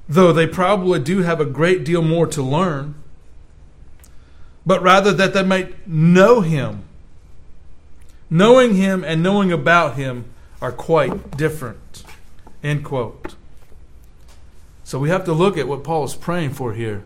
though 0.08 0.34
they 0.34 0.48
probably 0.48 1.00
do 1.00 1.19
have 1.19 1.39
a 1.39 1.45
great 1.45 1.84
deal 1.84 2.02
more 2.02 2.26
to 2.28 2.41
learn, 2.41 2.95
but 4.65 4.82
rather 4.82 5.13
that 5.13 5.34
they 5.34 5.43
might 5.43 5.88
know 5.88 6.41
Him. 6.41 6.84
Knowing 8.30 8.76
Him 8.76 9.04
and 9.04 9.24
knowing 9.24 9.52
about 9.52 9.95
Him 9.95 10.26
are 10.62 10.72
quite 10.72 11.38
different. 11.38 12.04
End 12.63 12.84
quote. 12.84 13.36
So 14.84 14.98
we 14.98 15.10
have 15.10 15.24
to 15.26 15.34
look 15.34 15.58
at 15.58 15.67
what 15.67 15.84
Paul 15.84 16.04
is 16.04 16.15
praying 16.15 16.52
for 16.52 16.74
here. 16.74 17.04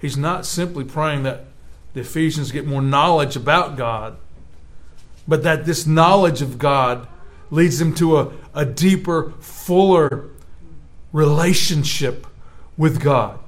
He's 0.00 0.16
not 0.16 0.46
simply 0.46 0.84
praying 0.84 1.22
that 1.22 1.46
the 1.94 2.00
Ephesians 2.00 2.52
get 2.52 2.66
more 2.66 2.82
knowledge 2.82 3.34
about 3.34 3.76
God, 3.76 4.16
but 5.26 5.42
that 5.42 5.64
this 5.64 5.86
knowledge 5.86 6.42
of 6.42 6.58
God 6.58 7.08
leads 7.50 7.78
them 7.78 7.94
to 7.94 8.18
a, 8.18 8.32
a 8.54 8.66
deeper, 8.66 9.32
fuller 9.40 10.28
relationship 11.12 12.26
with 12.76 13.02
God. 13.02 13.38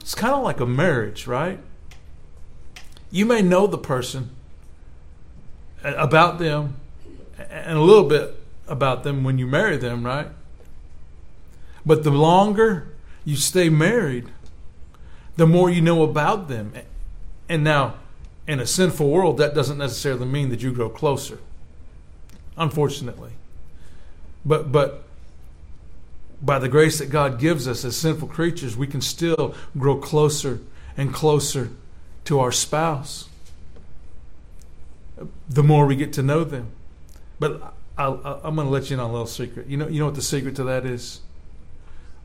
It's 0.00 0.14
kind 0.14 0.34
of 0.34 0.42
like 0.42 0.60
a 0.60 0.66
marriage, 0.66 1.26
right? 1.26 1.60
You 3.10 3.26
may 3.26 3.42
know 3.42 3.66
the 3.66 3.78
person 3.78 4.30
uh, 5.84 5.94
about 5.96 6.38
them 6.38 6.76
and 7.50 7.76
a 7.76 7.80
little 7.80 8.08
bit 8.08 8.34
about 8.68 9.02
them 9.02 9.24
when 9.24 9.38
you 9.38 9.46
marry 9.46 9.76
them, 9.76 10.04
right? 10.04 10.28
But 11.84 12.04
the 12.04 12.10
longer 12.10 12.88
you 13.24 13.36
stay 13.36 13.68
married, 13.68 14.28
the 15.36 15.46
more 15.46 15.70
you 15.70 15.80
know 15.80 16.02
about 16.02 16.48
them. 16.48 16.72
And 17.48 17.64
now, 17.64 17.94
in 18.46 18.60
a 18.60 18.66
sinful 18.66 19.08
world, 19.08 19.38
that 19.38 19.54
doesn't 19.54 19.78
necessarily 19.78 20.26
mean 20.26 20.50
that 20.50 20.62
you 20.62 20.72
grow 20.72 20.88
closer, 20.88 21.38
unfortunately. 22.56 23.32
But, 24.44 24.70
but 24.72 25.04
by 26.42 26.58
the 26.58 26.68
grace 26.68 26.98
that 26.98 27.10
God 27.10 27.38
gives 27.38 27.68
us 27.68 27.84
as 27.84 27.96
sinful 27.96 28.28
creatures, 28.28 28.76
we 28.76 28.86
can 28.86 29.00
still 29.00 29.54
grow 29.76 29.96
closer 29.96 30.60
and 30.96 31.12
closer 31.12 31.70
to 32.24 32.40
our 32.40 32.52
spouse 32.52 33.28
the 35.48 35.62
more 35.62 35.86
we 35.86 35.96
get 35.96 36.12
to 36.14 36.22
know 36.22 36.44
them. 36.44 36.70
But 37.38 37.74
i 37.98 38.06
am 38.06 38.54
going 38.54 38.66
to 38.66 38.72
let 38.72 38.88
you 38.88 38.94
in 38.94 39.00
on 39.00 39.10
a 39.10 39.12
little 39.12 39.26
secret. 39.26 39.66
You 39.66 39.76
know, 39.76 39.88
you 39.88 39.98
know 39.98 40.06
what 40.06 40.14
the 40.14 40.22
secret 40.22 40.56
to 40.56 40.64
that 40.64 40.86
is? 40.86 41.20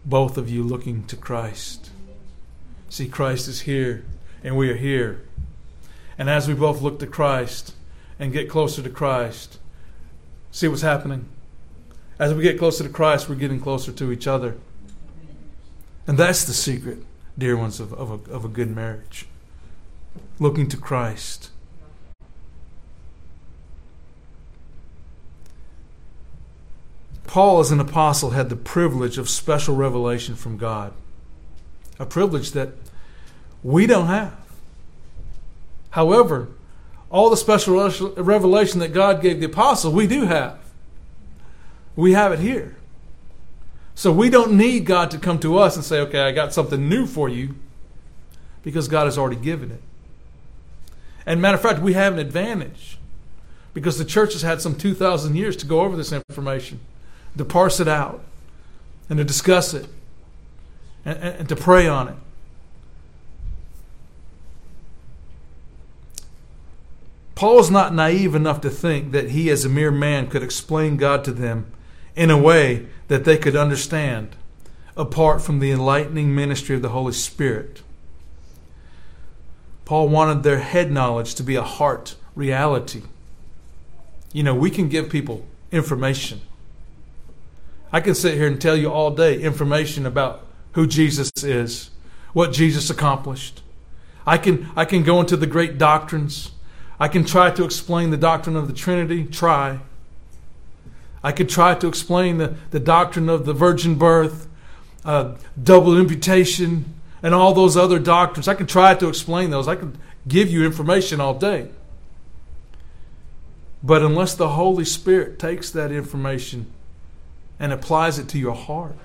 Both 0.05 0.37
of 0.37 0.49
you 0.49 0.63
looking 0.63 1.05
to 1.07 1.17
Christ. 1.17 1.89
See, 2.89 3.07
Christ 3.07 3.47
is 3.47 3.61
here, 3.61 4.05
and 4.43 4.55
we 4.55 4.69
are 4.69 4.75
here. 4.75 5.21
And 6.17 6.29
as 6.29 6.47
we 6.47 6.53
both 6.53 6.81
look 6.81 6.99
to 6.99 7.07
Christ 7.07 7.73
and 8.19 8.31
get 8.31 8.49
closer 8.49 8.81
to 8.81 8.89
Christ, 8.89 9.59
see 10.51 10.67
what's 10.67 10.81
happening? 10.81 11.27
As 12.17 12.33
we 12.33 12.43
get 12.43 12.57
closer 12.57 12.83
to 12.83 12.89
Christ, 12.89 13.27
we're 13.27 13.35
getting 13.35 13.59
closer 13.59 13.91
to 13.91 14.11
each 14.11 14.25
other. 14.25 14.55
And 16.07 16.17
that's 16.17 16.45
the 16.45 16.53
secret, 16.53 16.99
dear 17.37 17.57
ones, 17.57 17.79
of, 17.79 17.93
of, 17.93 18.09
a, 18.11 18.31
of 18.31 18.45
a 18.45 18.47
good 18.47 18.73
marriage. 18.73 19.25
Looking 20.39 20.67
to 20.69 20.77
Christ. 20.77 21.49
Paul, 27.27 27.59
as 27.59 27.71
an 27.71 27.81
apostle, 27.81 28.29
had 28.29 28.47
the 28.47 28.55
privilege 28.55 29.17
of 29.17 29.29
special 29.29 29.75
revelation 29.75 30.35
from 30.35 30.57
God, 30.57 30.93
a 31.99 32.05
privilege 32.05 32.51
that 32.51 32.69
we 33.61 33.85
don't 33.87 34.07
have. 34.07 34.37
However, 35.89 36.47
all 37.09 37.29
the 37.29 37.35
special 37.35 37.89
revelation 38.15 38.79
that 38.79 38.93
God 38.93 39.21
gave 39.21 39.41
the 39.41 39.47
apostle, 39.47 39.91
we 39.91 40.07
do 40.07 40.25
have. 40.25 40.64
We 41.95 42.13
have 42.13 42.31
it 42.31 42.39
here. 42.39 42.75
So 43.95 44.11
we 44.11 44.29
don't 44.29 44.57
need 44.57 44.85
God 44.85 45.09
to 45.11 45.17
come 45.17 45.39
to 45.39 45.57
us 45.57 45.75
and 45.75 45.85
say, 45.85 45.99
okay, 46.01 46.19
I 46.19 46.31
got 46.31 46.53
something 46.53 46.89
new 46.89 47.05
for 47.05 47.29
you, 47.29 47.55
because 48.61 48.87
God 48.87 49.05
has 49.05 49.17
already 49.17 49.39
given 49.39 49.71
it. 49.71 49.81
And 51.25 51.41
matter 51.41 51.55
of 51.55 51.61
fact, 51.61 51.79
we 51.79 51.93
have 51.93 52.13
an 52.13 52.19
advantage 52.19 52.97
because 53.73 53.97
the 53.97 54.05
church 54.05 54.33
has 54.33 54.41
had 54.41 54.61
some 54.61 54.75
2,000 54.75 55.35
years 55.35 55.55
to 55.57 55.65
go 55.65 55.81
over 55.81 55.95
this 55.95 56.11
information 56.11 56.79
to 57.37 57.45
parse 57.45 57.79
it 57.79 57.87
out 57.87 58.23
and 59.09 59.17
to 59.17 59.23
discuss 59.23 59.73
it 59.73 59.87
and, 61.03 61.17
and 61.17 61.49
to 61.49 61.55
pray 61.55 61.87
on 61.87 62.07
it. 62.09 62.15
Paul 67.35 67.59
is 67.59 67.69
not 67.69 67.93
naive 67.93 68.33
enough 68.33 68.61
to 68.61 68.69
think 68.69 69.11
that 69.11 69.31
he, 69.31 69.49
as 69.49 69.65
a 69.65 69.69
mere 69.69 69.91
man, 69.91 70.27
could 70.27 70.41
explain 70.41 70.95
God 70.95 71.23
to 71.25 71.31
them 71.31 71.71
in 72.15 72.29
a 72.29 72.37
way 72.37 72.87
that 73.07 73.25
they 73.25 73.37
could 73.37 73.55
understand 73.55 74.35
apart 74.97 75.41
from 75.41 75.59
the 75.59 75.71
enlightening 75.71 76.33
ministry 76.33 76.75
of 76.75 76.81
the 76.81 76.89
Holy 76.89 77.13
Spirit. 77.13 77.81
Paul 79.83 80.09
wanted 80.09 80.43
their 80.43 80.59
head 80.59 80.91
knowledge 80.91 81.35
to 81.35 81.43
be 81.43 81.55
a 81.55 81.61
heart 81.61 82.15
reality. 82.33 83.03
You 84.33 84.43
know, 84.43 84.55
we 84.55 84.69
can 84.69 84.89
give 84.89 85.09
people 85.09 85.45
information 85.71 86.41
I 87.95 88.01
can 88.01 88.13
sit 88.13 88.33
here 88.33 88.47
and 88.47 88.59
tell 88.59 88.75
you 88.75 88.91
all 88.91 89.11
day 89.11 89.39
information 89.39 90.05
about 90.05 90.45
who 90.73 90.85
Jesus 90.85 91.31
is, 91.41 91.91
what 92.33 92.51
Jesus 92.51 92.89
accomplished. 92.89 93.61
I 94.27 94.37
can, 94.37 94.69
I 94.75 94.83
can 94.83 95.03
go 95.03 95.21
into 95.21 95.37
the 95.37 95.47
great 95.47 95.77
doctrines. 95.77 96.51
I 96.99 97.07
can 97.07 97.23
try 97.23 97.51
to 97.51 97.63
explain 97.63 98.09
the 98.09 98.17
doctrine 98.17 98.57
of 98.57 98.67
the 98.67 98.73
Trinity. 98.73 99.23
Try. 99.23 99.79
I 101.25 101.31
could 101.31 101.49
try 101.49 101.73
to 101.73 101.87
explain 101.87 102.37
the, 102.37 102.55
the 102.69 102.79
doctrine 102.79 103.29
of 103.29 103.47
the 103.47 103.53
virgin 103.53 103.95
birth, 103.95 104.47
uh, 105.03 105.33
double 105.61 105.97
imputation, 105.97 106.93
and 107.23 107.33
all 107.33 107.51
those 107.51 107.75
other 107.75 107.97
doctrines. 107.97 108.47
I 108.47 108.53
could 108.53 108.69
try 108.69 108.93
to 108.93 109.07
explain 109.07 109.49
those. 109.49 109.67
I 109.67 109.75
could 109.75 109.97
give 110.27 110.51
you 110.51 110.63
information 110.63 111.19
all 111.19 111.33
day. 111.33 111.69
But 113.81 114.03
unless 114.03 114.35
the 114.35 114.49
Holy 114.49 114.85
Spirit 114.85 115.39
takes 115.39 115.71
that 115.71 115.91
information 115.91 116.67
and 117.59 117.73
applies 117.73 118.19
it 118.19 118.29
to 118.29 118.37
your 118.37 118.53
heart, 118.53 118.95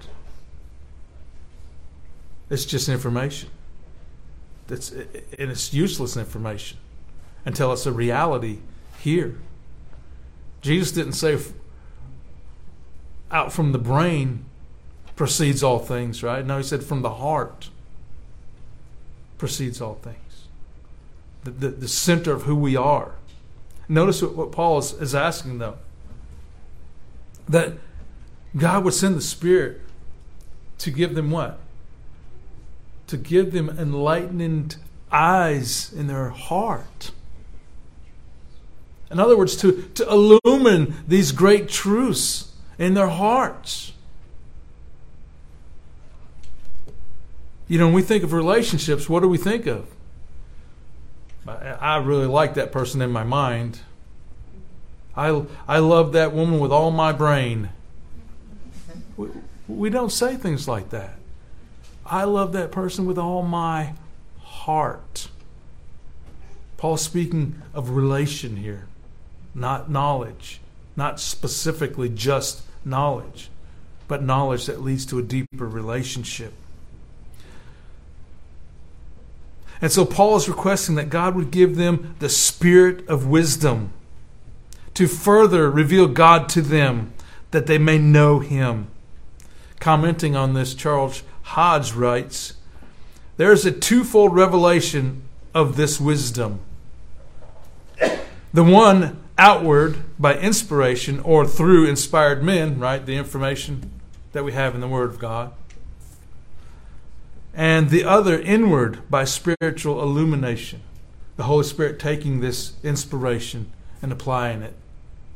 it's 2.51 2.67
just 2.67 2.91
information. 2.91 3.49
It's, 4.69 4.91
and 4.91 5.51
it's 5.51 5.73
useless 5.73 6.19
information 6.19 6.77
until 7.47 7.73
it's 7.73 7.87
a 7.87 7.93
reality 7.93 8.59
here. 8.99 9.39
Jesus 10.61 10.93
didn't 10.93 11.15
say 11.15 11.39
out 13.31 13.53
from 13.53 13.73
the 13.73 13.79
brain 13.79 14.45
proceeds 15.17 15.63
all 15.63 15.79
things, 15.79 16.23
right? 16.23 16.45
No, 16.45 16.57
he 16.57 16.63
said 16.63 16.83
from 16.83 17.03
the 17.03 17.15
heart 17.15 17.69
proceeds 19.39 19.81
all 19.81 19.95
things. 19.95 20.47
The, 21.45 21.51
the, 21.51 21.69
the 21.69 21.89
center 21.89 22.33
of 22.33 22.43
who 22.43 22.57
we 22.57 22.77
are. 22.77 23.13
Notice 23.89 24.23
what, 24.23 24.35
what 24.35 24.53
Paul 24.53 24.79
is, 24.79 24.93
is 24.95 25.15
asking, 25.15 25.59
though. 25.59 25.79
That 27.49 27.75
God 28.57 28.85
would 28.85 28.95
send 28.95 29.17
the 29.17 29.23
Spirit 29.23 29.81
to 30.79 30.91
give 30.91 31.15
them 31.15 31.31
what? 31.31 31.59
To 33.09 33.17
give 33.17 33.53
them 33.53 33.69
enlightened 33.71 34.77
eyes 35.11 35.93
in 35.93 36.07
their 36.07 36.31
heart. 36.31 37.11
In 39.11 39.19
other 39.19 39.37
words, 39.37 39.57
to, 39.57 39.83
to 39.95 40.09
illumine 40.09 40.95
these 41.09 41.33
great 41.33 41.69
truths 41.69 42.50
in 42.81 42.95
their 42.95 43.09
hearts. 43.09 43.93
You 47.69 47.79
know, 47.79 47.85
when 47.87 47.95
we 47.95 48.03
think 48.03 48.25
of 48.25 48.33
relationships, 48.33 49.09
what 49.09 49.21
do 49.21 49.29
we 49.29 49.39
think 49.39 49.67
of? 49.67 49.87
I 51.47 51.99
really 51.99 52.27
like 52.27 52.55
that 52.55 52.73
person 52.73 53.03
in 53.03 53.11
my 53.11 53.23
mind. 53.23 53.81
I, 55.15 55.45
I 55.69 55.79
love 55.79 56.13
that 56.13 56.33
woman 56.33 56.59
with 56.59 56.73
all 56.73 56.91
my 56.91 57.13
brain. 57.13 57.69
We, 59.17 59.29
we 59.69 59.91
don't 59.91 60.11
say 60.11 60.37
things 60.37 60.67
like 60.67 60.89
that. 60.91 61.19
I 62.07 62.25
love 62.25 62.53
that 62.55 62.73
person 62.73 63.05
with 63.05 63.19
all 63.19 63.43
my 63.43 63.93
heart. 64.39 65.29
Paul's 66.79 67.03
speaking 67.03 67.61
of 67.75 67.91
relation 67.91 68.57
here, 68.57 68.87
not 69.55 69.91
knowledge, 69.91 70.61
not 70.97 71.21
specifically 71.21 72.09
just 72.09 72.63
knowledge, 72.85 73.51
but 74.09 74.23
knowledge 74.23 74.67
that 74.67 74.81
leads 74.81 75.07
to 75.07 75.19
a 75.19 75.23
deeper 75.23 75.67
relationship. 75.67 76.53
And 79.83 79.91
so 79.91 80.05
Paul 80.05 80.37
is 80.37 80.49
requesting 80.49 80.95
that 80.97 81.09
God 81.09 81.35
would 81.35 81.51
give 81.51 81.77
them 81.77 82.15
the 82.19 82.29
spirit 82.29 83.07
of 83.09 83.27
wisdom 83.27 83.93
to 84.95 85.07
further 85.07 85.71
reveal 85.71 86.07
God 86.07 86.49
to 86.51 86.61
them, 86.61 87.13
that 87.53 87.67
they 87.67 87.79
may 87.79 87.97
know 87.97 88.41
him. 88.41 88.89
Commenting 89.79 90.37
on 90.37 90.53
this, 90.53 90.75
Charles 90.75 91.23
Hodge 91.43 91.93
writes 91.93 92.55
There 93.39 93.53
is 93.53 93.65
a 93.65 93.73
twofold 93.73 94.35
revelation 94.35 95.23
of 95.55 95.77
this 95.77 95.99
wisdom. 95.99 96.61
The 98.53 98.65
one 98.65 99.19
outward 99.41 99.97
by 100.19 100.37
inspiration 100.37 101.19
or 101.21 101.47
through 101.47 101.89
inspired 101.89 102.45
men, 102.45 102.79
right? 102.79 103.05
The 103.05 103.17
information 103.17 103.91
that 104.33 104.45
we 104.45 104.53
have 104.53 104.75
in 104.75 104.83
the 104.83 104.87
Word 104.87 105.09
of 105.09 105.19
God. 105.19 105.53
And 107.55 107.89
the 107.89 108.05
other 108.05 108.39
inward 108.39 109.11
by 109.11 109.25
spiritual 109.25 110.03
illumination. 110.03 110.83
The 111.37 111.45
Holy 111.45 111.65
Spirit 111.65 111.99
taking 111.99 112.41
this 112.41 112.75
inspiration 112.85 113.73
and 114.03 114.13
applying 114.13 114.61
it 114.61 114.75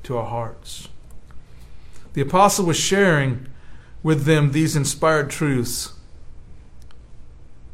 to 0.03 0.19
our 0.19 0.27
hearts. 0.27 0.88
The 2.12 2.21
apostle 2.21 2.67
was 2.67 2.77
sharing 2.77 3.47
with 4.03 4.25
them 4.25 4.53
these 4.53 4.77
inspired 4.77 5.31
truths. 5.31 5.95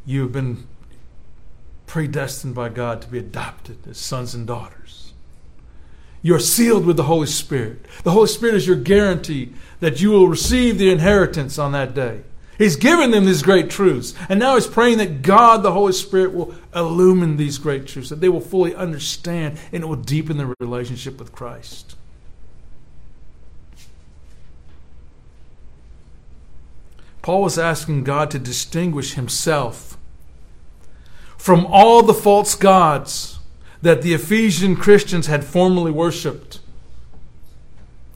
You 0.06 0.22
have 0.22 0.32
been 0.32 0.68
predestined 1.88 2.54
by 2.54 2.68
God 2.68 3.02
to 3.02 3.08
be 3.08 3.18
adopted 3.18 3.78
as 3.88 3.98
sons 3.98 4.32
and 4.32 4.46
daughters. 4.46 5.09
You're 6.22 6.38
sealed 6.38 6.84
with 6.84 6.96
the 6.96 7.04
Holy 7.04 7.26
Spirit. 7.26 7.86
The 8.04 8.10
Holy 8.10 8.28
Spirit 8.28 8.56
is 8.56 8.66
your 8.66 8.76
guarantee 8.76 9.52
that 9.80 10.00
you 10.00 10.10
will 10.10 10.28
receive 10.28 10.78
the 10.78 10.90
inheritance 10.90 11.58
on 11.58 11.72
that 11.72 11.94
day. 11.94 12.22
He's 12.58 12.76
given 12.76 13.10
them 13.10 13.24
these 13.24 13.42
great 13.42 13.70
truths. 13.70 14.14
And 14.28 14.38
now 14.38 14.54
he's 14.54 14.66
praying 14.66 14.98
that 14.98 15.22
God, 15.22 15.62
the 15.62 15.72
Holy 15.72 15.94
Spirit, 15.94 16.34
will 16.34 16.54
illumine 16.74 17.38
these 17.38 17.56
great 17.56 17.86
truths, 17.86 18.10
that 18.10 18.20
they 18.20 18.28
will 18.28 18.42
fully 18.42 18.74
understand 18.74 19.58
and 19.72 19.82
it 19.82 19.86
will 19.86 19.96
deepen 19.96 20.36
their 20.36 20.54
relationship 20.60 21.18
with 21.18 21.32
Christ. 21.32 21.96
Paul 27.22 27.42
was 27.42 27.58
asking 27.58 28.04
God 28.04 28.30
to 28.32 28.38
distinguish 28.38 29.14
himself 29.14 29.96
from 31.38 31.64
all 31.64 32.02
the 32.02 32.14
false 32.14 32.54
gods 32.54 33.39
that 33.82 34.02
the 34.02 34.12
Ephesian 34.14 34.76
Christians 34.76 35.26
had 35.26 35.44
formerly 35.44 35.90
worshiped. 35.90 36.60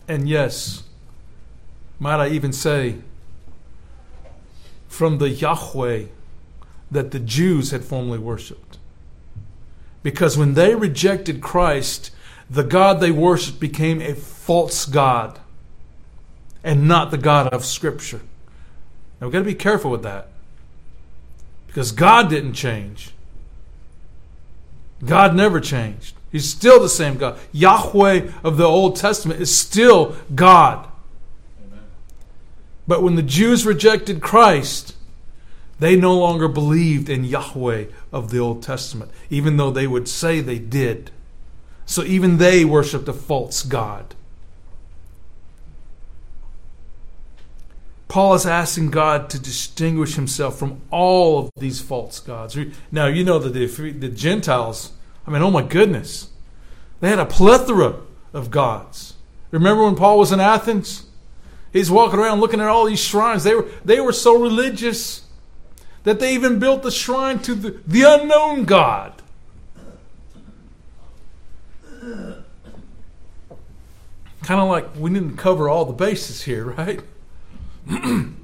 And 0.07 0.29
yes, 0.29 0.83
might 1.99 2.21
I 2.21 2.29
even 2.29 2.53
say, 2.53 2.97
from 4.89 5.19
the 5.19 5.31
Yahweh 5.31 6.05
that 6.91 7.11
the 7.11 7.19
Jews 7.19 7.71
had 7.71 7.85
formerly 7.85 8.19
worshiped. 8.19 8.79
Because 10.03 10.37
when 10.37 10.55
they 10.55 10.75
rejected 10.75 11.41
Christ, 11.41 12.11
the 12.49 12.63
God 12.63 13.01
they 13.01 13.11
worshiped 13.11 13.59
became 13.59 14.03
a 14.03 14.15
false 14.15 14.85
God 14.85 15.41
and 16.63 16.87
not 16.87 17.11
the 17.11 17.19
God 17.19 17.49
of 17.49 17.65
Scripture. 17.65 18.21
Now 19.21 19.27
we've 19.27 19.33
got 19.33 19.39
to 19.41 19.45
be 19.45 19.55
careful 19.55 19.91
with 19.91 20.03
that. 20.03 20.29
Because 21.67 21.91
God 21.91 22.29
didn't 22.29 22.53
change. 22.53 23.14
God 25.07 25.35
never 25.35 25.61
changed. 25.61 26.17
He's 26.31 26.49
still 26.49 26.81
the 26.81 26.89
same 26.89 27.17
God. 27.17 27.39
Yahweh 27.53 28.31
of 28.43 28.57
the 28.57 28.65
Old 28.65 28.97
Testament 28.97 29.41
is 29.41 29.57
still 29.57 30.17
God. 30.35 30.89
But 32.87 33.03
when 33.03 33.15
the 33.15 33.23
Jews 33.23 33.65
rejected 33.65 34.21
Christ, 34.21 34.95
they 35.79 35.97
no 35.97 36.19
longer 36.19 36.49
believed 36.49 37.09
in 37.09 37.25
Yahweh 37.25 37.87
of 38.13 38.31
the 38.31 38.39
Old 38.39 38.63
Testament, 38.63 39.11
even 39.31 39.57
though 39.57 39.71
they 39.71 39.87
would 39.87 40.09
say 40.09 40.41
they 40.41 40.59
did. 40.59 41.11
So 41.87 42.03
even 42.03 42.39
they 42.39 42.65
worshiped 42.65 43.09
a 43.09 43.13
false 43.13 43.63
God. 43.63 44.15
Paul 48.09 48.35
is 48.35 48.47
asking 48.47 48.91
God 48.91 49.31
to 49.31 49.39
distinguish 49.39 50.15
himself 50.15 50.59
from 50.59 50.81
all 50.91 51.39
of 51.39 51.51
these 51.57 51.81
false 51.81 52.21
gods. 52.21 52.57
Now, 52.93 53.07
you 53.07 53.25
know 53.25 53.39
that 53.39 53.55
the, 53.55 53.67
the 53.93 54.09
Gentiles, 54.09 54.93
I 55.27 55.31
mean, 55.31 55.43
oh 55.43 55.51
my 55.51 55.63
goodness, 55.63 56.29
they 57.01 57.09
had 57.09 57.19
a 57.19 57.27
plethora 57.27 57.97
of 58.33 58.51
gods. 58.51 59.15
Remember 59.51 59.85
when 59.85 59.97
Paul 59.97 60.19
was 60.19 60.33
in 60.33 60.41
Athens? 60.41 61.07
He's 61.73 61.91
walking 61.91 62.19
around 62.19 62.41
looking 62.41 62.61
at 62.61 62.69
all 62.69 62.85
these 62.85 63.03
shrines. 63.03 63.43
They 63.43 63.55
were, 63.55 63.69
they 63.85 64.01
were 64.01 64.13
so 64.13 64.41
religious 64.41 65.23
that 66.05 66.21
they 66.21 66.35
even 66.35 66.59
built 66.59 66.85
a 66.85 66.91
shrine 66.91 67.41
to 67.41 67.55
the, 67.55 67.81
the 67.87 68.03
unknown 68.03 68.65
God. 68.65 69.23
Kind 74.43 74.61
of 74.61 74.69
like 74.69 74.95
we 74.97 75.11
didn't 75.11 75.37
cover 75.37 75.69
all 75.69 75.87
the 75.87 75.95
bases 75.95 76.43
here, 76.43 76.65
right? 76.67 77.01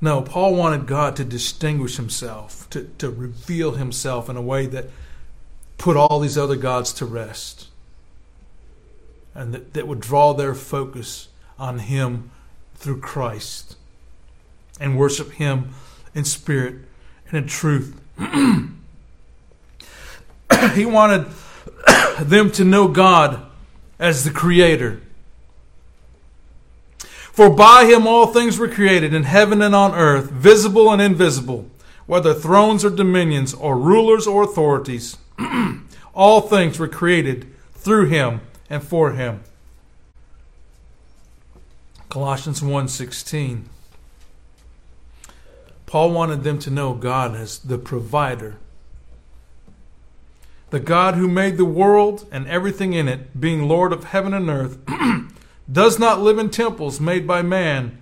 no, 0.00 0.22
Paul 0.22 0.54
wanted 0.54 0.86
God 0.86 1.16
to 1.16 1.24
distinguish 1.24 1.96
himself, 1.96 2.68
to, 2.70 2.90
to 2.98 3.10
reveal 3.10 3.72
himself 3.72 4.28
in 4.28 4.36
a 4.36 4.42
way 4.42 4.66
that 4.66 4.86
put 5.78 5.96
all 5.96 6.20
these 6.20 6.36
other 6.36 6.56
gods 6.56 6.92
to 6.94 7.06
rest. 7.06 7.68
And 9.34 9.54
that, 9.54 9.74
that 9.74 9.86
would 9.86 10.00
draw 10.00 10.32
their 10.32 10.54
focus 10.54 11.28
on 11.58 11.78
him 11.78 12.30
through 12.74 13.00
Christ 13.00 13.76
and 14.80 14.98
worship 14.98 15.32
him 15.32 15.74
in 16.14 16.24
spirit 16.24 16.74
and 17.28 17.38
in 17.38 17.46
truth. 17.46 18.00
he 20.74 20.84
wanted 20.84 21.26
them 22.20 22.50
to 22.52 22.64
know 22.64 22.88
God 22.88 23.46
as 23.98 24.24
the 24.24 24.30
Creator 24.30 25.00
for 27.40 27.48
by 27.48 27.86
him 27.86 28.06
all 28.06 28.26
things 28.26 28.58
were 28.58 28.68
created 28.68 29.14
in 29.14 29.22
heaven 29.22 29.62
and 29.62 29.74
on 29.74 29.94
earth, 29.94 30.30
visible 30.30 30.92
and 30.92 31.00
invisible, 31.00 31.70
whether 32.04 32.34
thrones 32.34 32.84
or 32.84 32.90
dominions, 32.90 33.54
or 33.54 33.78
rulers 33.78 34.26
or 34.26 34.42
authorities. 34.42 35.16
all 36.14 36.42
things 36.42 36.78
were 36.78 36.86
created 36.86 37.50
through 37.72 38.08
him 38.08 38.42
and 38.68 38.82
for 38.82 39.12
him. 39.12 39.42
Colossians 42.10 42.60
1:16 42.60 43.62
Paul 45.86 46.10
wanted 46.10 46.44
them 46.44 46.58
to 46.58 46.70
know 46.70 46.92
God 46.92 47.34
as 47.34 47.58
the 47.60 47.78
provider. 47.78 48.58
The 50.68 50.80
God 50.80 51.14
who 51.14 51.26
made 51.26 51.56
the 51.56 51.64
world 51.64 52.28
and 52.30 52.46
everything 52.46 52.92
in 52.92 53.08
it, 53.08 53.40
being 53.40 53.66
Lord 53.66 53.94
of 53.94 54.04
heaven 54.04 54.34
and 54.34 54.50
earth, 54.50 54.76
does 55.70 55.98
not 55.98 56.20
live 56.20 56.38
in 56.38 56.50
temples 56.50 57.00
made 57.00 57.26
by 57.26 57.42
man, 57.42 58.00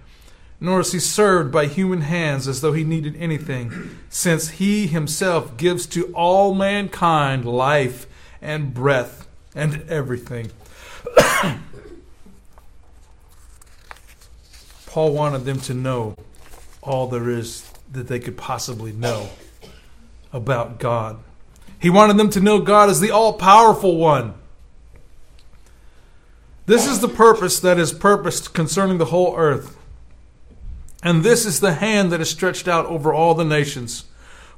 nor 0.61 0.81
is 0.81 0.93
he 0.93 0.99
served 0.99 1.53
by 1.53 1.67
human 1.67 2.01
hands 2.03 2.49
as 2.49 2.61
though 2.61 2.73
he 2.73 2.85
needed 2.85 3.17
anything, 3.17 3.99
since 4.09 4.49
he 4.51 4.87
himself 4.87 5.57
gives 5.57 5.87
to 5.87 6.13
all 6.15 6.55
mankind 6.55 7.45
life 7.45 8.07
and 8.41 8.73
breath 8.75 9.29
and 9.55 9.85
everything. 9.89 10.51
Paul 14.87 15.13
wanted 15.13 15.45
them 15.45 15.61
to 15.61 15.75
know 15.75 16.17
all 16.83 17.07
there 17.07 17.29
is 17.29 17.71
that 17.93 18.09
they 18.09 18.19
could 18.19 18.37
possibly 18.37 18.93
know 18.93 19.29
about 20.33 20.79
God. 20.79 21.19
He 21.81 21.91
wanted 21.91 22.17
them 22.17 22.31
to 22.31 22.41
know 22.41 22.59
God 22.61 22.89
as 22.91 23.01
the 23.01 23.11
all 23.11 23.35
powerful 23.35 23.97
one 23.97 24.35
this 26.69 26.87
is 26.87 27.01
the 27.01 27.09
purpose 27.09 27.59
that 27.61 27.79
is 27.79 27.95
purposed 27.95 28.53
concerning 28.53 28.99
the 28.99 29.07
whole 29.07 29.35
earth. 29.39 29.79
And 31.03 31.23
this 31.23 31.47
is 31.47 31.61
the 31.61 31.73
hand 31.73 32.13
that 32.13 32.21
is 32.21 32.29
stretched 32.29 32.69
out 32.69 32.85
over 32.85 33.11
all 33.11 33.35
the 33.35 33.43
nations. 33.43 34.05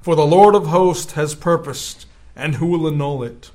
For 0.00 0.16
the 0.16 0.26
Lord 0.26 0.56
of 0.56 0.66
hosts 0.66 1.12
has 1.12 1.36
purposed, 1.36 2.06
and 2.34 2.56
who 2.56 2.66
will 2.66 2.88
annul 2.88 3.22
it? 3.22 3.52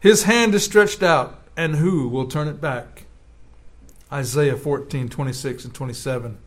His 0.00 0.22
hand 0.22 0.54
is 0.54 0.64
stretched 0.64 1.02
out, 1.02 1.42
and 1.54 1.76
who 1.76 2.08
will 2.08 2.28
turn 2.28 2.48
it 2.48 2.62
back? 2.62 3.04
Isaiah 4.10 4.56
14, 4.56 5.10
26 5.10 5.66
and 5.66 5.74
27. 5.74 6.38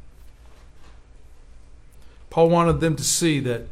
Paul 2.31 2.49
wanted 2.49 2.79
them 2.79 2.95
to 2.95 3.03
see 3.03 3.39
that 3.41 3.67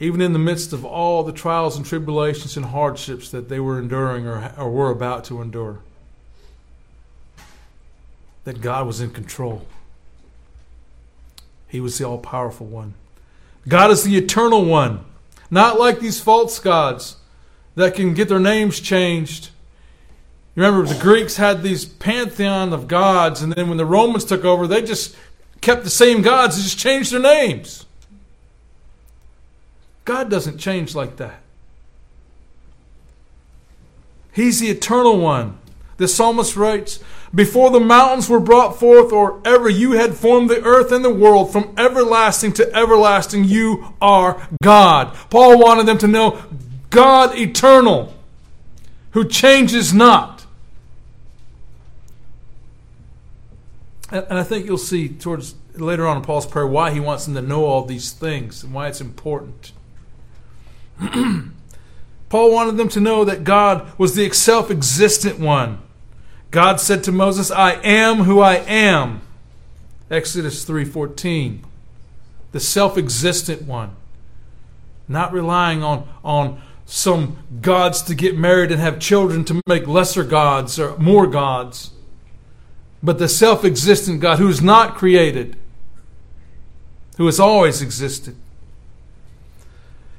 even 0.00 0.20
in 0.20 0.32
the 0.32 0.38
midst 0.38 0.72
of 0.72 0.84
all 0.84 1.24
the 1.24 1.32
trials 1.32 1.76
and 1.76 1.84
tribulations 1.84 2.56
and 2.56 2.66
hardships 2.66 3.30
that 3.30 3.48
they 3.48 3.58
were 3.58 3.78
enduring 3.78 4.26
or, 4.26 4.52
or 4.56 4.70
were 4.70 4.90
about 4.90 5.24
to 5.24 5.42
endure, 5.42 5.80
that 8.44 8.60
God 8.60 8.86
was 8.86 9.00
in 9.00 9.10
control. 9.10 9.66
He 11.66 11.80
was 11.80 11.98
the 11.98 12.04
all 12.04 12.18
powerful 12.18 12.66
one. 12.66 12.94
God 13.66 13.90
is 13.90 14.04
the 14.04 14.16
eternal 14.16 14.64
one, 14.64 15.04
not 15.50 15.78
like 15.78 15.98
these 15.98 16.20
false 16.20 16.58
gods 16.58 17.16
that 17.74 17.94
can 17.94 18.14
get 18.14 18.28
their 18.28 18.40
names 18.40 18.80
changed. 18.80 19.50
Remember 20.54 20.86
the 20.86 21.00
Greeks 21.00 21.36
had 21.36 21.62
these 21.62 21.84
pantheon 21.84 22.72
of 22.72 22.88
gods, 22.88 23.42
and 23.42 23.52
then 23.52 23.68
when 23.68 23.78
the 23.78 23.84
Romans 23.84 24.24
took 24.24 24.44
over, 24.44 24.66
they 24.66 24.82
just 24.82 25.14
kept 25.60 25.84
the 25.84 25.90
same 25.90 26.22
gods, 26.22 26.56
they 26.56 26.62
just 26.62 26.78
changed 26.78 27.12
their 27.12 27.20
names. 27.20 27.84
God 30.08 30.30
doesn't 30.30 30.56
change 30.56 30.94
like 30.94 31.18
that. 31.18 31.38
He's 34.32 34.58
the 34.58 34.70
eternal 34.70 35.18
one. 35.18 35.58
The 35.98 36.08
psalmist 36.08 36.56
writes, 36.56 37.00
Before 37.34 37.68
the 37.68 37.78
mountains 37.78 38.26
were 38.26 38.40
brought 38.40 38.78
forth, 38.78 39.12
or 39.12 39.42
ever 39.44 39.68
you 39.68 39.92
had 39.92 40.14
formed 40.14 40.48
the 40.48 40.64
earth 40.64 40.92
and 40.92 41.04
the 41.04 41.12
world, 41.12 41.52
from 41.52 41.74
everlasting 41.76 42.54
to 42.54 42.74
everlasting, 42.74 43.44
you 43.44 43.92
are 44.00 44.48
God. 44.62 45.14
Paul 45.28 45.58
wanted 45.58 45.84
them 45.84 45.98
to 45.98 46.08
know 46.08 46.42
God 46.88 47.36
eternal, 47.36 48.14
who 49.10 49.28
changes 49.28 49.92
not. 49.92 50.46
And 54.10 54.38
I 54.38 54.42
think 54.42 54.64
you'll 54.64 54.78
see 54.78 55.10
towards 55.10 55.54
later 55.74 56.06
on 56.06 56.16
in 56.16 56.22
Paul's 56.22 56.46
prayer 56.46 56.66
why 56.66 56.92
he 56.92 56.98
wants 56.98 57.26
them 57.26 57.34
to 57.34 57.42
know 57.42 57.66
all 57.66 57.84
these 57.84 58.10
things 58.10 58.64
and 58.64 58.72
why 58.72 58.88
it's 58.88 59.02
important. 59.02 59.72
Paul 62.28 62.52
wanted 62.52 62.76
them 62.76 62.88
to 62.90 63.00
know 63.00 63.24
that 63.24 63.44
God 63.44 63.90
was 63.98 64.14
the 64.14 64.30
self 64.30 64.70
existent 64.70 65.38
one. 65.38 65.80
God 66.50 66.80
said 66.80 67.04
to 67.04 67.12
Moses, 67.12 67.50
I 67.50 67.72
am 67.82 68.18
who 68.18 68.40
I 68.40 68.56
am. 68.56 69.22
Exodus 70.10 70.64
3:14. 70.64 71.60
The 72.52 72.60
self-existent 72.60 73.62
one. 73.62 73.90
Not 75.06 75.32
relying 75.32 75.82
on, 75.82 76.08
on 76.24 76.62
some 76.86 77.36
gods 77.60 78.00
to 78.02 78.14
get 78.14 78.36
married 78.36 78.72
and 78.72 78.80
have 78.80 78.98
children 78.98 79.44
to 79.44 79.60
make 79.66 79.86
lesser 79.86 80.24
gods 80.24 80.78
or 80.78 80.96
more 80.98 81.26
gods. 81.26 81.90
But 83.02 83.18
the 83.18 83.28
self-existent 83.28 84.20
God 84.20 84.38
who 84.38 84.48
is 84.48 84.62
not 84.62 84.96
created, 84.96 85.56
who 87.18 87.26
has 87.26 87.38
always 87.38 87.82
existed. 87.82 88.34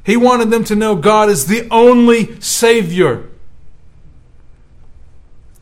He 0.10 0.18
wanted 0.18 0.49
them 0.49 0.64
to 0.64 0.76
know 0.76 0.95
God 0.95 1.30
is 1.30 1.45
the 1.45 1.68
only 1.70 2.41
Savior. 2.41 3.30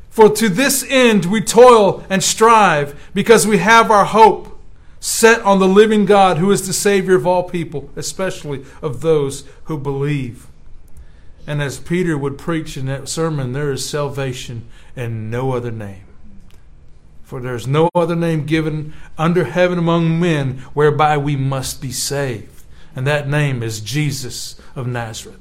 For 0.09 0.29
to 0.29 0.47
this 0.47 0.85
end 0.87 1.25
we 1.25 1.41
toil 1.41 2.05
and 2.09 2.23
strive, 2.23 3.09
because 3.13 3.45
we 3.45 3.57
have 3.57 3.91
our 3.91 4.05
hope 4.05 4.57
set 5.01 5.41
on 5.41 5.59
the 5.59 5.67
living 5.67 6.05
God, 6.05 6.37
who 6.37 6.49
is 6.49 6.65
the 6.65 6.71
Savior 6.71 7.15
of 7.15 7.27
all 7.27 7.43
people, 7.43 7.89
especially 7.97 8.63
of 8.81 9.01
those 9.01 9.43
who 9.65 9.77
believe. 9.77 10.47
And 11.45 11.61
as 11.61 11.81
Peter 11.81 12.17
would 12.17 12.37
preach 12.37 12.77
in 12.77 12.85
that 12.85 13.09
sermon, 13.09 13.51
there 13.51 13.73
is 13.73 13.85
salvation 13.85 14.65
in 14.95 15.29
no 15.29 15.51
other 15.51 15.71
name. 15.71 16.05
For 17.21 17.41
there 17.41 17.55
is 17.55 17.67
no 17.67 17.89
other 17.93 18.15
name 18.15 18.45
given 18.45 18.93
under 19.17 19.43
heaven 19.43 19.77
among 19.77 20.21
men 20.21 20.59
whereby 20.73 21.17
we 21.17 21.35
must 21.35 21.81
be 21.81 21.91
saved 21.91 22.56
and 22.97 23.05
that 23.05 23.29
name 23.29 23.61
is 23.61 23.79
Jesus 23.79 24.59
of 24.75 24.87
Nazareth. 24.87 25.37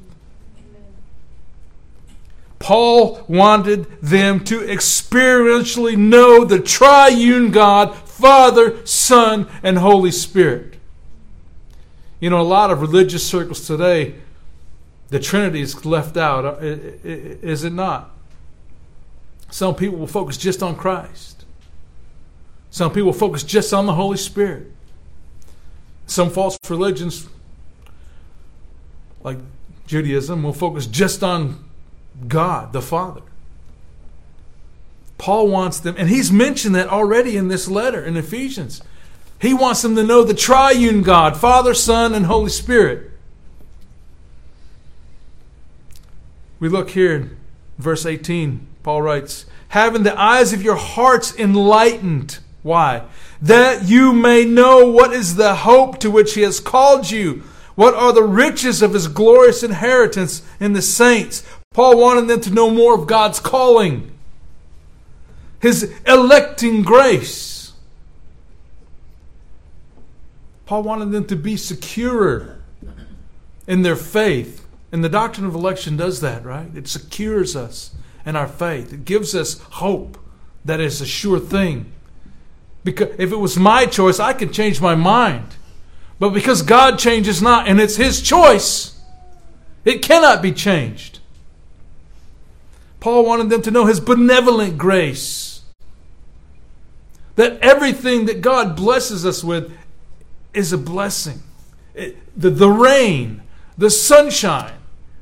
Paul 2.59 3.25
wanted 3.29 3.87
them 4.03 4.45
to 4.45 4.61
experientially 4.61 5.97
know 5.97 6.45
the 6.45 6.61
triune 6.61 7.51
God, 7.51 7.97
Father, 7.97 8.85
Son, 8.87 9.49
and 9.63 9.79
Holy 9.79 10.11
Spirit. 10.11 10.75
You 12.21 12.29
know, 12.29 12.43
a 12.43 12.43
lot 12.43 12.71
of 12.71 12.83
religious 12.83 13.27
circles 13.27 13.67
today, 13.67 14.17
the 15.09 15.19
Trinity 15.19 15.63
is 15.63 15.87
left 15.87 16.19
out, 16.19 16.45
uh, 16.45 16.59
is 16.61 17.65
it 17.65 17.73
not? 17.73 18.11
Some 19.51 19.75
people 19.75 19.97
will 19.97 20.07
focus 20.07 20.37
just 20.37 20.63
on 20.63 20.77
Christ. 20.77 21.47
Some 22.69 22.93
people 22.93 23.15
focus 23.15 23.43
just 23.43 23.73
on 23.73 23.87
the 23.87 23.95
Holy 23.95 24.19
Spirit. 24.19 24.71
Some 26.07 26.29
false 26.29 26.59
religions, 26.69 27.29
like 29.27 29.39
Judaism, 29.89 30.45
will 30.45 30.53
focus 30.53 30.87
just 30.87 31.24
on 31.24 31.64
God, 32.29 32.72
the 32.72 32.81
Father. 32.81 33.22
Paul 35.18 35.49
wants 35.49 35.81
them, 35.81 35.97
and 35.99 36.09
he's 36.09 36.31
mentioned 36.31 36.77
that 36.77 36.89
already 36.89 37.37
in 37.37 37.49
this 37.49 37.66
letter 37.66 38.05
in 38.05 38.16
Ephesians. 38.16 38.83
He 39.41 39.53
wants 39.53 39.83
them 39.83 39.97
to 39.97 40.05
know 40.05 40.22
the 40.22 40.33
triune 40.33 41.03
God, 41.03 41.37
Father, 41.37 41.74
Son, 41.74 42.14
and 42.14 42.27
Holy 42.27 42.51
Spirit. 42.51 43.11
We 46.61 46.68
look 46.68 46.91
here 46.91 47.16
in 47.16 47.37
verse 47.79 48.07
18. 48.07 48.64
Paul 48.85 49.03
writes, 49.03 49.45
Having 49.70 50.05
the 50.05 50.18
eyes 50.18 50.53
of 50.53 50.62
your 50.62 50.77
hearts 50.77 51.37
enlightened. 51.37 52.39
Why? 52.62 53.03
That 53.43 53.89
you 53.89 54.12
may 54.12 54.45
know 54.45 54.89
what 54.89 55.12
is 55.12 55.35
the 55.35 55.57
hope 55.57 55.99
to 55.99 56.12
which 56.12 56.35
he 56.35 56.43
has 56.43 56.61
called 56.61 57.11
you. 57.11 57.43
What 57.77 57.95
are 57.95 58.12
the 58.12 58.22
riches 58.22 58.83
of 58.83 58.95
his 58.95 59.07
glorious 59.07 59.62
inheritance 59.62 60.43
in 60.59 60.72
the 60.72 60.83
saints? 60.83 61.45
Paul 61.72 61.99
wanted 61.99 62.27
them 62.27 62.41
to 62.41 62.51
know 62.51 62.70
more 62.70 62.95
of 62.95 63.07
God's 63.07 63.39
calling, 63.39 64.11
his 65.61 65.95
electing 66.07 66.83
grace. 66.83 67.72
Paul 70.64 70.83
wanted 70.83 71.12
them 71.12 71.27
to 71.27 71.37
be 71.37 71.57
secure 71.57 72.57
in 73.66 73.83
their 73.83 73.97
faith. 73.97 74.66
And 74.91 75.05
the 75.05 75.09
doctrine 75.09 75.47
of 75.47 75.55
election 75.55 75.97
does 75.97 76.20
that, 76.22 76.45
right? 76.45 76.74
It 76.74 76.89
secures 76.89 77.55
us 77.55 77.95
in 78.24 78.37
our 78.37 78.49
faith. 78.49 78.93
It 78.93 79.05
gives 79.05 79.35
us 79.35 79.61
hope 79.61 80.18
that 80.64 80.81
is 80.81 81.01
a 81.01 81.07
sure 81.07 81.39
thing. 81.39 81.93
Because 82.85 83.14
if 83.18 83.33
it 83.33 83.37
was 83.37 83.59
my 83.59 83.85
choice, 83.87 84.18
I 84.18 84.33
could 84.33 84.53
change 84.53 84.81
my 84.81 84.95
mind. 84.95 85.57
But 86.19 86.31
because 86.31 86.62
God 86.62 86.99
changes 86.99 87.43
not, 87.43 87.69
and 87.69 87.81
it's 87.81 87.97
His 87.97 88.23
choice, 88.23 88.99
it 89.85 90.03
cannot 90.03 90.43
be 90.43 90.53
changed. 90.53 91.19
Paul 93.01 93.25
wanted 93.25 93.51
them 93.51 93.62
to 93.62 93.71
know 93.71 93.87
His 93.87 94.01
benevolent 94.01 94.79
grace. 94.79 95.62
That 97.37 97.59
everything 97.61 98.25
that 98.27 98.41
God 98.41 98.77
blesses 98.77 99.27
us 99.27 99.45
with 99.45 99.77
is 100.55 100.73
a 100.73 100.79
blessing. 100.79 101.43
It, 101.95 102.17
the, 102.39 102.51
the 102.51 102.71
rain, 102.71 103.43
the 103.77 103.91
sunshine, 103.91 104.73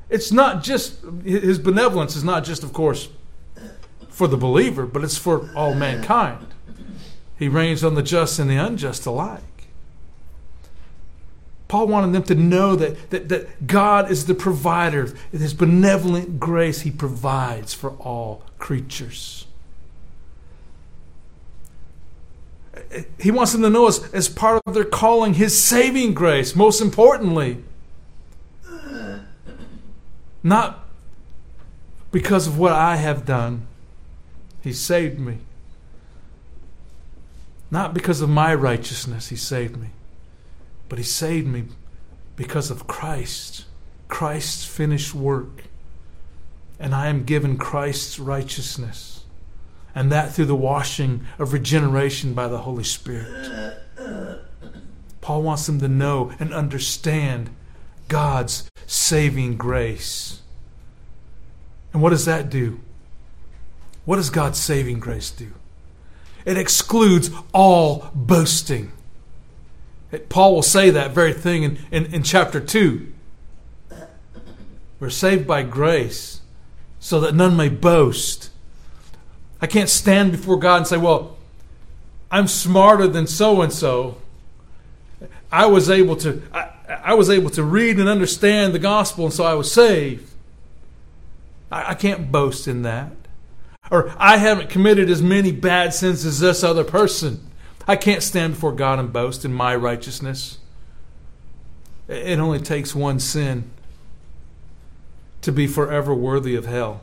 it's 0.08 0.30
not 0.30 0.62
just, 0.62 1.00
his 1.24 1.58
benevolence 1.58 2.14
is 2.14 2.22
not 2.22 2.44
just, 2.44 2.62
of 2.62 2.72
course, 2.72 3.08
for 4.08 4.28
the 4.28 4.36
believer, 4.36 4.86
but 4.86 5.02
it's 5.02 5.18
for 5.18 5.50
all 5.56 5.74
mankind. 5.74 6.54
He 7.36 7.48
rains 7.48 7.82
on 7.82 7.96
the 7.96 8.02
just 8.02 8.38
and 8.38 8.48
the 8.48 8.56
unjust 8.56 9.06
alike. 9.06 9.42
Paul 11.68 11.86
wanted 11.88 12.12
them 12.12 12.22
to 12.24 12.34
know 12.34 12.76
that, 12.76 13.10
that, 13.10 13.28
that 13.28 13.66
God 13.66 14.10
is 14.10 14.26
the 14.26 14.34
provider. 14.34 15.14
In 15.32 15.40
his 15.40 15.54
benevolent 15.54 16.38
grace, 16.38 16.82
he 16.82 16.90
provides 16.90 17.72
for 17.72 17.90
all 17.92 18.42
creatures. 18.58 19.46
He 23.18 23.30
wants 23.30 23.52
them 23.52 23.62
to 23.62 23.70
know 23.70 23.86
as, 23.86 24.12
as 24.12 24.28
part 24.28 24.62
of 24.66 24.74
their 24.74 24.84
calling, 24.84 25.34
his 25.34 25.60
saving 25.60 26.14
grace, 26.14 26.54
most 26.54 26.80
importantly. 26.80 27.64
Not 30.42 30.84
because 32.12 32.46
of 32.46 32.58
what 32.58 32.72
I 32.72 32.96
have 32.96 33.24
done. 33.24 33.66
He 34.62 34.72
saved 34.72 35.18
me. 35.18 35.38
Not 37.70 37.92
because 37.92 38.20
of 38.20 38.28
my 38.28 38.54
righteousness, 38.54 39.30
He 39.30 39.36
saved 39.36 39.76
me. 39.76 39.88
But 40.94 41.00
He 41.00 41.04
saved 41.04 41.48
me 41.48 41.64
because 42.36 42.70
of 42.70 42.86
Christ, 42.86 43.64
Christ's 44.06 44.64
finished 44.64 45.12
work. 45.12 45.64
And 46.78 46.94
I 46.94 47.08
am 47.08 47.24
given 47.24 47.58
Christ's 47.58 48.20
righteousness. 48.20 49.24
And 49.92 50.12
that 50.12 50.32
through 50.32 50.44
the 50.44 50.54
washing 50.54 51.26
of 51.36 51.52
regeneration 51.52 52.32
by 52.32 52.46
the 52.46 52.58
Holy 52.58 52.84
Spirit. 52.84 53.76
Paul 55.20 55.42
wants 55.42 55.66
them 55.66 55.80
to 55.80 55.88
know 55.88 56.32
and 56.38 56.54
understand 56.54 57.50
God's 58.06 58.70
saving 58.86 59.56
grace. 59.56 60.42
And 61.92 62.00
what 62.00 62.10
does 62.10 62.26
that 62.26 62.50
do? 62.50 62.78
What 64.04 64.14
does 64.14 64.30
God's 64.30 64.60
saving 64.60 65.00
grace 65.00 65.32
do? 65.32 65.54
It 66.44 66.56
excludes 66.56 67.32
all 67.52 68.12
boasting. 68.14 68.92
Paul 70.18 70.54
will 70.54 70.62
say 70.62 70.90
that 70.90 71.12
very 71.12 71.32
thing 71.32 71.62
in, 71.62 71.78
in, 71.90 72.06
in 72.06 72.22
chapter 72.22 72.60
2. 72.60 73.12
We're 75.00 75.10
saved 75.10 75.46
by 75.46 75.62
grace 75.62 76.40
so 76.98 77.20
that 77.20 77.34
none 77.34 77.56
may 77.56 77.68
boast. 77.68 78.50
I 79.60 79.66
can't 79.66 79.88
stand 79.88 80.32
before 80.32 80.58
God 80.58 80.78
and 80.78 80.86
say, 80.86 80.96
well, 80.96 81.36
I'm 82.30 82.48
smarter 82.48 83.06
than 83.06 83.26
so 83.26 83.62
and 83.62 83.72
so. 83.72 84.18
I 85.52 85.66
was 85.66 85.88
able 85.88 86.16
to 86.16 86.42
I, 86.52 86.70
I 86.88 87.14
was 87.14 87.30
able 87.30 87.50
to 87.50 87.62
read 87.62 87.98
and 87.98 88.08
understand 88.08 88.74
the 88.74 88.78
gospel, 88.78 89.26
and 89.26 89.32
so 89.32 89.44
I 89.44 89.54
was 89.54 89.70
saved. 89.70 90.28
I, 91.70 91.90
I 91.90 91.94
can't 91.94 92.32
boast 92.32 92.66
in 92.66 92.82
that. 92.82 93.12
Or 93.90 94.12
I 94.18 94.38
haven't 94.38 94.70
committed 94.70 95.10
as 95.10 95.22
many 95.22 95.52
bad 95.52 95.94
sins 95.94 96.24
as 96.24 96.40
this 96.40 96.64
other 96.64 96.84
person. 96.84 97.46
I 97.86 97.96
can't 97.96 98.22
stand 98.22 98.54
before 98.54 98.72
God 98.72 98.98
and 98.98 99.12
boast 99.12 99.44
in 99.44 99.52
my 99.52 99.74
righteousness. 99.76 100.58
It 102.08 102.38
only 102.38 102.60
takes 102.60 102.94
one 102.94 103.20
sin 103.20 103.70
to 105.42 105.52
be 105.52 105.66
forever 105.66 106.14
worthy 106.14 106.54
of 106.54 106.66
hell. 106.66 107.02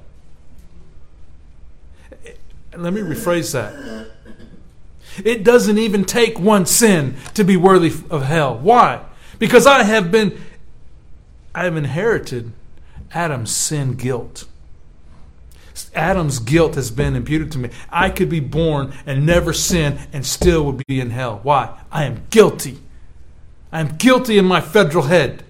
Let 2.76 2.94
me 2.94 3.02
rephrase 3.02 3.52
that. 3.54 4.12
It 5.24 5.44
doesn't 5.44 5.78
even 5.78 6.06
take 6.06 6.40
one 6.40 6.66
sin 6.66 7.18
to 7.34 7.44
be 7.44 7.58
worthy 7.58 7.92
of 8.10 8.24
hell. 8.24 8.58
Why? 8.58 9.04
Because 9.40 9.68
I 9.68 9.84
have 9.84 10.12
been, 10.12 10.40
I 11.54 11.66
have 11.66 11.76
inherited 11.76 12.54
Adam's 13.14 13.54
sin 13.54 13.96
guilt. 13.96 14.46
Adam's 15.96 16.40
guilt 16.40 16.76
has 16.76 16.92
been 16.92 17.16
imputed 17.16 17.52
to 17.54 17.58
me. 17.58 17.70
I 17.90 18.10
could 18.10 18.30
be 18.30 18.40
born 18.40 18.94
and 19.06 19.26
never 19.26 19.54
sin 19.54 20.00
and 20.14 20.26
still 20.26 20.64
would 20.66 20.86
be 20.88 21.00
in 21.00 21.12
hell. 21.12 21.40
Why? 21.44 21.78
I 21.92 22.06
am 22.06 22.24
guilty. 22.30 22.80
I 23.72 23.80
am 23.80 23.98
guilty 23.98 24.38
in 24.38 24.46
my 24.46 24.62
federal 24.62 25.06
head. 25.06 25.44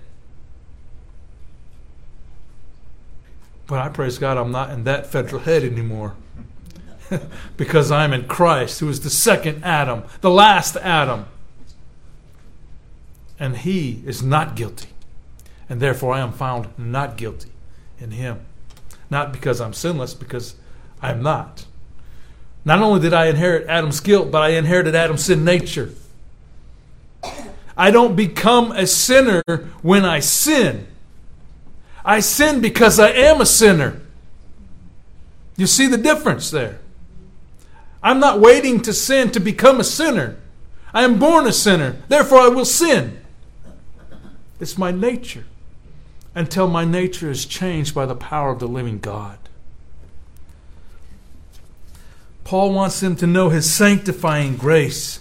But 3.68 3.80
I 3.80 3.90
praise 3.90 4.18
God 4.18 4.38
I'm 4.38 4.52
not 4.52 4.72
in 4.72 4.84
that 4.84 5.08
federal 5.08 5.42
head 5.42 5.64
anymore. 5.64 6.16
because 7.58 7.92
I'm 7.92 8.14
in 8.14 8.28
Christ, 8.28 8.80
who 8.80 8.90
is 8.90 9.02
the 9.02 9.10
second 9.10 9.64
Adam, 9.64 10.04
the 10.22 10.30
last 10.30 10.78
Adam 10.78 11.26
and 13.42 13.58
he 13.58 14.04
is 14.06 14.22
not 14.22 14.56
guilty. 14.56 14.90
And 15.68 15.82
therefore 15.82 16.14
I 16.14 16.20
am 16.20 16.32
found 16.32 16.70
not 16.78 17.18
guilty 17.18 17.50
in 17.98 18.12
him. 18.12 18.46
Not 19.12 19.34
because 19.34 19.60
I'm 19.60 19.74
sinless, 19.74 20.14
because 20.14 20.56
I 21.02 21.12
am 21.12 21.22
not. 21.22 21.66
Not 22.64 22.80
only 22.80 23.02
did 23.02 23.14
I 23.14 23.26
inherit 23.26 23.68
Adam's 23.68 24.00
guilt, 24.00 24.32
but 24.32 24.42
I 24.42 24.50
inherited 24.50 24.96
Adam's 24.96 25.26
sin 25.26 25.44
nature. 25.44 25.92
I 27.76 27.92
don't 27.92 28.16
become 28.16 28.72
a 28.72 28.88
sinner 28.88 29.44
when 29.82 30.06
I 30.06 30.20
sin. 30.20 30.88
I 32.06 32.22
sin 32.22 32.62
because 32.62 33.00
I 33.00 33.10
am 33.10 33.42
a 33.42 33.46
sinner. 33.46 34.02
You 35.58 35.68
see 35.68 35.88
the 35.88 35.98
difference 35.98 36.50
there? 36.50 36.80
I'm 38.02 38.20
not 38.20 38.40
waiting 38.40 38.82
to 38.84 38.94
sin 38.94 39.30
to 39.32 39.40
become 39.40 39.80
a 39.80 39.84
sinner. 39.84 40.38
I 40.94 41.04
am 41.04 41.20
born 41.20 41.48
a 41.48 41.54
sinner. 41.54 41.98
Therefore, 42.08 42.40
I 42.40 42.48
will 42.48 42.66
sin. 42.66 43.20
It's 44.60 44.78
my 44.78 44.92
nature 44.92 45.46
until 46.34 46.68
my 46.68 46.86
nature 46.86 47.30
is 47.30 47.46
changed 47.46 47.94
by 47.94 48.06
the 48.06 48.16
power 48.16 48.52
of 48.52 48.60
the 48.60 48.68
living 48.68 49.00
God. 49.00 49.38
Paul 52.44 52.74
wants 52.74 53.00
them 53.00 53.16
to 53.18 53.28
know 53.28 53.50
his 53.50 53.72
sanctifying 53.72 54.58
grace 54.58 55.20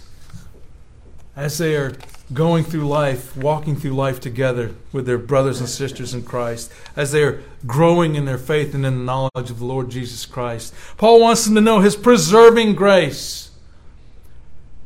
as 1.35 1.57
they 1.57 1.75
are 1.75 1.93
going 2.33 2.63
through 2.63 2.87
life, 2.87 3.35
walking 3.35 3.75
through 3.75 3.91
life 3.91 4.19
together 4.19 4.73
with 4.91 5.05
their 5.05 5.17
brothers 5.17 5.59
and 5.59 5.67
sisters 5.67 6.13
in 6.13 6.23
Christ, 6.23 6.71
as 6.95 7.11
they 7.11 7.23
are 7.23 7.41
growing 7.65 8.15
in 8.15 8.25
their 8.25 8.37
faith 8.37 8.73
and 8.73 8.85
in 8.85 8.99
the 8.99 9.03
knowledge 9.03 9.49
of 9.49 9.59
the 9.59 9.65
Lord 9.65 9.89
Jesus 9.89 10.25
Christ. 10.25 10.73
Paul 10.97 11.19
wants 11.19 11.45
them 11.45 11.55
to 11.55 11.61
know 11.61 11.79
his 11.79 11.95
preserving 11.95 12.75
grace 12.75 13.51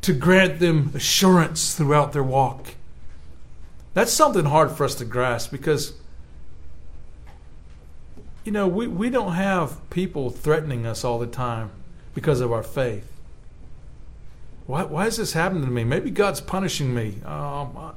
to 0.02 0.12
grant 0.12 0.58
them 0.60 0.92
assurance 0.94 1.74
throughout 1.74 2.12
their 2.12 2.22
walk. 2.22 2.74
That's 3.94 4.12
something 4.12 4.44
hard 4.44 4.72
for 4.72 4.84
us 4.84 4.94
to 4.96 5.04
grasp 5.04 5.50
because 5.50 5.94
you 8.46 8.52
know, 8.52 8.68
we, 8.68 8.86
we 8.86 9.10
don't 9.10 9.32
have 9.32 9.90
people 9.90 10.30
threatening 10.30 10.86
us 10.86 11.02
all 11.02 11.18
the 11.18 11.26
time 11.26 11.70
because 12.14 12.40
of 12.40 12.52
our 12.52 12.62
faith. 12.62 13.12
Why, 14.66 14.84
why 14.84 15.06
is 15.06 15.16
this 15.16 15.32
happening 15.32 15.64
to 15.64 15.70
me? 15.70 15.82
Maybe 15.82 16.10
God's 16.10 16.40
punishing 16.40 16.94
me. 16.94 17.16
Um, 17.24 17.94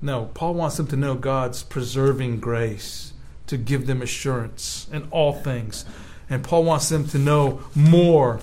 no, 0.00 0.30
Paul 0.32 0.54
wants 0.54 0.78
them 0.78 0.86
to 0.86 0.96
know 0.96 1.14
God's 1.14 1.62
preserving 1.62 2.40
grace 2.40 3.12
to 3.46 3.58
give 3.58 3.86
them 3.86 4.00
assurance 4.00 4.88
in 4.90 5.06
all 5.10 5.34
things. 5.34 5.84
And 6.30 6.42
Paul 6.42 6.64
wants 6.64 6.88
them 6.88 7.06
to 7.08 7.18
know 7.18 7.60
more, 7.74 8.40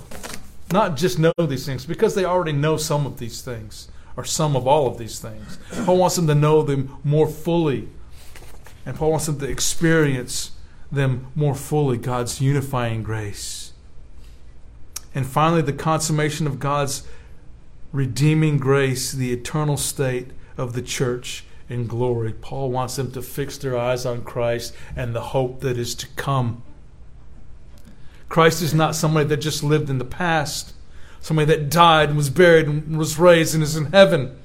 not 0.71 0.95
just 0.95 1.17
know 1.17 1.33
these 1.39 1.65
things, 1.65 1.87
because 1.87 2.13
they 2.13 2.25
already 2.25 2.51
know 2.51 2.77
some 2.77 3.07
of 3.07 3.17
these 3.17 3.41
things, 3.41 3.87
or 4.15 4.25
some 4.25 4.55
of 4.55 4.67
all 4.67 4.85
of 4.87 4.99
these 4.99 5.19
things. 5.19 5.57
Paul 5.85 5.97
wants 5.97 6.17
them 6.17 6.27
to 6.27 6.35
know 6.35 6.61
them 6.61 6.97
more 7.03 7.27
fully. 7.27 7.89
And 8.85 8.95
Paul 8.95 9.09
wants 9.09 9.25
them 9.25 9.39
to 9.39 9.49
experience 9.49 10.51
them 10.95 11.27
more 11.35 11.55
fully, 11.55 11.97
God's 11.97 12.41
unifying 12.41 13.03
grace. 13.03 13.73
And 15.13 15.25
finally, 15.25 15.61
the 15.61 15.73
consummation 15.73 16.47
of 16.47 16.59
God's 16.59 17.07
redeeming 17.93 18.57
grace, 18.57 19.11
the 19.11 19.31
eternal 19.31 19.77
state 19.77 20.31
of 20.57 20.73
the 20.73 20.81
church 20.81 21.45
in 21.69 21.87
glory. 21.87 22.33
Paul 22.33 22.69
wants 22.69 22.97
them 22.97 23.11
to 23.13 23.21
fix 23.21 23.57
their 23.57 23.77
eyes 23.77 24.05
on 24.05 24.23
Christ 24.23 24.75
and 24.95 25.15
the 25.15 25.21
hope 25.21 25.61
that 25.61 25.77
is 25.77 25.95
to 25.95 26.07
come. 26.15 26.63
Christ 28.27 28.61
is 28.61 28.73
not 28.73 28.95
somebody 28.95 29.27
that 29.27 29.37
just 29.37 29.63
lived 29.63 29.89
in 29.89 29.97
the 29.97 30.05
past, 30.05 30.73
somebody 31.21 31.45
that 31.45 31.69
died 31.69 32.09
and 32.09 32.17
was 32.17 32.29
buried 32.29 32.67
and 32.67 32.97
was 32.97 33.17
raised 33.17 33.53
and 33.53 33.63
is 33.63 33.75
in 33.75 33.91
heaven. 33.91 34.37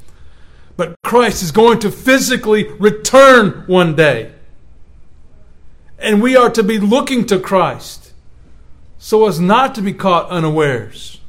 But 0.77 0.95
Christ 1.03 1.43
is 1.43 1.51
going 1.51 1.81
to 1.81 1.91
physically 1.91 2.69
return 2.79 3.65
one 3.67 3.97
day. 3.97 4.33
And 6.01 6.23
we 6.23 6.35
are 6.35 6.51
to 6.51 6.63
be 6.63 6.79
looking 6.79 7.27
to 7.27 7.39
Christ 7.39 8.13
so 8.99 9.27
as 9.27 9.41
not 9.41 9.75
to 9.75 9.83
be 9.83 9.93
caught 9.93 10.29
unawares. 10.31 11.21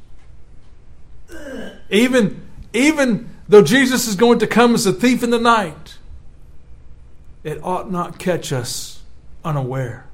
Even, 1.89 2.41
even 2.73 3.29
though 3.47 3.61
Jesus 3.61 4.07
is 4.07 4.15
going 4.15 4.39
to 4.39 4.47
come 4.47 4.73
as 4.73 4.85
a 4.85 4.93
thief 4.93 5.23
in 5.23 5.29
the 5.29 5.39
night, 5.39 5.97
it 7.43 7.59
ought 7.63 7.91
not 7.91 8.19
catch 8.19 8.53
us 8.53 9.01
unaware 9.43 10.05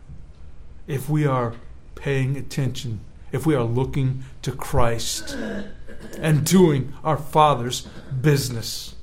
if 0.87 1.09
we 1.09 1.25
are 1.25 1.53
paying 1.95 2.37
attention, 2.37 2.99
if 3.31 3.45
we 3.45 3.53
are 3.53 3.63
looking 3.63 4.23
to 4.43 4.51
Christ 4.51 5.35
and 6.17 6.45
doing 6.45 6.93
our 7.03 7.17
Father's 7.17 7.81
business. 8.21 8.95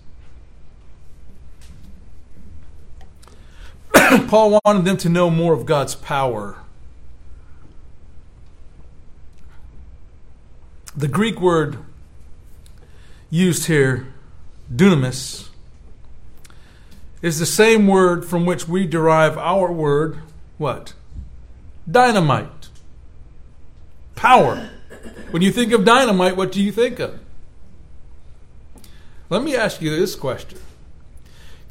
Paul 4.28 4.60
wanted 4.64 4.84
them 4.84 4.96
to 4.98 5.08
know 5.08 5.30
more 5.30 5.52
of 5.52 5.66
God's 5.66 5.94
power. 5.94 6.58
The 10.96 11.08
Greek 11.08 11.40
word 11.40 11.78
used 13.30 13.66
here, 13.66 14.06
dunamis, 14.72 15.48
is 17.22 17.38
the 17.38 17.46
same 17.46 17.86
word 17.86 18.24
from 18.24 18.46
which 18.46 18.68
we 18.68 18.86
derive 18.86 19.38
our 19.38 19.72
word, 19.72 20.18
what? 20.58 20.92
Dynamite. 21.90 22.68
Power. 24.14 24.70
When 25.30 25.42
you 25.42 25.50
think 25.50 25.72
of 25.72 25.84
dynamite, 25.84 26.36
what 26.36 26.52
do 26.52 26.62
you 26.62 26.70
think 26.70 27.00
of? 27.00 27.18
Let 29.30 29.42
me 29.42 29.56
ask 29.56 29.80
you 29.80 29.90
this 29.90 30.14
question 30.14 30.58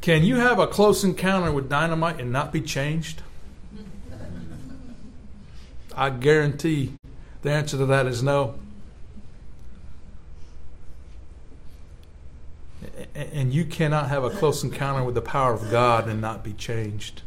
Can 0.04 0.26
you 0.26 0.36
have 0.36 0.60
a 0.60 0.68
close 0.68 1.06
encounter 1.06 1.50
with 1.50 1.70
dynamite 1.70 2.20
and 2.20 2.30
not 2.30 2.52
be 2.52 2.60
changed? 2.60 3.22
I 5.96 6.10
guarantee 6.10 6.96
the 7.42 7.52
answer 7.52 7.78
to 7.78 7.86
that 7.86 8.06
is 8.06 8.22
no. 8.22 8.56
and 13.16 13.54
you 13.54 13.64
cannot 13.64 14.10
have 14.10 14.26
a 14.26 14.30
close 14.30 14.62
encounter 14.62 15.06
with 15.06 15.16
the 15.16 15.22
power 15.22 15.54
of 15.54 15.72
God 15.72 16.10
and 16.10 16.20
not 16.20 16.44
be 16.44 16.52
changed. 16.52 17.22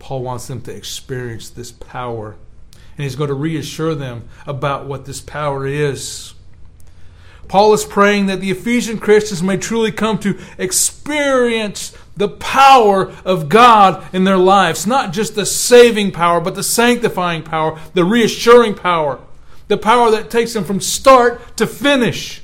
Paul 0.00 0.24
wants 0.24 0.48
them 0.48 0.60
to 0.62 0.74
experience 0.74 1.50
this 1.50 1.70
power, 1.70 2.34
and 2.96 3.04
he's 3.04 3.14
going 3.14 3.28
to 3.28 3.34
reassure 3.34 3.94
them 3.94 4.28
about 4.44 4.86
what 4.86 5.04
this 5.04 5.20
power 5.20 5.68
is. 5.68 6.34
Paul 7.50 7.74
is 7.74 7.84
praying 7.84 8.26
that 8.26 8.40
the 8.40 8.52
Ephesian 8.52 9.00
Christians 9.00 9.42
may 9.42 9.56
truly 9.56 9.90
come 9.90 10.18
to 10.20 10.38
experience 10.56 11.92
the 12.16 12.28
power 12.28 13.12
of 13.24 13.48
God 13.48 14.06
in 14.14 14.22
their 14.22 14.38
lives. 14.38 14.86
Not 14.86 15.12
just 15.12 15.34
the 15.34 15.44
saving 15.44 16.12
power, 16.12 16.40
but 16.40 16.54
the 16.54 16.62
sanctifying 16.62 17.42
power, 17.42 17.80
the 17.92 18.04
reassuring 18.04 18.74
power, 18.74 19.18
the 19.66 19.76
power 19.76 20.12
that 20.12 20.30
takes 20.30 20.52
them 20.52 20.62
from 20.62 20.80
start 20.80 21.56
to 21.56 21.66
finish. 21.66 22.40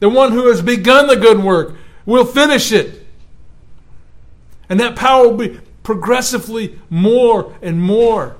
The 0.00 0.10
one 0.10 0.32
who 0.32 0.48
has 0.48 0.60
begun 0.60 1.06
the 1.06 1.16
good 1.16 1.42
work 1.42 1.74
will 2.04 2.26
finish 2.26 2.72
it. 2.72 3.06
And 4.68 4.78
that 4.80 4.96
power 4.96 5.28
will 5.28 5.38
be 5.38 5.60
progressively 5.82 6.78
more 6.90 7.56
and 7.62 7.80
more. 7.80 8.36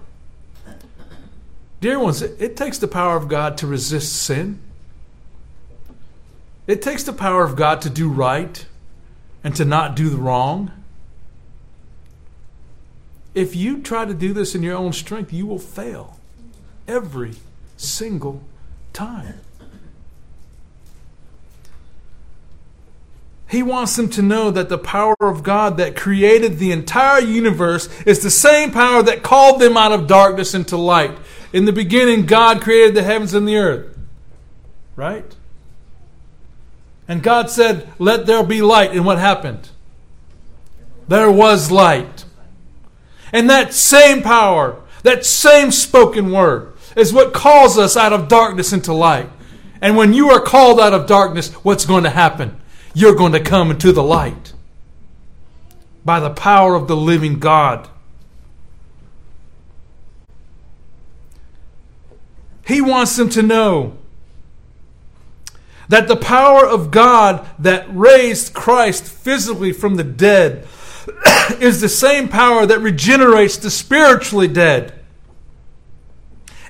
Dear 1.81 2.01
ones, 2.01 2.21
it 2.21 2.55
takes 2.55 2.77
the 2.77 2.87
power 2.87 3.17
of 3.17 3.29
God 3.29 3.57
to 3.57 3.67
resist 3.67 4.13
sin. 4.13 4.61
It 6.67 6.81
takes 6.81 7.03
the 7.03 7.13
power 7.13 7.45
of 7.45 7.57
God 7.57 7.81
to 7.83 7.91
do 7.91 8.09
right 8.09 8.65
and 9.43 9.55
to 9.57 9.65
not 9.65 9.95
do 9.95 10.09
the 10.09 10.17
wrong. 10.17 10.71
If 13.35 13.55
you 13.55 13.83
try 13.83 14.05
to 14.05 14.15
do 14.15 14.33
this 14.33 14.55
in 14.55 14.63
your 14.63 14.77
own 14.77 14.93
strength, 14.93 15.33
you 15.33 15.47
will 15.47 15.59
fail 15.59 16.19
every 16.87 17.35
single 17.77 18.43
time. 18.93 19.41
He 23.49 23.63
wants 23.63 23.95
them 23.95 24.09
to 24.11 24.23
know 24.23 24.51
that 24.51 24.69
the 24.69 24.79
power 24.79 25.15
of 25.21 25.43
God 25.43 25.77
that 25.77 25.95
created 25.95 26.59
the 26.59 26.73
entire 26.73 27.21
universe 27.21 27.89
is 28.03 28.23
the 28.23 28.31
same 28.31 28.71
power 28.71 29.03
that 29.03 29.23
called 29.23 29.61
them 29.61 29.77
out 29.77 29.93
of 29.93 30.07
darkness 30.07 30.55
into 30.55 30.77
light. 30.77 31.17
In 31.53 31.65
the 31.65 31.73
beginning, 31.73 32.27
God 32.27 32.63
created 32.63 32.95
the 32.95 33.03
heavens 33.03 33.35
and 33.35 33.47
the 33.47 33.57
earth. 33.57 33.97
Right? 34.97 35.37
And 37.07 37.23
God 37.23 37.51
said, 37.51 37.93
Let 37.99 38.27
there 38.27 38.43
be 38.43 38.63
light. 38.63 38.93
And 38.93 39.05
what 39.05 39.19
happened? 39.19 39.69
There 41.09 41.31
was 41.31 41.71
light. 41.71 42.25
And 43.33 43.51
that 43.51 43.75
same 43.75 44.23
power, 44.23 44.81
that 45.03 45.27
same 45.27 45.71
spoken 45.71 46.31
word, 46.31 46.73
is 46.97 47.13
what 47.13 47.35
calls 47.35 47.77
us 47.79 47.97
out 47.97 48.13
of 48.13 48.29
darkness 48.29 48.73
into 48.73 48.93
light. 48.93 49.29
And 49.81 49.97
when 49.97 50.15
you 50.15 50.31
are 50.31 50.41
called 50.41 50.81
out 50.81 50.95
of 50.95 51.07
darkness, 51.07 51.53
what's 51.53 51.85
going 51.85 52.05
to 52.05 52.11
happen? 52.11 52.61
you're 52.95 53.15
going 53.15 53.33
to 53.33 53.41
come 53.41 53.73
into 53.73 53.93
the 53.93 54.03
light 54.03 54.53
by 56.05 56.21
the 56.21 56.31
power 56.31 56.75
of 56.77 56.87
the 56.87 56.97
living 56.97 57.41
God. 57.41 57.89
He 62.67 62.81
wants 62.81 63.17
them 63.17 63.29
to 63.31 63.43
know 63.43 63.99
that 65.89 66.09
the 66.09 66.17
power 66.17 66.67
of 66.67 66.91
God 66.91 67.47
that 67.59 67.87
raised 67.89 68.55
Christ 68.55 69.05
physically 69.05 69.73
from 69.73 69.97
the 69.97 70.05
dead 70.05 70.67
is 71.61 71.81
the 71.81 71.89
same 71.89 72.29
power 72.29 72.67
that 72.67 72.81
regenerates 72.81 73.57
the 73.57 73.71
spiritually 73.71 74.49
dead. 74.49 74.99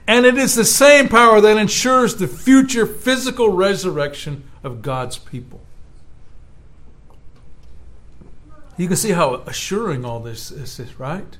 And 0.06 0.26
it 0.26 0.36
is 0.36 0.54
the 0.54 0.64
same 0.64 1.08
power 1.08 1.40
that 1.40 1.56
ensures 1.56 2.16
the 2.16 2.28
future 2.28 2.86
physical 2.86 3.50
resurrection 3.50 4.44
of 4.62 4.82
God's 4.82 5.18
people. 5.18 5.60
You 8.76 8.88
can 8.88 8.96
see 8.96 9.12
how 9.12 9.34
assuring 9.46 10.04
all 10.04 10.20
this 10.20 10.50
is, 10.50 10.98
right? 10.98 11.38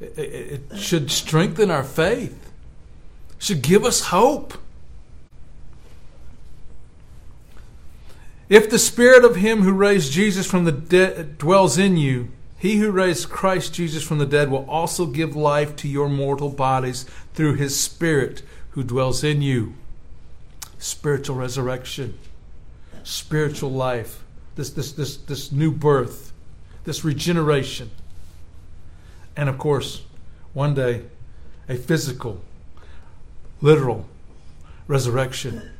It, 0.00 0.62
should 0.76 1.10
strengthen 1.10 1.70
our 1.70 1.84
faith, 1.84 2.52
should 3.38 3.62
give 3.62 3.84
us 3.84 4.06
hope. 4.06 4.54
If 8.52 8.68
the 8.68 8.78
spirit 8.78 9.24
of 9.24 9.36
him 9.36 9.62
who 9.62 9.72
raised 9.72 10.12
Jesus 10.12 10.46
from 10.46 10.64
the 10.64 10.72
dead 10.72 11.38
dwells 11.38 11.78
in 11.78 11.96
you, 11.96 12.28
he 12.58 12.76
who 12.76 12.90
raised 12.90 13.30
Christ 13.30 13.72
Jesus 13.72 14.02
from 14.02 14.18
the 14.18 14.26
dead 14.26 14.50
will 14.50 14.68
also 14.68 15.06
give 15.06 15.34
life 15.34 15.74
to 15.76 15.88
your 15.88 16.10
mortal 16.10 16.50
bodies 16.50 17.06
through 17.32 17.54
his 17.54 17.80
spirit 17.80 18.42
who 18.72 18.82
dwells 18.84 19.24
in 19.24 19.40
you. 19.40 19.72
Spiritual 20.76 21.36
resurrection, 21.36 22.18
spiritual 23.02 23.70
life, 23.70 24.22
this, 24.56 24.68
this, 24.68 24.92
this, 24.92 25.16
this 25.16 25.50
new 25.50 25.72
birth 25.72 26.32
this 26.84 27.04
regeneration. 27.04 27.90
And 29.36 29.48
of 29.48 29.58
course, 29.58 30.02
one 30.52 30.74
day, 30.74 31.04
a 31.68 31.76
physical, 31.76 32.42
literal 33.60 34.06
resurrection. 34.86 35.70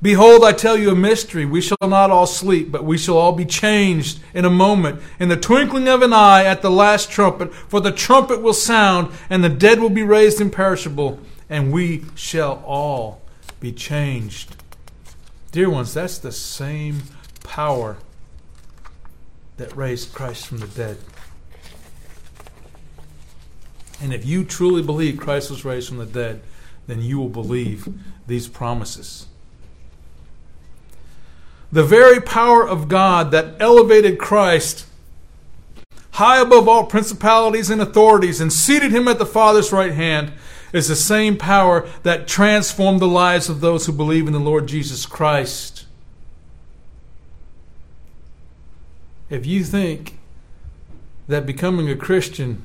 Behold, 0.00 0.44
I 0.44 0.52
tell 0.52 0.76
you 0.76 0.90
a 0.90 0.94
mystery. 0.94 1.44
We 1.44 1.60
shall 1.60 1.76
not 1.82 2.10
all 2.10 2.26
sleep, 2.26 2.70
but 2.70 2.84
we 2.84 2.96
shall 2.96 3.18
all 3.18 3.32
be 3.32 3.44
changed 3.44 4.20
in 4.32 4.44
a 4.44 4.50
moment, 4.50 5.02
in 5.18 5.28
the 5.28 5.36
twinkling 5.36 5.88
of 5.88 6.02
an 6.02 6.12
eye 6.12 6.44
at 6.44 6.62
the 6.62 6.70
last 6.70 7.10
trumpet. 7.10 7.52
For 7.52 7.80
the 7.80 7.90
trumpet 7.90 8.40
will 8.40 8.52
sound, 8.52 9.12
and 9.28 9.42
the 9.42 9.48
dead 9.48 9.80
will 9.80 9.90
be 9.90 10.04
raised 10.04 10.40
imperishable, 10.40 11.18
and 11.50 11.72
we 11.72 12.04
shall 12.14 12.62
all 12.64 13.22
be 13.58 13.72
changed. 13.72 14.54
Dear 15.50 15.68
ones, 15.68 15.94
that's 15.94 16.18
the 16.18 16.30
same 16.30 17.02
power 17.42 17.96
that 19.56 19.76
raised 19.76 20.14
Christ 20.14 20.46
from 20.46 20.58
the 20.58 20.68
dead. 20.68 20.98
And 24.00 24.14
if 24.14 24.24
you 24.24 24.44
truly 24.44 24.82
believe 24.82 25.18
Christ 25.18 25.50
was 25.50 25.64
raised 25.64 25.88
from 25.88 25.98
the 25.98 26.06
dead, 26.06 26.40
then 26.86 27.02
you 27.02 27.18
will 27.18 27.28
believe 27.28 27.88
these 28.28 28.46
promises. 28.46 29.26
The 31.70 31.84
very 31.84 32.20
power 32.20 32.66
of 32.66 32.88
God 32.88 33.30
that 33.30 33.56
elevated 33.60 34.18
Christ 34.18 34.86
high 36.12 36.40
above 36.40 36.66
all 36.66 36.84
principalities 36.84 37.70
and 37.70 37.80
authorities 37.80 38.40
and 38.40 38.52
seated 38.52 38.90
him 38.90 39.06
at 39.06 39.18
the 39.18 39.26
Father's 39.26 39.70
right 39.72 39.92
hand 39.92 40.32
is 40.72 40.88
the 40.88 40.96
same 40.96 41.36
power 41.36 41.88
that 42.02 42.26
transformed 42.26 43.00
the 43.00 43.06
lives 43.06 43.48
of 43.48 43.60
those 43.60 43.86
who 43.86 43.92
believe 43.92 44.26
in 44.26 44.32
the 44.32 44.40
Lord 44.40 44.66
Jesus 44.66 45.06
Christ. 45.06 45.86
If 49.30 49.46
you 49.46 49.62
think 49.62 50.18
that 51.28 51.46
becoming 51.46 51.88
a 51.88 51.96
Christian 51.96 52.62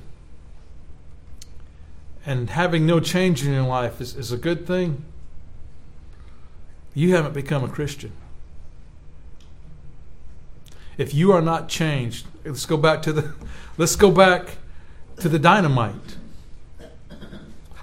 and 2.25 2.49
having 2.49 2.85
no 2.85 2.99
change 2.99 3.45
in 3.45 3.53
your 3.53 3.67
life 3.67 3.99
is, 4.01 4.15
is 4.15 4.31
a 4.31 4.37
good 4.37 4.65
thing, 4.65 5.03
you 6.93 7.15
haven't 7.15 7.33
become 7.33 7.63
a 7.63 7.69
Christian. 7.69 8.13
If 10.97 11.13
you 11.13 11.31
are 11.31 11.41
not 11.41 11.69
changed, 11.69 12.27
let's 12.45 12.65
go 12.65 12.77
back 12.77 13.01
to 13.03 13.13
the 13.13 13.33
let's 13.77 13.95
go 13.95 14.11
back 14.11 14.57
to 15.17 15.29
the 15.29 15.39
dynamite. 15.39 16.17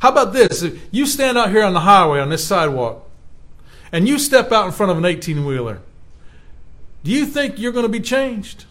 How 0.00 0.11
about 0.11 0.32
this? 0.32 0.62
If 0.62 0.88
you 0.90 1.06
stand 1.06 1.36
out 1.36 1.50
here 1.50 1.62
on 1.62 1.74
the 1.74 1.80
highway 1.80 2.20
on 2.20 2.30
this 2.30 2.46
sidewalk 2.46 3.08
and 3.92 4.08
you 4.08 4.18
step 4.18 4.50
out 4.50 4.66
in 4.66 4.72
front 4.72 4.92
of 4.92 4.98
an 4.98 5.04
18 5.04 5.44
wheeler, 5.44 5.80
do 7.04 7.11
you 7.11 7.26
think 7.26 7.58
you're 7.58 7.72
going 7.72 7.84
to 7.84 7.90
be 7.90 8.00
changed? 8.00 8.64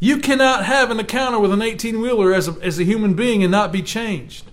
You 0.00 0.18
cannot 0.18 0.64
have 0.64 0.90
an 0.90 1.00
encounter 1.00 1.38
with 1.38 1.52
an 1.52 1.62
18 1.62 2.00
wheeler 2.00 2.32
as 2.32 2.48
a, 2.48 2.52
as 2.62 2.78
a 2.78 2.84
human 2.84 3.14
being 3.14 3.42
and 3.42 3.50
not 3.50 3.72
be 3.72 3.82
changed. 3.82 4.44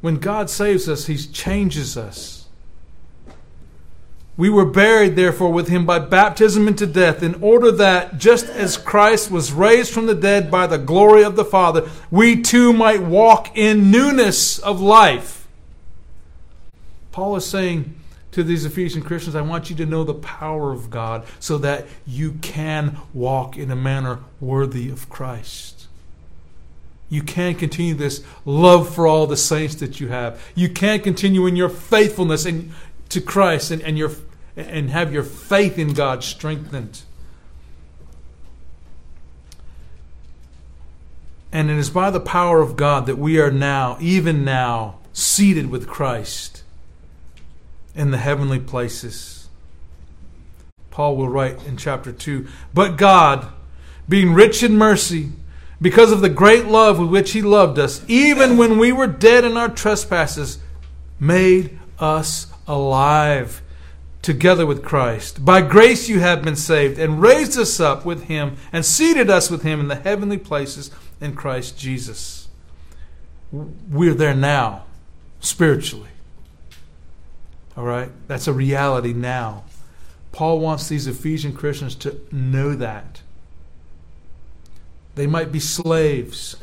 When 0.00 0.16
God 0.16 0.50
saves 0.50 0.88
us, 0.88 1.06
He 1.06 1.16
changes 1.16 1.96
us. 1.96 2.37
We 4.38 4.48
were 4.48 4.64
buried, 4.64 5.16
therefore, 5.16 5.52
with 5.52 5.66
him 5.66 5.84
by 5.84 5.98
baptism 5.98 6.68
into 6.68 6.86
death, 6.86 7.24
in 7.24 7.42
order 7.42 7.72
that, 7.72 8.18
just 8.18 8.46
as 8.46 8.76
Christ 8.76 9.32
was 9.32 9.52
raised 9.52 9.92
from 9.92 10.06
the 10.06 10.14
dead 10.14 10.48
by 10.48 10.68
the 10.68 10.78
glory 10.78 11.24
of 11.24 11.34
the 11.34 11.44
Father, 11.44 11.90
we 12.08 12.40
too 12.40 12.72
might 12.72 13.02
walk 13.02 13.58
in 13.58 13.90
newness 13.90 14.60
of 14.60 14.80
life. 14.80 15.48
Paul 17.10 17.34
is 17.34 17.46
saying 17.46 17.96
to 18.30 18.44
these 18.44 18.64
Ephesian 18.64 19.02
Christians, 19.02 19.34
I 19.34 19.40
want 19.40 19.70
you 19.70 19.76
to 19.76 19.86
know 19.86 20.04
the 20.04 20.14
power 20.14 20.72
of 20.72 20.88
God 20.88 21.26
so 21.40 21.58
that 21.58 21.88
you 22.06 22.34
can 22.40 22.96
walk 23.12 23.56
in 23.56 23.72
a 23.72 23.76
manner 23.76 24.20
worthy 24.40 24.88
of 24.88 25.08
Christ. 25.08 25.88
You 27.08 27.22
can 27.22 27.56
continue 27.56 27.94
this 27.94 28.22
love 28.44 28.94
for 28.94 29.08
all 29.08 29.26
the 29.26 29.36
saints 29.36 29.74
that 29.76 29.98
you 29.98 30.08
have. 30.08 30.40
You 30.54 30.68
can 30.68 31.00
continue 31.00 31.46
in 31.46 31.56
your 31.56 31.70
faithfulness 31.70 32.44
and 32.44 32.70
to 33.08 33.20
Christ 33.20 33.70
and, 33.72 33.82
and 33.82 33.98
your 33.98 34.10
and 34.58 34.90
have 34.90 35.12
your 35.12 35.22
faith 35.22 35.78
in 35.78 35.94
God 35.94 36.24
strengthened. 36.24 37.02
And 41.52 41.70
it 41.70 41.78
is 41.78 41.90
by 41.90 42.10
the 42.10 42.20
power 42.20 42.60
of 42.60 42.76
God 42.76 43.06
that 43.06 43.16
we 43.16 43.38
are 43.38 43.52
now, 43.52 43.96
even 44.00 44.44
now, 44.44 44.98
seated 45.12 45.70
with 45.70 45.88
Christ 45.88 46.62
in 47.94 48.10
the 48.10 48.18
heavenly 48.18 48.58
places. 48.58 49.48
Paul 50.90 51.16
will 51.16 51.28
write 51.28 51.64
in 51.64 51.76
chapter 51.76 52.12
2 52.12 52.46
But 52.74 52.96
God, 52.96 53.46
being 54.08 54.34
rich 54.34 54.62
in 54.62 54.76
mercy, 54.76 55.30
because 55.80 56.10
of 56.10 56.20
the 56.20 56.28
great 56.28 56.66
love 56.66 56.98
with 56.98 57.08
which 57.08 57.30
He 57.30 57.42
loved 57.42 57.78
us, 57.78 58.04
even 58.08 58.56
when 58.56 58.76
we 58.78 58.90
were 58.90 59.06
dead 59.06 59.44
in 59.44 59.56
our 59.56 59.68
trespasses, 59.68 60.58
made 61.20 61.78
us 62.00 62.48
alive 62.66 63.62
together 64.22 64.66
with 64.66 64.84
Christ. 64.84 65.44
By 65.44 65.62
grace 65.62 66.08
you 66.08 66.20
have 66.20 66.42
been 66.42 66.56
saved, 66.56 66.98
and 66.98 67.20
raised 67.20 67.58
us 67.58 67.80
up 67.80 68.04
with 68.04 68.24
him, 68.24 68.56
and 68.72 68.84
seated 68.84 69.30
us 69.30 69.50
with 69.50 69.62
him 69.62 69.80
in 69.80 69.88
the 69.88 69.96
heavenly 69.96 70.38
places 70.38 70.90
in 71.20 71.34
Christ 71.34 71.78
Jesus. 71.78 72.48
We're 73.52 74.14
there 74.14 74.34
now, 74.34 74.84
spiritually. 75.40 76.10
All 77.76 77.84
right? 77.84 78.10
That's 78.26 78.48
a 78.48 78.52
reality 78.52 79.12
now. 79.12 79.64
Paul 80.32 80.60
wants 80.60 80.88
these 80.88 81.06
Ephesian 81.06 81.52
Christians 81.52 81.94
to 81.96 82.20
know 82.30 82.74
that. 82.74 83.22
They 85.14 85.26
might 85.26 85.50
be 85.50 85.60
slaves, 85.60 86.56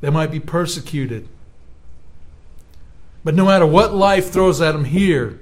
they 0.00 0.10
might 0.10 0.30
be 0.30 0.40
persecuted. 0.40 1.28
But 3.24 3.34
no 3.34 3.44
matter 3.44 3.66
what 3.66 3.92
life 3.92 4.30
throws 4.30 4.60
at 4.60 4.72
them 4.72 4.84
here, 4.84 5.40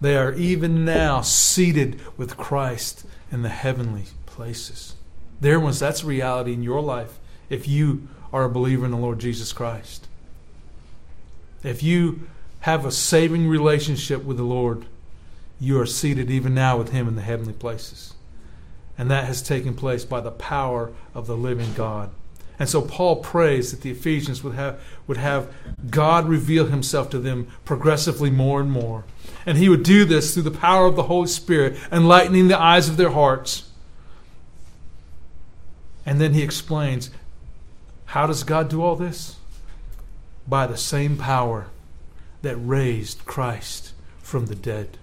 they 0.00 0.16
are 0.16 0.32
even 0.34 0.84
now 0.84 1.20
seated 1.22 2.00
with 2.16 2.36
Christ 2.36 3.06
in 3.32 3.42
the 3.42 3.48
heavenly 3.48 4.04
places. 4.26 4.94
There 5.40 5.60
was 5.60 5.78
that's 5.78 6.04
reality 6.04 6.52
in 6.52 6.62
your 6.62 6.80
life 6.80 7.18
if 7.48 7.68
you 7.68 8.08
are 8.32 8.44
a 8.44 8.50
believer 8.50 8.84
in 8.84 8.90
the 8.90 8.96
Lord 8.96 9.18
Jesus 9.18 9.52
Christ. 9.52 10.06
If 11.62 11.82
you 11.82 12.28
have 12.60 12.84
a 12.84 12.92
saving 12.92 13.48
relationship 13.48 14.24
with 14.24 14.36
the 14.36 14.42
Lord, 14.42 14.86
you 15.60 15.80
are 15.80 15.86
seated 15.86 16.30
even 16.30 16.54
now 16.54 16.76
with 16.76 16.90
Him 16.90 17.08
in 17.08 17.16
the 17.16 17.22
heavenly 17.22 17.52
places. 17.52 18.14
And 18.98 19.10
that 19.10 19.24
has 19.24 19.42
taken 19.42 19.74
place 19.74 20.04
by 20.04 20.20
the 20.20 20.30
power 20.30 20.92
of 21.14 21.26
the 21.26 21.36
living 21.36 21.72
God. 21.74 22.10
And 22.58 22.68
so 22.68 22.80
Paul 22.80 23.16
prays 23.16 23.70
that 23.70 23.82
the 23.82 23.90
Ephesians 23.90 24.42
would 24.42 24.54
have, 24.54 24.80
would 25.06 25.18
have 25.18 25.52
God 25.90 26.28
reveal 26.28 26.66
himself 26.66 27.10
to 27.10 27.18
them 27.18 27.48
progressively 27.64 28.30
more 28.30 28.60
and 28.60 28.70
more. 28.70 29.04
And 29.44 29.58
he 29.58 29.68
would 29.68 29.82
do 29.82 30.04
this 30.04 30.32
through 30.32 30.44
the 30.44 30.50
power 30.50 30.86
of 30.86 30.96
the 30.96 31.04
Holy 31.04 31.28
Spirit, 31.28 31.76
enlightening 31.92 32.48
the 32.48 32.60
eyes 32.60 32.88
of 32.88 32.96
their 32.96 33.10
hearts. 33.10 33.70
And 36.06 36.20
then 36.20 36.32
he 36.32 36.42
explains 36.42 37.10
how 38.06 38.26
does 38.26 38.44
God 38.44 38.68
do 38.68 38.82
all 38.82 38.96
this? 38.96 39.36
By 40.48 40.66
the 40.66 40.76
same 40.76 41.16
power 41.16 41.66
that 42.42 42.56
raised 42.56 43.24
Christ 43.26 43.92
from 44.18 44.46
the 44.46 44.54
dead. 44.54 44.96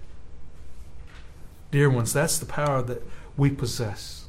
Dear 1.70 1.90
ones, 1.90 2.12
that's 2.12 2.38
the 2.38 2.46
power 2.46 2.82
that 2.82 3.02
we 3.36 3.50
possess. 3.50 4.24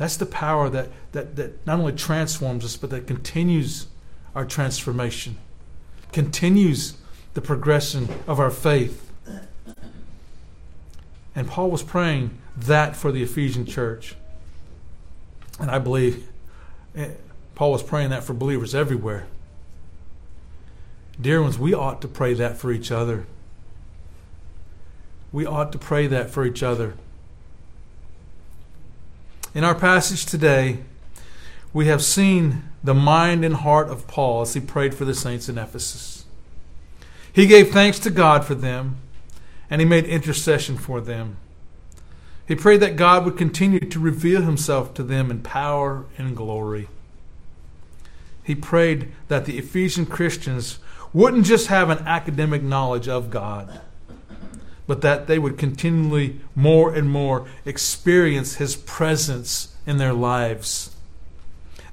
That's 0.00 0.16
the 0.16 0.24
power 0.24 0.70
that, 0.70 0.88
that, 1.12 1.36
that 1.36 1.66
not 1.66 1.78
only 1.78 1.92
transforms 1.92 2.64
us, 2.64 2.74
but 2.74 2.88
that 2.88 3.06
continues 3.06 3.86
our 4.34 4.46
transformation, 4.46 5.36
continues 6.10 6.94
the 7.34 7.42
progression 7.42 8.08
of 8.26 8.40
our 8.40 8.50
faith. 8.50 9.12
And 11.36 11.46
Paul 11.46 11.70
was 11.70 11.82
praying 11.82 12.38
that 12.56 12.96
for 12.96 13.12
the 13.12 13.22
Ephesian 13.22 13.66
church. 13.66 14.14
And 15.58 15.70
I 15.70 15.78
believe 15.78 16.26
eh, 16.96 17.10
Paul 17.54 17.72
was 17.72 17.82
praying 17.82 18.08
that 18.08 18.24
for 18.24 18.32
believers 18.32 18.74
everywhere. 18.74 19.26
Dear 21.20 21.42
ones, 21.42 21.58
we 21.58 21.74
ought 21.74 22.00
to 22.00 22.08
pray 22.08 22.32
that 22.32 22.56
for 22.56 22.72
each 22.72 22.90
other. 22.90 23.26
We 25.30 25.44
ought 25.44 25.72
to 25.72 25.78
pray 25.78 26.06
that 26.06 26.30
for 26.30 26.46
each 26.46 26.62
other. 26.62 26.94
In 29.52 29.64
our 29.64 29.74
passage 29.74 30.26
today, 30.26 30.78
we 31.72 31.88
have 31.88 32.04
seen 32.04 32.62
the 32.84 32.94
mind 32.94 33.44
and 33.44 33.56
heart 33.56 33.88
of 33.88 34.06
Paul 34.06 34.42
as 34.42 34.54
he 34.54 34.60
prayed 34.60 34.94
for 34.94 35.04
the 35.04 35.14
saints 35.14 35.48
in 35.48 35.58
Ephesus. 35.58 36.24
He 37.32 37.46
gave 37.46 37.72
thanks 37.72 37.98
to 38.00 38.10
God 38.10 38.44
for 38.44 38.54
them, 38.54 38.98
and 39.68 39.80
he 39.80 39.84
made 39.84 40.04
intercession 40.04 40.76
for 40.76 41.00
them. 41.00 41.36
He 42.46 42.54
prayed 42.54 42.78
that 42.80 42.94
God 42.94 43.24
would 43.24 43.36
continue 43.36 43.80
to 43.80 43.98
reveal 43.98 44.42
himself 44.42 44.94
to 44.94 45.02
them 45.02 45.32
in 45.32 45.42
power 45.42 46.04
and 46.16 46.36
glory. 46.36 46.88
He 48.44 48.54
prayed 48.54 49.10
that 49.26 49.46
the 49.46 49.58
Ephesian 49.58 50.06
Christians 50.06 50.78
wouldn't 51.12 51.46
just 51.46 51.66
have 51.66 51.90
an 51.90 52.06
academic 52.06 52.62
knowledge 52.62 53.08
of 53.08 53.30
God 53.30 53.80
but 54.90 55.02
that 55.02 55.28
they 55.28 55.38
would 55.38 55.56
continually 55.56 56.40
more 56.56 56.92
and 56.92 57.08
more 57.08 57.46
experience 57.64 58.56
His 58.56 58.74
presence 58.74 59.76
in 59.86 59.98
their 59.98 60.12
lives. 60.12 60.96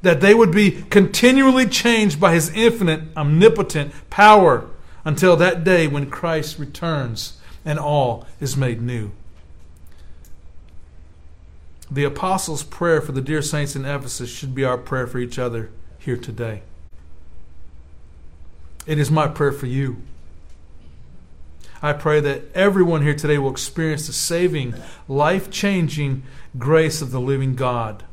That 0.01 0.19
they 0.19 0.33
would 0.33 0.51
be 0.51 0.81
continually 0.89 1.67
changed 1.67 2.19
by 2.19 2.33
His 2.33 2.49
infinite, 2.55 3.15
omnipotent 3.15 3.93
power 4.09 4.67
until 5.05 5.35
that 5.35 5.63
day 5.63 5.87
when 5.87 6.09
Christ 6.09 6.57
returns 6.57 7.39
and 7.63 7.77
all 7.77 8.25
is 8.39 8.57
made 8.57 8.81
new. 8.81 9.11
The 11.91 12.03
apostles' 12.03 12.63
prayer 12.63 12.99
for 12.99 13.11
the 13.11 13.21
dear 13.21 13.43
saints 13.43 13.75
in 13.75 13.85
Ephesus 13.85 14.31
should 14.31 14.55
be 14.55 14.65
our 14.65 14.79
prayer 14.79 15.05
for 15.05 15.19
each 15.19 15.37
other 15.37 15.69
here 15.99 16.17
today. 16.17 16.63
It 18.87 18.97
is 18.97 19.11
my 19.11 19.27
prayer 19.27 19.51
for 19.51 19.67
you. 19.67 19.97
I 21.87 21.93
pray 21.93 22.19
that 22.19 22.53
everyone 22.53 23.01
here 23.01 23.13
today 23.13 23.37
will 23.37 23.49
experience 23.49 24.07
the 24.07 24.13
saving, 24.13 24.75
life 25.07 25.49
changing 25.49 26.23
grace 26.57 27.01
of 27.01 27.11
the 27.11 27.21
living 27.21 27.55
God. 27.55 28.03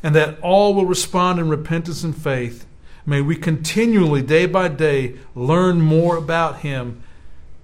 And 0.00 0.14
that 0.14 0.38
all 0.42 0.74
will 0.74 0.86
respond 0.86 1.40
in 1.40 1.48
repentance 1.48 2.04
and 2.04 2.16
faith. 2.16 2.66
May 3.04 3.20
we 3.20 3.34
continually, 3.34 4.22
day 4.22 4.46
by 4.46 4.68
day, 4.68 5.16
learn 5.34 5.80
more 5.80 6.16
about 6.16 6.60
Him. 6.60 7.02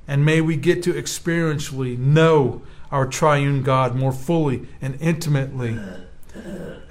And 0.08 0.24
may 0.24 0.40
we 0.40 0.56
get 0.56 0.82
to 0.82 0.92
experientially 0.92 1.96
know 1.96 2.62
our 2.90 3.06
triune 3.06 3.62
God 3.62 3.94
more 3.94 4.10
fully 4.10 4.66
and 4.80 5.00
intimately 5.00 5.78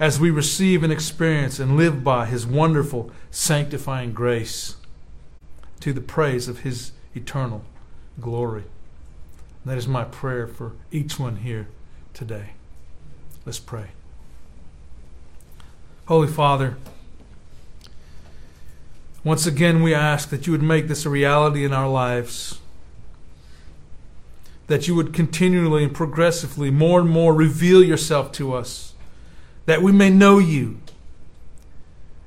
as 0.00 0.18
we 0.18 0.30
receive 0.30 0.82
and 0.82 0.90
experience 0.90 1.58
and 1.58 1.76
live 1.76 2.02
by 2.02 2.24
His 2.24 2.46
wonderful 2.46 3.10
sanctifying 3.30 4.14
grace 4.14 4.76
to 5.82 5.92
the 5.92 6.00
praise 6.00 6.46
of 6.46 6.60
His 6.60 6.92
eternal 7.12 7.64
glory. 8.20 8.62
That 9.64 9.76
is 9.76 9.88
my 9.88 10.04
prayer 10.04 10.46
for 10.46 10.72
each 10.92 11.18
one 11.18 11.36
here 11.36 11.66
today. 12.14 12.50
Let's 13.44 13.58
pray. 13.58 13.88
Holy 16.06 16.28
Father, 16.28 16.76
once 19.24 19.44
again 19.44 19.82
we 19.82 19.92
ask 19.92 20.30
that 20.30 20.46
you 20.46 20.52
would 20.52 20.62
make 20.62 20.86
this 20.86 21.04
a 21.04 21.10
reality 21.10 21.64
in 21.64 21.72
our 21.72 21.88
lives. 21.88 22.60
That 24.68 24.86
you 24.86 24.94
would 24.94 25.12
continually 25.12 25.82
and 25.82 25.92
progressively, 25.92 26.70
more 26.70 27.00
and 27.00 27.10
more, 27.10 27.34
reveal 27.34 27.82
yourself 27.82 28.30
to 28.32 28.54
us. 28.54 28.94
That 29.66 29.82
we 29.82 29.90
may 29.90 30.10
know 30.10 30.38
you 30.38 30.78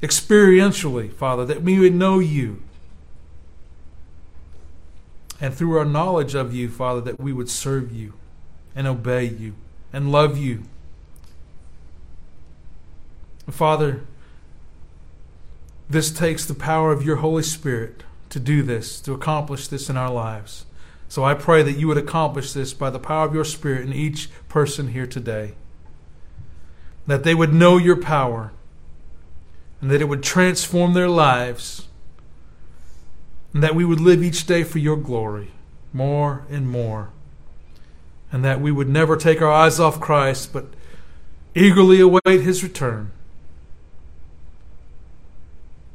experientially, 0.01 1.13
Father, 1.13 1.45
that 1.45 1.61
we 1.61 1.79
would 1.79 1.95
know 1.95 2.19
you 2.19 2.61
and 5.39 5.53
through 5.53 5.77
our 5.77 5.85
knowledge 5.85 6.35
of 6.35 6.53
you, 6.53 6.69
Father, 6.69 7.01
that 7.01 7.19
we 7.19 7.33
would 7.33 7.49
serve 7.49 7.91
you 7.91 8.13
and 8.75 8.87
obey 8.87 9.25
you 9.25 9.55
and 9.91 10.11
love 10.11 10.37
you. 10.37 10.63
Father, 13.49 14.03
this 15.89 16.11
takes 16.11 16.45
the 16.45 16.53
power 16.53 16.91
of 16.91 17.03
your 17.03 17.17
Holy 17.17 17.43
Spirit 17.43 18.03
to 18.29 18.39
do 18.39 18.63
this, 18.63 18.99
to 19.01 19.13
accomplish 19.13 19.67
this 19.67 19.89
in 19.89 19.97
our 19.97 20.11
lives. 20.11 20.65
So 21.07 21.23
I 21.23 21.35
pray 21.35 21.61
that 21.63 21.77
you 21.77 21.87
would 21.87 21.97
accomplish 21.97 22.53
this 22.53 22.73
by 22.73 22.89
the 22.89 22.99
power 22.99 23.25
of 23.25 23.33
your 23.33 23.45
Spirit 23.45 23.85
in 23.85 23.93
each 23.93 24.29
person 24.49 24.89
here 24.89 25.05
today. 25.05 25.53
That 27.05 27.23
they 27.23 27.35
would 27.35 27.53
know 27.53 27.77
your 27.77 27.95
power 27.95 28.51
and 29.79 29.91
that 29.91 30.01
it 30.01 30.09
would 30.09 30.23
transform 30.23 30.93
their 30.93 31.09
lives 31.09 31.87
and 33.55 33.63
that 33.63 33.73
we 33.73 33.85
would 33.85 34.01
live 34.01 34.21
each 34.21 34.45
day 34.45 34.65
for 34.65 34.79
your 34.79 34.97
glory 34.97 35.53
more 35.93 36.45
and 36.49 36.69
more, 36.69 37.07
and 38.29 38.43
that 38.43 38.59
we 38.59 38.69
would 38.69 38.89
never 38.89 39.15
take 39.15 39.41
our 39.41 39.49
eyes 39.49 39.79
off 39.79 39.97
Christ, 40.01 40.51
but 40.51 40.65
eagerly 41.55 42.01
await 42.01 42.41
his 42.41 42.63
return. 42.63 43.13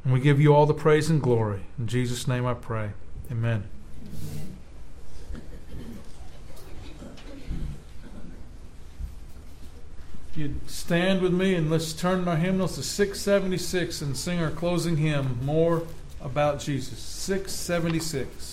And 0.02 0.14
we 0.14 0.20
give 0.20 0.40
you 0.40 0.54
all 0.54 0.64
the 0.64 0.72
praise 0.72 1.10
and 1.10 1.20
glory. 1.20 1.66
In 1.78 1.86
Jesus' 1.86 2.26
name 2.26 2.46
I 2.46 2.54
pray. 2.54 2.92
Amen. 3.30 3.64
If 10.30 10.38
you'd 10.38 10.70
stand 10.70 11.20
with 11.20 11.34
me 11.34 11.54
and 11.54 11.70
let's 11.70 11.92
turn 11.92 12.26
our 12.26 12.36
hymnals 12.36 12.76
to 12.76 12.82
676 12.82 14.00
and 14.00 14.16
sing 14.16 14.40
our 14.40 14.50
closing 14.50 14.96
hymn, 14.96 15.44
More 15.44 15.82
about 16.22 16.60
Jesus. 16.60 16.98
676. 17.20 18.49